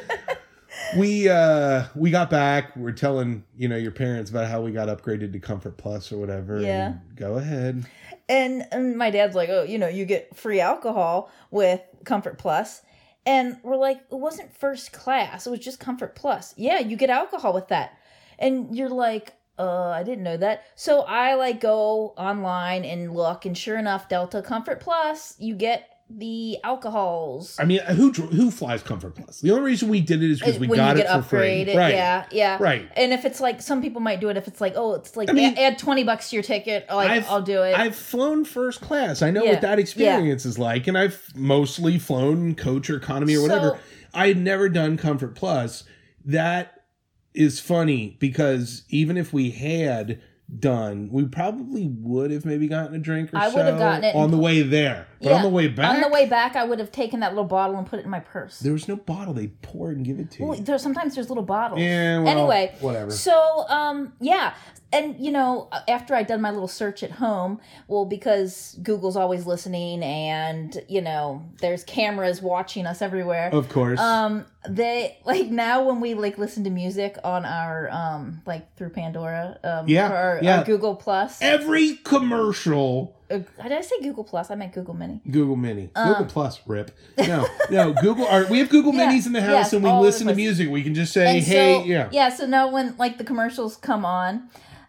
We 0.96 1.28
uh 1.28 1.84
we 1.96 2.12
got 2.12 2.30
back. 2.30 2.76
We're 2.76 2.92
telling 2.92 3.42
you 3.56 3.66
know 3.66 3.76
your 3.76 3.90
parents 3.90 4.30
about 4.30 4.46
how 4.48 4.60
we 4.60 4.70
got 4.70 4.88
upgraded 4.88 5.32
to 5.32 5.40
Comfort 5.40 5.78
Plus 5.78 6.12
or 6.12 6.18
whatever. 6.18 6.60
Yeah. 6.60 6.94
Go 7.16 7.36
ahead. 7.38 7.84
and, 8.28 8.64
and 8.70 8.96
my 8.96 9.10
dad's 9.10 9.34
like, 9.34 9.48
oh, 9.48 9.64
you 9.64 9.78
know, 9.78 9.88
you 9.88 10.04
get 10.04 10.36
free 10.36 10.60
alcohol 10.60 11.28
with 11.50 11.80
Comfort 12.04 12.38
Plus. 12.38 12.82
And 13.24 13.56
we're 13.64 13.76
like, 13.76 13.96
it 13.96 14.14
wasn't 14.14 14.56
first 14.56 14.92
class. 14.92 15.46
It 15.46 15.50
was 15.50 15.58
just 15.60 15.80
Comfort 15.80 16.14
Plus. 16.14 16.54
Yeah, 16.56 16.78
you 16.78 16.96
get 16.96 17.10
alcohol 17.10 17.52
with 17.52 17.68
that. 17.68 17.98
And 18.38 18.76
you're 18.76 18.88
like, 18.90 19.32
uh, 19.58 19.88
I 19.90 20.02
didn't 20.02 20.24
know 20.24 20.36
that. 20.36 20.64
So 20.74 21.00
I 21.02 21.34
like 21.34 21.60
go 21.60 22.14
online 22.16 22.84
and 22.84 23.12
look, 23.14 23.44
and 23.46 23.56
sure 23.56 23.78
enough, 23.78 24.08
Delta 24.08 24.42
Comfort 24.42 24.80
Plus, 24.80 25.34
you 25.38 25.54
get 25.54 25.88
the 26.08 26.56
alcohols. 26.62 27.56
I 27.58 27.64
mean, 27.64 27.80
who 27.80 28.12
who 28.12 28.50
flies 28.52 28.82
Comfort 28.82 29.16
Plus? 29.16 29.40
The 29.40 29.50
only 29.50 29.64
reason 29.64 29.88
we 29.88 30.00
did 30.00 30.22
it 30.22 30.30
is 30.30 30.38
because 30.38 30.58
we 30.58 30.68
when 30.68 30.76
got 30.76 30.96
it 30.98 31.08
for 31.08 31.20
free. 31.22 31.64
Right. 31.74 31.94
yeah, 31.94 32.26
yeah. 32.30 32.58
Right. 32.60 32.88
And 32.96 33.12
if 33.12 33.24
it's 33.24 33.40
like 33.40 33.60
some 33.60 33.82
people 33.82 34.00
might 34.00 34.20
do 34.20 34.28
it 34.28 34.36
if 34.36 34.46
it's 34.46 34.60
like, 34.60 34.74
oh, 34.76 34.94
it's 34.94 35.16
like 35.16 35.28
I 35.28 35.32
mean- 35.32 35.58
add 35.58 35.78
twenty 35.78 36.04
bucks 36.04 36.30
to 36.30 36.36
your 36.36 36.42
ticket, 36.44 36.86
like 36.88 37.28
I'll 37.28 37.42
do 37.42 37.62
it. 37.62 37.76
I've 37.76 37.96
flown 37.96 38.44
first 38.44 38.80
class. 38.82 39.20
I 39.20 39.30
know 39.32 39.42
Yeah. 39.42 39.52
what 39.52 39.62
that 39.62 39.78
experience 39.80 40.46
is 40.46 40.58
like, 40.60 40.86
and 40.86 40.96
I've 40.96 41.20
mostly 41.34 41.98
flown 41.98 42.54
coach 42.54 42.88
or 42.88 42.96
economy 42.96 43.36
or 43.36 43.42
whatever. 43.42 43.70
So- 43.70 43.78
I 44.14 44.28
had 44.28 44.38
never 44.38 44.68
done 44.68 44.96
Comfort 44.96 45.34
Plus. 45.34 45.84
That 46.24 46.75
is 47.36 47.60
funny 47.60 48.16
because 48.20 48.84
even 48.88 49.16
if 49.16 49.32
we 49.32 49.50
had 49.50 50.20
done, 50.60 51.08
we 51.10 51.24
probably 51.24 51.88
would 51.88 52.30
have 52.30 52.44
maybe 52.44 52.68
gotten 52.68 52.94
a 52.94 52.98
drink 52.98 53.34
or 53.34 53.38
I 53.38 53.50
so 53.50 53.56
would 53.56 53.66
have 53.66 53.78
gotten 53.78 54.04
it 54.04 54.14
on 54.14 54.30
the 54.30 54.36
way 54.36 54.62
there. 54.62 55.08
But 55.20 55.32
on 55.32 55.42
the 55.42 55.48
way 55.48 55.66
back, 55.66 55.96
On 55.96 56.00
the 56.00 56.08
way 56.08 56.26
back, 56.26 56.54
I 56.54 56.62
would 56.64 56.78
have 56.78 56.92
taken 56.92 57.20
that 57.20 57.30
little 57.32 57.44
bottle 57.44 57.76
and 57.76 57.86
put 57.86 57.98
it 57.98 58.04
in 58.04 58.10
my 58.10 58.20
purse. 58.20 58.60
there 58.60 58.72
was 58.72 58.86
no 58.86 58.94
bottle. 58.96 59.34
They 59.34 59.48
pour 59.48 59.90
it 59.90 59.96
and 59.96 60.06
give 60.06 60.20
it 60.20 60.30
to 60.32 60.44
Well, 60.44 60.56
you. 60.58 60.62
there's 60.64 60.82
sometimes 60.82 61.14
there's 61.16 61.28
little 61.28 61.42
bottles. 61.44 61.80
Yeah. 61.80 62.20
Well, 62.20 62.28
anyway, 62.28 62.74
whatever. 62.80 63.10
So, 63.10 63.64
um, 63.68 64.12
yeah, 64.20 64.54
and 64.92 65.16
you 65.18 65.32
know, 65.32 65.68
after 65.88 66.14
I'd 66.14 66.26
done 66.26 66.40
my 66.40 66.50
little 66.50 66.68
search 66.68 67.02
at 67.02 67.10
home, 67.12 67.60
well, 67.88 68.04
because 68.04 68.78
Google's 68.82 69.16
always 69.16 69.46
listening, 69.46 70.02
and 70.02 70.76
you 70.88 71.00
know, 71.00 71.42
there's 71.60 71.84
cameras 71.84 72.40
watching 72.40 72.86
us 72.86 73.02
everywhere. 73.02 73.50
of 73.52 73.68
course. 73.68 73.98
Um, 74.00 74.44
they 74.68 75.16
like 75.24 75.46
now 75.48 75.84
when 75.86 76.00
we 76.00 76.14
like 76.14 76.38
listen 76.38 76.64
to 76.64 76.70
music 76.70 77.16
on 77.22 77.44
our 77.44 77.88
um 77.90 78.42
like 78.46 78.74
through 78.76 78.90
Pandora 78.90 79.58
um 79.62 79.88
Yeah, 79.88 80.10
or 80.10 80.16
our, 80.16 80.40
yeah. 80.42 80.58
our 80.58 80.64
Google 80.64 80.96
Plus. 80.96 81.40
Every 81.40 81.96
commercial 82.02 83.14
Uh, 83.30 83.38
did 83.62 83.72
I 83.72 83.80
say 83.80 83.96
Google 84.02 84.24
Plus? 84.24 84.50
I 84.50 84.54
meant 84.56 84.72
Google 84.72 84.94
Mini. 84.94 85.20
Google 85.30 85.56
Mini, 85.56 85.90
Um, 85.94 86.08
Google 86.08 86.26
Plus, 86.26 86.60
rip. 86.66 86.90
No, 87.18 87.46
no, 87.70 87.92
Google. 87.92 88.26
Our, 88.26 88.46
we 88.46 88.58
have 88.58 88.68
Google 88.68 88.92
Yeah, 88.94 89.10
Minis 89.12 89.26
in 89.26 89.32
the 89.32 89.42
house, 89.42 89.72
and 89.72 89.82
we 89.84 89.90
listen 89.90 90.26
to 90.28 90.34
music. 90.34 90.68
We 90.68 90.82
can 90.82 90.94
just 90.94 91.12
say, 91.12 91.36
And 91.36 91.44
"Hey, 91.44 91.74
so, 91.80 91.84
yeah." 91.84 92.08
yeah. 92.12 92.28
So 92.28 92.46
now 92.46 92.70
when 92.70 92.96
like 92.98 93.18
the 93.18 93.24
commercials 93.24 93.76
come 93.76 94.04
on, 94.04 94.48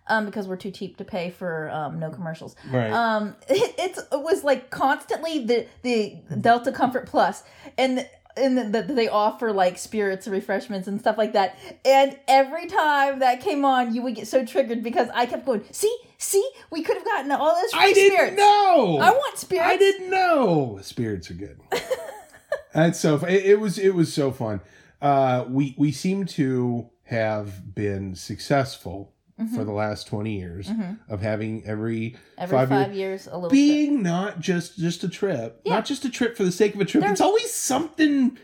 um, 0.10 0.26
because 0.26 0.47
we're 0.47 0.55
too 0.58 0.72
cheap 0.72 0.97
to 0.97 1.03
pay 1.03 1.30
for 1.30 1.70
um 1.72 1.99
no 1.99 2.10
commercials. 2.10 2.55
Right. 2.72 2.91
Um, 2.91 3.36
it, 3.49 3.76
it's 3.78 3.99
it 3.99 4.22
was 4.22 4.43
like 4.43 4.70
constantly 4.70 5.45
the 5.45 5.68
the 5.84 6.18
Delta 6.39 6.72
Comfort 6.72 7.08
Plus 7.08 7.43
and. 7.78 8.08
And 8.39 8.76
that 8.76 8.95
they 8.95 9.08
offer 9.08 9.51
like 9.51 9.80
spirits 9.80 10.28
and 10.28 10.34
refreshments 10.36 10.88
and 10.88 10.99
stuff 10.99 11.18
like 11.18 11.34
that. 11.34 11.58
And 11.84 12.20
every 12.28 12.68
time 12.68 13.18
that 13.18 13.41
came 13.41 13.66
on, 13.66 13.95
you 13.95 14.03
would 14.03 14.14
get 14.14 14.28
so 14.28 14.45
triggered 14.45 14.84
because 14.84 15.10
I 15.12 15.26
kept 15.26 15.43
going, 15.43 15.64
see, 15.72 15.97
see, 16.20 16.47
we 16.70 16.84
could 16.84 16.97
have 16.97 17.03
gotten 17.03 17.32
all 17.32 17.55
those 17.60 17.72
I 17.74 17.91
didn't 17.93 18.16
spirits. 18.16 18.38
know. 18.38 18.99
I 18.99 19.10
want 19.10 19.39
spirits. 19.39 19.68
I 19.68 19.78
didn't 19.78 20.12
know. 20.12 20.78
Spirits 20.84 21.32
are 21.32 21.34
good. 21.34 21.60
That's 22.76 22.99
so. 22.99 23.16
It, 23.26 23.43
it 23.43 23.60
was. 23.60 23.80
It 23.80 23.95
was 23.95 24.14
so 24.14 24.32
fun. 24.32 24.62
Uh, 25.01 25.45
we 25.49 25.74
we 25.76 25.91
seem 25.91 26.26
to 26.28 26.91
have 27.05 27.74
been 27.74 28.14
successful 28.14 29.14
for 29.56 29.64
the 29.64 29.72
last 29.72 30.08
twenty 30.08 30.40
years 30.40 30.70
of 31.10 31.22
having 31.22 31.64
every, 31.66 32.12
Mm-hmm. 32.12 32.18
Every 32.44 32.58
five, 32.58 32.70
five, 32.70 32.88
years 32.94 32.98
years, 32.98 33.28
a 33.28 33.36
little 33.36 33.50
being 33.50 34.02
not 34.04 34.40
just 34.40 34.78
just 34.78 35.04
a 35.04 35.10
trip, 35.10 35.62
Yeah. 35.64 35.76
not 35.76 35.86
just 35.86 36.06
a 36.06 36.10
trip 36.10 36.36
for 36.38 36.44
the 36.44 36.52
sake 36.52 36.74
of 36.76 36.82
a 36.82 36.86
trip. 36.86 37.02
There's- 37.02 37.14
it's 37.20 37.22
always 37.22 37.54
something 37.54 38.38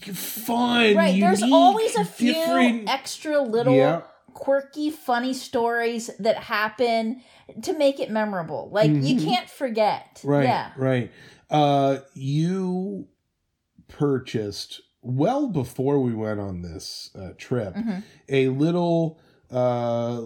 fun. 0.00 0.96
Right. 0.96 1.20
There's 1.20 1.42
always 1.42 1.94
a 1.96 2.04
few 2.04 2.34
different. 2.34 2.88
extra 2.88 3.40
little 3.40 3.74
Yeah. 3.76 4.02
quirky, 4.34 4.90
funny 4.90 5.32
stories 5.34 6.10
that 6.18 6.36
happen 6.38 7.20
to 7.62 7.72
make 7.78 8.00
it 8.00 8.10
memorable. 8.10 8.68
Like 8.72 8.90
you 8.90 9.16
Mhm. 9.16 9.24
can't 9.24 9.48
forget. 9.48 10.20
Right. 10.24 10.44
Yeah. 10.44 10.72
Right. 10.76 11.12
Uh, 11.50 11.98
you 12.14 13.06
purchased 13.88 14.80
well 15.02 15.48
before 15.48 16.00
we 16.00 16.14
went 16.14 16.40
on 16.40 16.62
this 16.62 17.10
uh, 17.14 17.30
trip 17.36 17.74
Mhm. 17.74 18.02
a 18.28 18.48
little 18.48 19.18
uh 19.52 20.20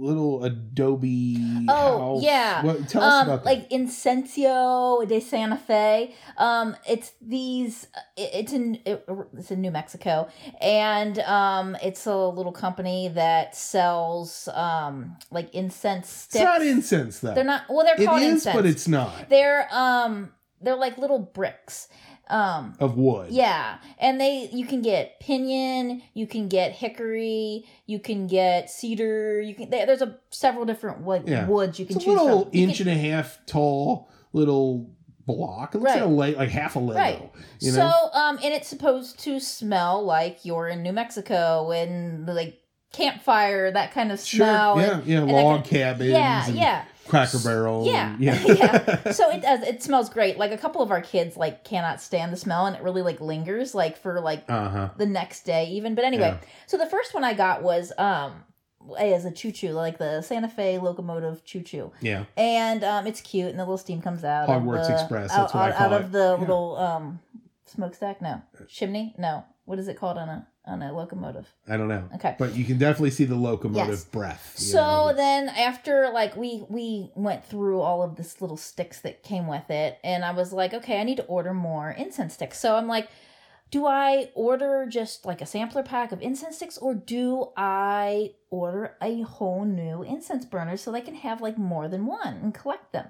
little 0.00 0.44
adobe 0.44 1.64
Oh, 1.68 2.14
house. 2.14 2.22
yeah. 2.22 2.62
what, 2.62 2.88
tell 2.88 3.02
us 3.02 3.12
Um, 3.14 3.26
about 3.28 3.44
that 3.44 3.50
like 3.50 3.68
Incienso 3.70 5.06
de 5.08 5.20
Santa 5.20 5.56
Fe. 5.56 6.14
Um, 6.36 6.76
it's 6.88 7.12
these. 7.20 7.88
it- 8.16 8.30
It's 8.32 8.52
in 8.52 8.78
it, 8.84 9.04
it's 9.36 9.50
in 9.50 9.60
New 9.60 9.70
Mexico, 9.72 10.28
and 10.60 11.18
um, 11.20 11.76
it's 11.82 12.06
a 12.06 12.16
little 12.16 12.52
company 12.52 13.08
that 13.08 13.56
sells 13.56 14.48
um 14.54 15.16
like 15.30 15.52
incense 15.54 16.08
sticks. 16.08 16.36
it's 16.36 16.44
not 16.44 16.62
incense 16.62 17.18
though 17.20 17.34
They're 17.34 17.44
not. 17.44 17.62
Well, 17.68 17.84
they're 17.84 18.00
it 18.00 18.06
called 18.06 18.22
is 18.22 18.32
incense. 18.34 18.54
but 18.56 18.66
it's 18.66 18.86
not 18.88 19.28
They're 19.28 19.66
um 19.72 20.30
they're 20.60 20.76
like 20.76 20.98
little 20.98 21.18
bricks. 21.20 21.88
Um, 22.30 22.74
of 22.78 22.96
wood 22.98 23.30
Yeah, 23.32 23.78
and 23.98 24.20
they 24.20 24.50
you 24.52 24.66
can 24.66 24.82
get 24.82 25.18
pinyon, 25.20 26.02
you 26.14 26.26
can 26.26 26.48
get 26.48 26.72
hickory, 26.72 27.64
you 27.86 27.98
can 27.98 28.26
get 28.26 28.68
cedar. 28.70 29.40
You 29.40 29.54
can 29.54 29.70
there- 29.70 29.86
there's 29.86 30.02
a 30.02 30.18
several 30.30 30.64
different 30.66 31.00
wood, 31.02 31.22
Yeah. 31.26 31.46
woods 31.46 31.78
you 31.78 31.86
can 31.86 31.96
it's 31.96 32.04
a 32.04 32.08
choose 32.08 32.20
little 32.20 32.42
from. 32.44 32.50
Inch 32.52 32.78
can- 32.78 32.88
and 32.88 32.98
a 32.98 33.10
half 33.10 33.38
tall 33.46 34.08
little 34.34 34.90
block 35.26 35.74
it 35.74 35.78
looks 35.78 35.92
Right. 35.94 36.02
like, 36.06 36.34
a 36.34 36.36
le- 36.36 36.38
like 36.38 36.48
half 36.50 36.74
a 36.76 36.78
lego 36.78 36.98
Right. 37.00 37.30
you 37.60 37.70
so 37.70 37.80
know 37.80 38.10
um, 38.14 38.38
and 38.42 38.52
it's 38.54 38.66
supposed 38.68 39.18
to 39.20 39.38
smell 39.40 40.02
like 40.02 40.44
you're 40.44 40.68
in 40.68 40.82
New 40.82 40.92
Mexico 40.92 41.70
and 41.70 42.26
like 42.26 42.58
campfire 42.92 43.70
that 43.70 43.92
kind 43.92 44.10
of 44.10 44.18
sure 44.20 44.38
smell. 44.46 44.80
yeah 44.80 44.94
and- 44.98 45.06
yeah 45.06 45.18
and 45.20 45.30
log 45.32 45.56
kind- 45.56 45.64
cabins 45.66 46.10
yeah, 46.10 46.46
and 46.46 46.56
yeah. 46.56 46.84
Cracker 47.08 47.38
barrel 47.38 47.84
Yeah, 47.86 48.12
and- 48.12 48.20
yeah 48.22 48.42
yeah. 48.46 49.10
So 49.12 49.30
it 49.30 49.42
does. 49.42 49.62
It 49.62 49.82
smells 49.82 50.08
great. 50.10 50.38
Like 50.38 50.52
a 50.52 50.58
couple 50.58 50.82
of 50.82 50.90
our 50.90 51.00
kids 51.02 51.36
like 51.36 51.64
cannot 51.64 52.00
stand 52.00 52.32
the 52.32 52.36
smell, 52.36 52.66
and 52.66 52.76
it 52.76 52.82
really 52.82 53.02
like 53.02 53.20
lingers 53.20 53.74
like 53.74 53.96
for 53.96 54.20
like 54.20 54.44
uh-huh 54.48 54.90
the 54.96 55.06
next 55.06 55.44
day 55.44 55.66
even 55.70 55.94
but 55.94 56.04
anyway 56.04 56.38
Yeah. 56.40 56.48
so 56.66 56.76
the 56.76 56.86
first 56.86 57.14
one 57.14 57.24
i 57.24 57.34
got 57.34 57.62
was 57.62 57.92
um 57.98 58.44
as 58.98 59.24
a 59.24 59.30
choo 59.30 59.52
choo 59.52 59.72
like 59.72 59.98
the 59.98 60.22
santa 60.22 60.48
fe 60.48 60.78
locomotive 60.78 61.44
choo 61.44 61.60
choo 61.62 61.92
yeah 62.00 62.24
and 62.36 62.82
um 62.84 63.06
it's 63.06 63.20
cute 63.20 63.48
and 63.50 63.58
the 63.58 63.62
little 63.64 63.76
steam 63.78 64.00
comes 64.00 64.24
out 64.24 64.48
of 64.48 64.64
the, 64.64 64.92
Express, 64.94 65.30
out, 65.32 65.36
that's 65.36 65.54
what 65.54 65.62
I 65.64 65.72
call 65.72 65.86
out 65.86 65.92
it. 66.00 66.04
of 66.04 66.12
the 66.12 66.18
Yeah. 66.34 66.40
little 66.40 66.76
um 66.76 67.20
smokestack 67.66 68.22
no 68.22 68.40
chimney 68.68 69.14
no 69.18 69.44
what 69.64 69.78
is 69.78 69.88
it 69.88 69.96
called 69.98 70.16
on 70.18 70.28
a 70.28 70.46
on 70.68 70.82
a 70.82 70.92
locomotive 70.92 71.48
I 71.68 71.76
don't 71.76 71.88
know. 71.88 72.08
Okay. 72.14 72.36
But 72.38 72.54
you 72.54 72.64
can 72.64 72.78
definitely 72.78 73.10
see 73.10 73.24
the 73.24 73.34
locomotive 73.34 73.88
Yes. 73.88 74.04
breath. 74.04 74.52
so 74.58 74.78
know. 75.08 75.12
then 75.14 75.48
after 75.48 76.10
like 76.10 76.36
we 76.36 76.64
we 76.68 77.10
went 77.14 77.44
through 77.44 77.80
all 77.80 78.02
of 78.02 78.16
this 78.16 78.40
little 78.40 78.56
sticks 78.56 79.00
that 79.00 79.22
came 79.22 79.46
with 79.46 79.70
it 79.70 79.98
and 80.04 80.24
i 80.24 80.30
was 80.30 80.52
like 80.52 80.74
okay 80.74 81.00
i 81.00 81.04
need 81.04 81.16
to 81.16 81.24
order 81.24 81.52
more 81.54 81.90
incense 81.90 82.34
sticks 82.34 82.58
so 82.58 82.76
i'm 82.76 82.86
like 82.86 83.08
do 83.70 83.86
I 83.86 84.30
order 84.34 84.86
just 84.88 85.26
like 85.26 85.42
a 85.42 85.46
sampler 85.46 85.82
pack 85.82 86.10
of 86.12 86.22
incense 86.22 86.56
sticks 86.56 86.78
or 86.78 86.94
do 86.94 87.48
I 87.56 88.32
order 88.50 88.94
a 89.02 89.20
whole 89.22 89.64
new 89.64 90.02
incense 90.02 90.46
burner 90.46 90.76
so 90.78 90.90
they 90.90 91.02
can 91.02 91.14
have 91.14 91.42
like 91.42 91.58
more 91.58 91.86
than 91.86 92.06
one 92.06 92.36
and 92.42 92.54
collect 92.54 92.92
them? 92.92 93.08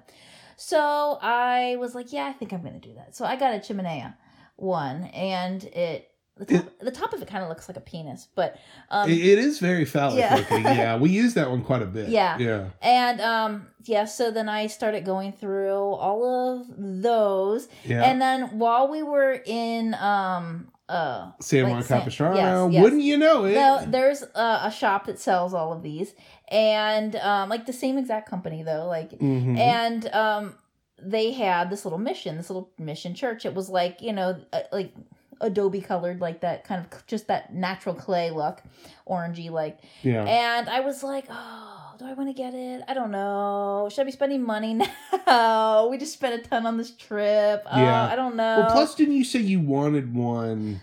So 0.57 1.17
I 1.21 1.77
was 1.77 1.95
like, 1.95 2.11
yeah, 2.11 2.25
I 2.25 2.33
think 2.33 2.51
I'm 2.51 2.61
going 2.61 2.79
to 2.79 2.85
do 2.85 2.93
that. 2.95 3.15
So 3.15 3.23
I 3.23 3.37
got 3.37 3.53
a 3.55 3.59
chimenea 3.59 4.15
one 4.57 5.05
and 5.05 5.63
it 5.63 6.11
the 6.39 6.45
top, 6.45 6.79
the 6.79 6.91
top 6.91 7.13
of 7.13 7.21
it 7.21 7.27
kind 7.27 7.43
of 7.43 7.49
looks 7.49 7.67
like 7.69 7.77
a 7.77 7.81
penis, 7.81 8.27
but 8.33 8.57
um, 8.89 9.09
it, 9.09 9.17
it 9.17 9.37
is 9.39 9.59
very 9.59 9.85
phallic 9.85 10.19
Yeah. 10.19 10.35
looking. 10.35 10.63
Yeah, 10.63 10.97
we 10.97 11.09
use 11.09 11.33
that 11.35 11.49
one 11.49 11.61
quite 11.63 11.81
a 11.81 11.85
bit. 11.85 12.09
Yeah. 12.09 12.37
yeah. 12.39 12.65
and 12.81 13.21
um, 13.21 13.67
yeah. 13.83 14.05
So 14.05 14.31
then 14.31 14.49
I 14.49 14.67
started 14.67 15.05
going 15.05 15.33
through 15.33 15.73
all 15.75 16.23
of 16.59 16.65
those, 16.77 17.67
Yeah. 17.85 18.03
and 18.03 18.21
then 18.21 18.57
while 18.57 18.87
we 18.87 19.03
were 19.03 19.41
in 19.45 19.93
um 19.95 20.69
uh 20.87 21.31
San 21.39 21.63
like 21.65 21.71
Juan 21.73 21.83
San- 21.83 21.99
Capistrano, 21.99 22.35
yes, 22.37 22.73
yes. 22.73 22.83
wouldn't 22.83 23.03
you 23.03 23.17
know 23.17 23.45
it? 23.45 23.53
no, 23.53 23.85
there's 23.87 24.23
a, 24.23 24.61
a 24.63 24.71
shop 24.75 25.05
that 25.05 25.19
sells 25.19 25.53
all 25.53 25.71
of 25.73 25.83
these, 25.83 26.13
and 26.47 27.15
um 27.17 27.49
like 27.49 27.65
the 27.65 27.73
same 27.73 27.97
exact 27.97 28.29
company 28.29 28.63
though, 28.63 28.87
like 28.87 29.11
Mhm. 29.19 29.57
and 29.57 30.07
um 30.13 30.55
they 31.01 31.31
had 31.31 31.69
this 31.69 31.85
little 31.85 31.99
mission, 31.99 32.35
this 32.37 32.49
little 32.49 32.71
mission 32.77 33.13
church. 33.15 33.45
It 33.45 33.53
was 33.53 33.69
like 33.69 34.01
you 34.01 34.13
know 34.13 34.37
uh, 34.51 34.61
like 34.71 34.93
adobe 35.41 35.81
colored 35.81 36.19
like 36.21 36.41
that 36.41 36.63
kind 36.63 36.85
of 36.85 37.07
just 37.07 37.27
that 37.27 37.53
natural 37.53 37.95
clay 37.95 38.29
look 38.31 38.61
orangey 39.07 39.49
like 39.49 39.79
yeah. 40.03 40.23
and 40.23 40.69
I 40.69 40.81
was 40.81 41.01
like, 41.03 41.25
oh, 41.29 41.93
do 41.97 42.05
I 42.05 42.13
want 42.13 42.29
to 42.29 42.33
get 42.33 42.53
it? 42.53 42.81
I 42.87 42.93
don't 42.93 43.11
know. 43.11 43.89
Should 43.91 44.01
I 44.01 44.03
be 44.05 44.11
spending 44.11 44.43
money 44.43 44.73
now? 45.27 45.87
We 45.87 45.97
just 45.97 46.13
spent 46.13 46.39
a 46.45 46.47
ton 46.47 46.65
on 46.65 46.77
this 46.77 46.91
trip. 46.91 47.63
Oh, 47.69 47.79
Yeah. 47.79 48.05
I 48.11 48.15
don't 48.15 48.35
know. 48.35 48.59
well, 48.59 48.71
plus, 48.71 48.95
didn't 48.95 49.15
you 49.15 49.23
say 49.23 49.39
you 49.39 49.59
wanted 49.59 50.13
one, 50.15 50.81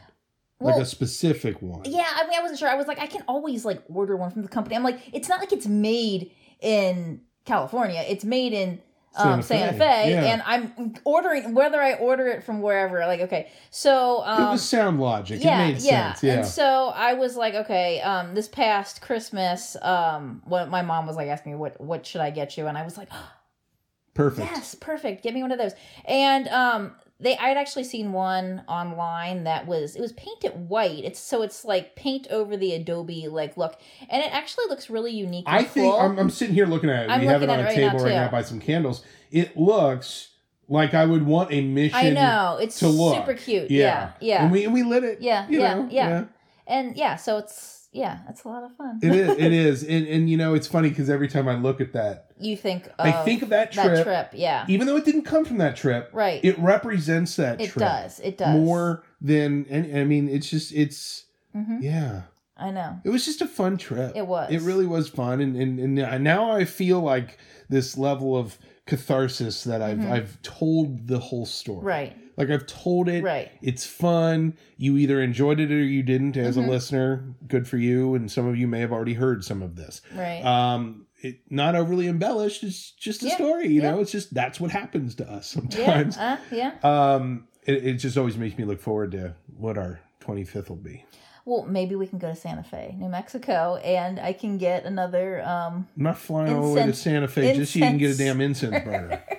like 0.60 0.74
Well, 0.74 0.80
a 0.82 0.86
specific 0.86 1.62
one? 1.62 1.82
yeah, 1.84 2.06
I 2.14 2.24
mean, 2.26 2.38
I 2.38 2.42
wasn't 2.42 2.58
sure. 2.58 2.68
I 2.68 2.74
was 2.74 2.86
like, 2.86 2.98
I 2.98 3.06
can 3.06 3.22
always 3.28 3.64
like 3.64 3.82
order 3.88 4.16
one 4.16 4.30
from 4.30 4.42
the 4.42 4.48
company. 4.48 4.76
I'm 4.76 4.82
like, 4.82 5.00
it's 5.12 5.28
not 5.28 5.40
like 5.40 5.52
it's 5.52 5.66
made 5.66 6.32
in 6.60 7.20
California. 7.44 8.04
It's 8.08 8.24
made 8.24 8.52
in 8.52 8.80
um, 9.16 9.42
Santa 9.42 9.42
Santa 9.42 9.72
Fe, 9.72 9.78
Fe, 9.78 10.10
yeah. 10.10 10.24
and 10.24 10.42
I'm 10.44 10.94
ordering 11.04 11.54
whether 11.54 11.80
I 11.80 11.94
order 11.94 12.26
it 12.28 12.44
from 12.44 12.62
wherever. 12.62 13.00
Like, 13.00 13.20
okay, 13.22 13.50
so 13.70 14.22
um, 14.24 14.42
it 14.42 14.50
was 14.50 14.62
sound 14.62 15.00
logic. 15.00 15.42
yeah, 15.42 15.64
it 15.64 15.72
made 15.72 15.82
yeah. 15.82 16.12
sense. 16.12 16.22
Yeah. 16.22 16.34
And 16.34 16.46
so 16.46 16.92
I 16.94 17.14
was 17.14 17.36
like, 17.36 17.54
okay, 17.54 18.00
um, 18.02 18.34
this 18.34 18.48
past 18.48 19.00
Christmas, 19.00 19.76
um, 19.82 20.42
what 20.44 20.68
my 20.68 20.82
mom 20.82 21.06
was 21.06 21.16
like 21.16 21.28
asking 21.28 21.52
me, 21.52 21.58
what 21.58 21.80
what 21.80 22.06
should 22.06 22.20
I 22.20 22.30
get 22.30 22.56
you? 22.56 22.66
And 22.66 22.76
I 22.76 22.84
was 22.84 22.96
like, 22.96 23.08
Perfect. 24.14 24.50
yes, 24.50 24.74
perfect. 24.74 25.22
Get 25.22 25.34
me 25.34 25.42
one 25.42 25.52
of 25.52 25.58
those. 25.58 25.72
And 26.06 26.48
um, 26.48 26.92
they 27.18 27.36
I 27.38 27.48
had 27.48 27.56
actually 27.56 27.84
seen 27.84 28.12
one 28.12 28.62
online 28.68 29.44
that 29.44 29.66
was 29.66 29.96
it 29.96 30.00
was 30.00 30.12
painted 30.12 30.68
white. 30.68 31.04
It's 31.04 31.18
so 31.18 31.42
it's 31.42 31.64
like 31.64 31.96
paint 31.96 32.26
over 32.30 32.56
the 32.56 32.74
Adobe 32.74 33.28
like 33.28 33.56
look, 33.56 33.78
and 34.10 34.22
it 34.22 34.32
actually 34.34 34.66
looks 34.68 34.90
really 34.90 35.12
unique. 35.12 35.44
I 35.46 35.64
think. 35.64 35.94
I'm, 35.94 36.18
I'm 36.18 36.30
sitting 36.30 36.54
here 36.54 36.66
looking 36.66 36.90
at 36.90 37.04
it. 37.04 37.10
I'm 37.10 37.20
we 37.20 37.26
have 37.26 37.42
it 37.42 37.48
on 37.48 37.60
a 37.60 37.64
right 37.64 37.74
table 37.74 37.98
now, 37.98 38.04
right 38.04 38.14
now 38.14 38.30
by 38.30 38.42
some 38.42 38.60
candles. 38.60 39.02
It 39.30 39.56
looks 39.56 40.30
like 40.68 40.94
I 40.94 41.06
would 41.06 41.24
want 41.24 41.52
a 41.52 41.60
mission. 41.60 41.96
I 41.96 42.10
know 42.10 42.58
it's 42.60 42.78
to 42.80 42.88
look. 42.88 43.16
super 43.16 43.34
cute. 43.34 43.70
Yeah. 43.70 43.86
Yeah, 43.86 44.12
yeah, 44.20 44.42
And 44.42 44.52
we 44.52 44.64
and 44.64 44.74
we 44.74 44.82
lit 44.82 45.04
it. 45.04 45.22
Yeah, 45.22 45.46
yeah, 45.48 45.74
know, 45.74 45.88
yeah. 45.90 46.24
and 46.66 46.96
yeah. 46.96 47.16
So 47.16 47.38
it's 47.38 47.75
yeah, 47.96 48.18
it's 48.28 48.44
a 48.44 48.48
lot 48.48 48.62
of 48.62 48.76
fun. 48.76 49.00
It 49.02 49.14
is. 49.14 49.30
It 49.36 49.52
is. 49.66 49.82
And 49.82 50.06
and 50.06 50.30
you 50.30 50.36
know 50.36 50.54
it's 50.54 50.66
funny 50.66 50.88
because 50.90 51.08
every 51.10 51.28
time 51.28 51.48
I 51.48 51.54
look 51.54 51.80
at 51.80 51.92
that, 51.94 52.30
you 52.38 52.56
think 52.56 52.86
of 52.86 52.92
I 52.98 53.24
think 53.24 53.42
of 53.42 53.48
that 53.48 53.72
trip, 53.72 53.86
that 53.86 54.04
trip. 54.04 54.30
Yeah, 54.34 54.64
even 54.68 54.86
though 54.86 54.96
it 54.96 55.04
didn't 55.04 55.22
come 55.22 55.44
from 55.44 55.58
that 55.58 55.76
trip. 55.76 56.10
right. 56.12 56.40
It 56.44 56.58
represents 56.58 57.36
that 57.36 57.60
It 57.60 57.70
trip 57.70 57.84
does. 57.86 58.20
It 58.20 58.38
does 58.38 58.54
more 58.54 59.04
than. 59.20 59.66
And 59.70 59.98
I 59.98 60.04
mean, 60.04 60.28
it's 60.28 60.48
just 60.50 60.72
it's 60.72 61.24
hmm 61.52 61.78
yeah. 61.80 62.22
I 62.58 62.70
know 62.70 62.98
It 63.04 63.10
was 63.10 63.26
just 63.26 63.42
a 63.42 63.46
fun 63.46 63.76
trip. 63.76 64.12
it 64.16 64.26
was. 64.26 64.50
It 64.50 64.62
really 64.62 64.86
was 64.86 65.08
fun, 65.10 65.40
and, 65.42 65.56
and 65.56 65.98
and 65.98 66.24
now 66.24 66.50
I 66.52 66.64
feel 66.64 67.00
like 67.00 67.38
this 67.68 67.98
level 67.98 68.34
of 68.36 68.56
catharsis 68.86 69.64
that 69.64 69.82
I've 69.82 69.98
Mhm. 69.98 70.10
I've 70.10 70.40
told 70.42 71.08
the 71.08 71.18
whole 71.18 71.46
story. 71.46 71.84
right. 71.84 72.16
Like 72.36 72.50
I've 72.50 72.66
told 72.66 73.08
it. 73.08 73.24
Right. 73.24 73.50
It's 73.62 73.86
fun. 73.86 74.54
You 74.76 74.96
either 74.98 75.22
enjoyed 75.22 75.58
it 75.58 75.72
or 75.72 75.82
you 75.82 76.02
didn't. 76.02 76.36
As 76.36 76.56
Mhm. 76.56 76.66
a 76.66 76.70
listener, 76.70 77.24
good 77.48 77.66
for 77.66 77.78
you. 77.78 78.14
And 78.14 78.30
some 78.30 78.46
of 78.46 78.56
you 78.58 78.68
may 78.68 78.80
have 78.80 78.92
already 78.92 79.14
heard 79.14 79.42
some 79.42 79.62
of 79.62 79.74
this. 79.76 80.02
Right. 80.14 80.42
Um, 80.44 81.06
it 81.22 81.40
not 81.48 81.74
overly 81.74 82.06
embellished. 82.08 82.62
It's 82.62 82.90
just 82.92 83.22
a 83.22 83.28
Yeah, 83.28 83.34
story. 83.36 83.68
You 83.68 83.80
yeah. 83.80 83.90
know, 83.92 84.00
it's 84.00 84.12
just 84.12 84.34
that's 84.34 84.60
what 84.60 84.70
happens 84.70 85.14
to 85.16 85.30
us 85.30 85.56
yeah. 85.56 85.60
sometimes. 85.62 86.18
Uh, 86.18 86.36
yeah. 86.52 86.72
Um, 86.84 87.48
it, 87.64 87.84
it 87.86 87.94
just 87.94 88.18
always 88.18 88.36
makes 88.36 88.56
me 88.58 88.64
look 88.64 88.80
forward 88.82 89.12
to 89.12 89.34
what 89.56 89.78
our 89.78 90.00
twenty 90.20 90.44
fifth 90.44 90.68
will 90.68 90.76
be. 90.76 91.04
Well, 91.46 91.64
maybe 91.64 91.94
we 91.94 92.06
can 92.08 92.18
go 92.18 92.28
to 92.28 92.34
Santa 92.36 92.64
Fe, 92.64 92.94
New 92.98 93.08
Mexico, 93.08 93.76
and 93.76 94.18
I 94.20 94.32
can 94.34 94.58
get 94.58 94.84
another. 94.84 95.42
um 95.46 95.86
I'm 95.96 96.02
not 96.02 96.18
flying 96.18 96.52
all 96.52 96.74
the 96.74 96.80
way 96.80 96.86
to 96.86 96.92
Santa 96.92 97.28
Fe 97.28 97.54
just 97.56 97.72
so 97.72 97.78
you 97.78 97.84
can 97.86 97.96
get 97.98 98.10
a 98.14 98.18
damn 98.18 98.40
incense 98.42 98.84
burner. 98.84 99.22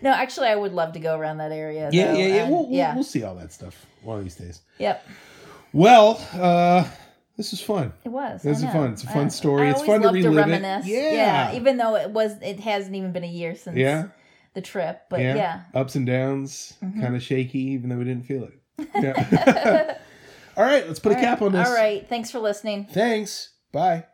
No, 0.00 0.12
actually, 0.12 0.46
I 0.46 0.54
would 0.54 0.72
love 0.74 0.92
to 0.92 1.00
go 1.00 1.18
around 1.18 1.38
that 1.38 1.50
area. 1.50 1.90
yeah, 1.92 2.12
though, 2.12 2.18
yeah, 2.18 2.26
yeah. 2.26 2.34
and- 2.44 2.52
We'll, 2.52 2.68
we'll, 2.68 2.78
yeah. 2.78 2.94
we'll 2.94 3.02
see 3.02 3.24
all 3.24 3.34
that 3.34 3.52
stuff 3.52 3.84
one 4.04 4.18
of 4.18 4.22
these 4.22 4.36
days. 4.36 4.60
Yep. 4.78 5.04
Well, 5.72 6.24
uh, 6.34 6.84
this 7.36 7.52
is 7.52 7.60
fun. 7.60 7.92
It 8.04 8.10
was. 8.10 8.40
This 8.42 8.58
is 8.58 8.64
fun. 8.66 8.92
It's 8.92 9.02
a 9.02 9.08
fun 9.08 9.24
I- 9.24 9.28
story. 9.28 9.66
I 9.66 9.70
It's 9.72 9.82
fun 9.82 10.02
to 10.02 10.10
relive 10.10 10.24
it. 10.34 10.36
reminisce. 10.36 10.86
Yeah. 10.86 11.52
Even 11.56 11.78
though 11.78 11.96
it 11.96 12.10
was, 12.10 12.36
it 12.42 12.60
hasn't 12.60 12.94
even 12.94 13.10
been 13.10 13.24
a 13.24 13.28
year 13.28 13.56
since 13.56 13.76
Yeah. 13.76 14.08
the 14.54 14.60
trip, 14.60 15.02
but 15.10 15.18
Yeah. 15.18 15.34
yeah. 15.34 15.60
Ups 15.74 15.96
and 15.96 16.06
downs, 16.06 16.74
Mhm. 16.80 17.00
kind 17.02 17.16
of 17.16 17.22
shaky, 17.24 17.58
even 17.72 17.90
though 17.90 17.96
we 17.96 18.04
didn't 18.04 18.24
feel 18.26 18.44
it. 18.44 18.88
Yeah. 18.94 19.94
all 20.58 20.64
right, 20.64 20.86
let's 20.88 20.98
put 20.98 21.12
a 21.12 21.14
All 21.14 21.20
cap 21.20 21.40
right. 21.40 21.46
on 21.46 21.52
this. 21.52 21.68
All 21.68 21.74
right. 21.74 22.06
Thanks 22.08 22.30
for 22.32 22.40
listening. 22.40 22.86
Thanks. 22.90 23.50
Bye. 23.72 24.06